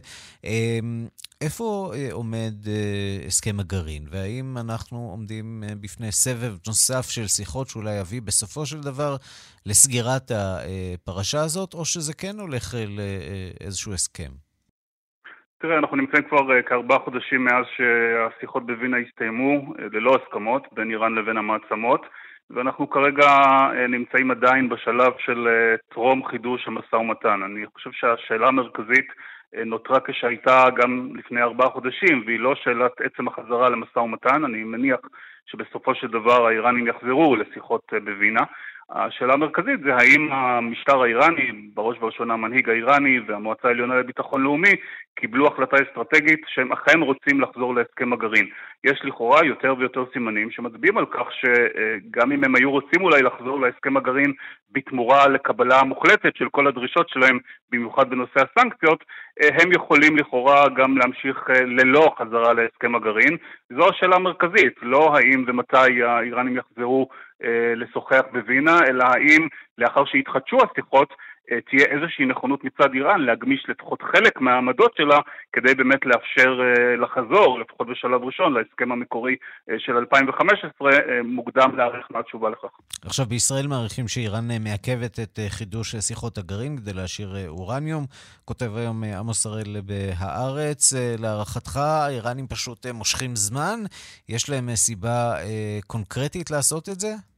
איפה 1.41 1.91
עומד 2.11 2.53
הסכם 3.27 3.59
הגרעין, 3.59 4.07
והאם 4.11 4.57
אנחנו 4.57 4.97
עומדים 4.97 5.63
בפני 5.81 6.11
סבב 6.11 6.53
נוסף 6.67 7.09
של 7.09 7.27
שיחות 7.27 7.67
שאולי 7.67 7.99
יביא 7.99 8.21
בסופו 8.21 8.65
של 8.65 8.81
דבר 8.81 9.15
לסגירת 9.65 10.31
הפרשה 10.31 11.41
הזאת, 11.41 11.73
או 11.73 11.85
שזה 11.85 12.13
כן 12.13 12.39
הולך 12.39 12.75
לאיזשהו 12.87 13.93
הסכם? 13.93 14.31
תראה, 15.61 15.77
אנחנו 15.77 15.97
נמצאים 15.97 16.23
כבר 16.29 16.61
כארבעה 16.69 16.99
חודשים 17.05 17.45
מאז 17.45 17.65
שהשיחות 17.77 18.65
בווינה 18.65 18.97
הסתיימו, 18.97 19.73
ללא 19.91 20.11
הסכמות 20.15 20.63
בין 20.71 20.91
איראן 20.91 21.15
לבין 21.15 21.37
המעצמות. 21.37 22.01
ואנחנו 22.53 22.89
כרגע 22.89 23.29
נמצאים 23.89 24.31
עדיין 24.31 24.69
בשלב 24.69 25.13
של 25.17 25.47
טרום 25.89 26.25
חידוש 26.25 26.67
המשא 26.67 26.95
ומתן. 26.95 27.43
אני 27.43 27.65
חושב 27.73 27.91
שהשאלה 27.91 28.47
המרכזית 28.47 29.07
נותרה 29.65 29.99
כשהייתה 29.99 30.63
גם 30.75 31.09
לפני 31.15 31.41
ארבעה 31.41 31.69
חודשים, 31.69 32.23
והיא 32.25 32.39
לא 32.39 32.55
שאלת 32.55 32.91
עצם 33.01 33.27
החזרה 33.27 33.69
למשא 33.69 33.99
ומתן, 33.99 34.43
אני 34.45 34.63
מניח 34.63 34.99
שבסופו 35.45 35.95
של 35.95 36.07
דבר 36.07 36.47
האיראנים 36.47 36.87
יחזרו 36.87 37.35
לשיחות 37.35 37.93
בווינה, 38.03 38.43
השאלה 38.91 39.33
המרכזית 39.33 39.79
זה 39.83 39.95
האם 39.95 40.31
המשטר 40.31 41.01
האיראני, 41.01 41.51
בראש 41.73 41.97
ובראשונה 41.97 42.33
המנהיג 42.33 42.69
האיראני 42.69 43.19
והמועצה 43.27 43.67
העליונה 43.67 43.95
לביטחון 43.95 44.41
לאומי, 44.43 44.75
קיבלו 45.15 45.47
החלטה 45.47 45.77
אסטרטגית 45.83 46.41
שהם 46.47 46.71
אכן 46.71 47.01
רוצים 47.01 47.41
לחזור 47.41 47.75
להסכם 47.75 48.13
הגרעין. 48.13 48.49
יש 48.83 49.01
לכאורה 49.03 49.45
יותר 49.45 49.75
ויותר 49.77 50.03
סימנים 50.13 50.51
שמצביעים 50.51 50.97
על 50.97 51.05
כך 51.05 51.27
שגם 51.31 52.31
אם 52.31 52.43
הם 52.43 52.55
היו 52.55 52.71
רוצים 52.71 53.03
אולי 53.03 53.21
לחזור 53.21 53.59
להסכם 53.59 53.97
הגרעין 53.97 54.33
בתמורה 54.71 55.27
לקבלה 55.27 55.83
מוחלטת 55.83 56.35
של 56.35 56.49
כל 56.49 56.67
הדרישות 56.67 57.09
שלהם, 57.09 57.39
במיוחד 57.71 58.09
בנושא 58.09 58.39
הסנקציות, 58.39 59.03
הם 59.39 59.71
יכולים 59.71 60.17
לכאורה 60.17 60.69
גם 60.69 60.97
להמשיך 60.97 61.49
ללא 61.49 62.13
חזרה 62.19 62.53
להסכם 62.53 62.95
הגרעין. 62.95 63.37
זו 63.69 63.89
השאלה 63.89 64.15
המרכזית, 64.15 64.73
לא 64.81 65.15
האם 65.15 65.43
ומתי 65.47 66.03
האיראנים 66.03 66.57
יחזרו 66.57 67.07
אה, 67.11 67.15
לשוחח 67.75 68.21
בווינה, 68.31 68.79
אלא 68.87 69.03
האם 69.03 69.47
לאחר 69.77 70.05
שיתחדשו 70.05 70.57
השיחות 70.57 71.13
אה, 71.51 71.57
תהיה 71.69 71.85
איזושהי 71.85 72.25
נכונות 72.25 72.63
מצד 72.63 72.93
איראן 72.93 73.21
להגמיש 73.21 73.65
לפחות 73.69 74.01
חלק 74.01 74.41
מהעמדות 74.41 74.91
שלה 74.97 75.17
כדי 75.53 75.75
באמת 75.75 76.05
לאפשר 76.05 76.59
אה, 76.61 76.95
לחזור, 76.95 77.59
לפחות 77.59 77.87
בשלב 77.87 78.23
ראשון, 78.23 78.53
להסכם 78.53 78.91
המקורי 78.91 79.35
של 79.77 79.97
2015, 79.97 80.91
מוקדם 81.23 81.77
להעריך 81.77 82.07
מה 82.11 82.19
התשובה 82.19 82.49
לכך. 82.49 82.69
עכשיו, 83.05 83.25
בישראל 83.25 83.67
מעריכים 83.67 84.07
שאיראן 84.07 84.47
מעכבת 84.63 85.19
את 85.19 85.39
חידוש 85.49 85.95
שיחות 85.95 86.37
הגרעין 86.37 86.77
כדי 86.77 86.93
להשאיר 86.93 87.29
אורניום. 87.47 88.05
כותב 88.45 88.75
היום 88.75 89.03
עמוס 89.03 89.45
הראל 89.45 89.77
בהארץ, 89.85 90.93
להערכתך, 91.19 91.77
האיראנים 91.77 92.47
פשוט 92.47 92.85
מושכים 92.93 93.35
זמן? 93.35 93.79
יש 94.29 94.49
להם 94.49 94.75
סיבה 94.75 95.33
קונקרטית 95.87 96.51
לעשות 96.51 96.89
את 96.89 96.99
זה? 96.99 97.30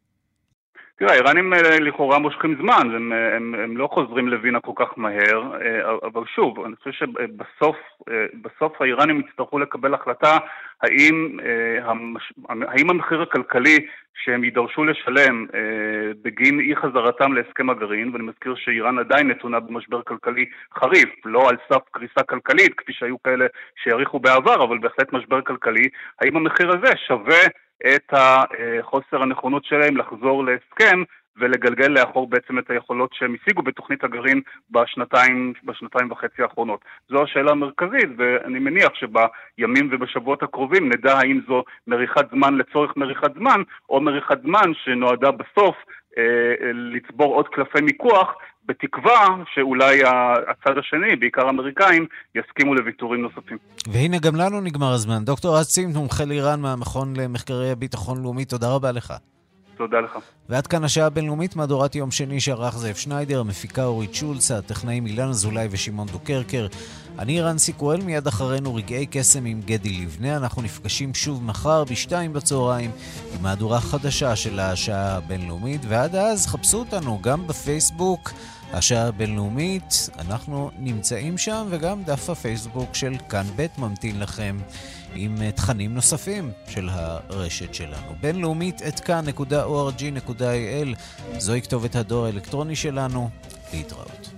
תראה, 0.99 1.11
האיראנים 1.11 1.53
אה, 1.53 1.79
לכאורה 1.79 2.19
מושכים 2.19 2.55
זמן, 2.61 2.95
הם, 2.95 3.11
הם, 3.11 3.55
הם 3.55 3.77
לא 3.77 3.87
חוזרים 3.93 4.27
לווינה 4.27 4.59
כל 4.59 4.71
כך 4.75 4.97
מהר, 4.97 5.41
אה, 5.61 5.91
אבל 6.03 6.23
שוב, 6.35 6.65
אני 6.65 6.75
חושב 6.75 6.91
שבסוף 6.91 7.75
בסוף 8.41 8.81
האיראנים 8.81 9.19
יצטרכו 9.19 9.59
לקבל 9.59 9.93
החלטה 9.93 10.37
האם, 10.81 11.39
אה, 11.43 11.91
האם 12.67 12.89
המחיר 12.89 13.21
הכלכלי 13.21 13.77
שהם 14.23 14.43
יידרשו 14.43 14.83
לשלם 14.83 15.45
בגין 16.21 16.59
אי 16.59 16.75
חזרתם 16.75 17.33
להסכם 17.33 17.69
הגרעין, 17.69 18.09
ואני 18.13 18.23
מזכיר 18.23 18.55
שאיראן 18.55 18.99
עדיין 18.99 19.27
נתונה 19.27 19.59
במשבר 19.59 20.01
כלכלי 20.01 20.45
חריף, 20.79 21.09
לא 21.25 21.49
על 21.49 21.57
סף 21.69 21.81
קריסה 21.91 22.23
כלכלית, 22.23 22.73
כפי 22.77 22.93
שהיו 22.93 23.23
כאלה 23.23 23.45
שהעריכו 23.83 24.19
בעבר, 24.19 24.63
אבל 24.63 24.77
בהחלט 24.77 25.13
משבר 25.13 25.41
כלכלי, 25.41 25.89
האם 26.21 26.37
המחיר 26.37 26.71
הזה 26.71 26.97
שווה 27.07 27.43
את 27.95 28.13
חוסר 28.81 29.21
הנכונות 29.21 29.65
שלהם 29.65 29.97
לחזור 29.97 30.45
להסכם 30.45 31.03
ולגלגל 31.37 31.87
לאחור 31.87 32.27
בעצם 32.27 32.59
את 32.59 32.69
היכולות 32.69 33.13
שהם 33.13 33.35
השיגו 33.41 33.61
בתוכנית 33.61 34.03
הגרעין 34.03 34.41
בשנתיים, 34.71 35.53
בשנתיים 35.63 36.11
וחצי 36.11 36.41
האחרונות. 36.41 36.85
זו 37.09 37.23
השאלה 37.23 37.51
המרכזית, 37.51 38.09
ואני 38.17 38.59
מניח 38.59 38.91
שבימים 38.93 39.89
ובשבועות 39.91 40.43
הקרובים 40.43 40.89
נדע 40.89 41.17
האם 41.17 41.41
זו 41.47 41.63
מריחת 41.87 42.31
זמן 42.31 42.57
לצורך 42.57 42.97
מריחת 42.97 43.33
זמן, 43.33 43.61
או 43.89 44.01
מריחת 44.01 44.41
זמן 44.41 44.73
שנועדה 44.73 45.31
בסוף 45.31 45.75
לצבור 46.73 47.35
עוד 47.35 47.47
קלפי 47.47 47.81
מיקוח 47.81 48.27
בתקווה 48.65 49.27
שאולי 49.53 50.01
הצד 50.47 50.77
השני, 50.77 51.15
בעיקר 51.15 51.45
האמריקאים, 51.47 52.05
יסכימו 52.35 52.75
לוויתורים 52.75 53.21
נוספים. 53.21 53.57
והנה 53.91 54.17
גם 54.19 54.35
לנו 54.35 54.61
נגמר 54.61 54.91
הזמן. 54.93 55.25
דוקטור 55.25 55.57
רז 55.57 55.67
צים, 55.67 55.89
מומחה 55.89 56.25
לאיראן 56.25 56.61
מהמכון 56.61 57.13
למחקרי 57.15 57.71
הביטחון 57.71 58.23
לאומי, 58.23 58.45
תודה 58.45 58.67
רבה 58.75 58.91
לך. 58.91 59.13
תודה 59.77 59.99
לך. 59.99 60.11
ועד 60.49 60.67
כאן 60.67 60.83
השעה 60.83 61.05
הבינלאומית, 61.05 61.55
מהדורת 61.55 61.95
יום 61.95 62.11
שני 62.11 62.39
שערך 62.39 62.77
זאב 62.77 62.95
שניידר, 62.95 63.39
המפיקה 63.39 63.85
אורית 63.85 64.15
שולץ, 64.15 64.51
הטכנאים 64.51 65.05
אילן 65.05 65.29
אזולאי 65.29 65.67
ושמעון 65.71 66.07
דוקרקר. 66.07 66.67
אני 67.19 67.41
רנסי 67.41 67.73
קואל, 67.73 68.01
מיד 68.01 68.27
אחרינו 68.27 68.75
רגעי 68.75 69.05
קסם 69.05 69.45
עם 69.45 69.61
גדי 69.65 69.89
לבנה. 69.89 70.37
אנחנו 70.37 70.61
נפגשים 70.61 71.13
שוב 71.13 71.43
מחר 71.43 71.83
בשתיים 71.83 72.33
בצהריים 72.33 72.91
עם 73.35 73.43
מהדורה 73.43 73.79
חדשה 73.79 74.35
של 74.35 74.59
השעה 74.59 75.15
הבינלאומית, 75.15 75.81
ועד 75.87 76.15
אז 76.15 76.47
חפשו 76.47 76.77
אותנו 76.79 77.19
גם 77.21 77.47
בפייסבוק. 77.47 78.31
השעה 78.73 79.07
הבינלאומית, 79.07 80.09
אנחנו 80.19 80.71
נמצאים 80.79 81.37
שם, 81.37 81.67
וגם 81.69 82.03
דף 82.03 82.29
הפייסבוק 82.29 82.95
של 82.95 83.13
כאן 83.29 83.45
ב' 83.55 83.65
ממתין 83.77 84.19
לכם 84.19 84.57
עם 85.15 85.41
אה, 85.41 85.51
תכנים 85.51 85.93
נוספים 85.93 86.51
של 86.67 86.89
הרשת 86.91 87.73
שלנו. 87.73 88.15
בינלאומית 88.21 88.81
את 88.87 88.99
כאן.org.il 88.99 90.39
זוהי 91.37 91.61
כתובת 91.61 91.95
הדואר 91.95 92.25
האלקטרוני 92.25 92.75
שלנו. 92.75 93.29
להתראות. 93.73 94.29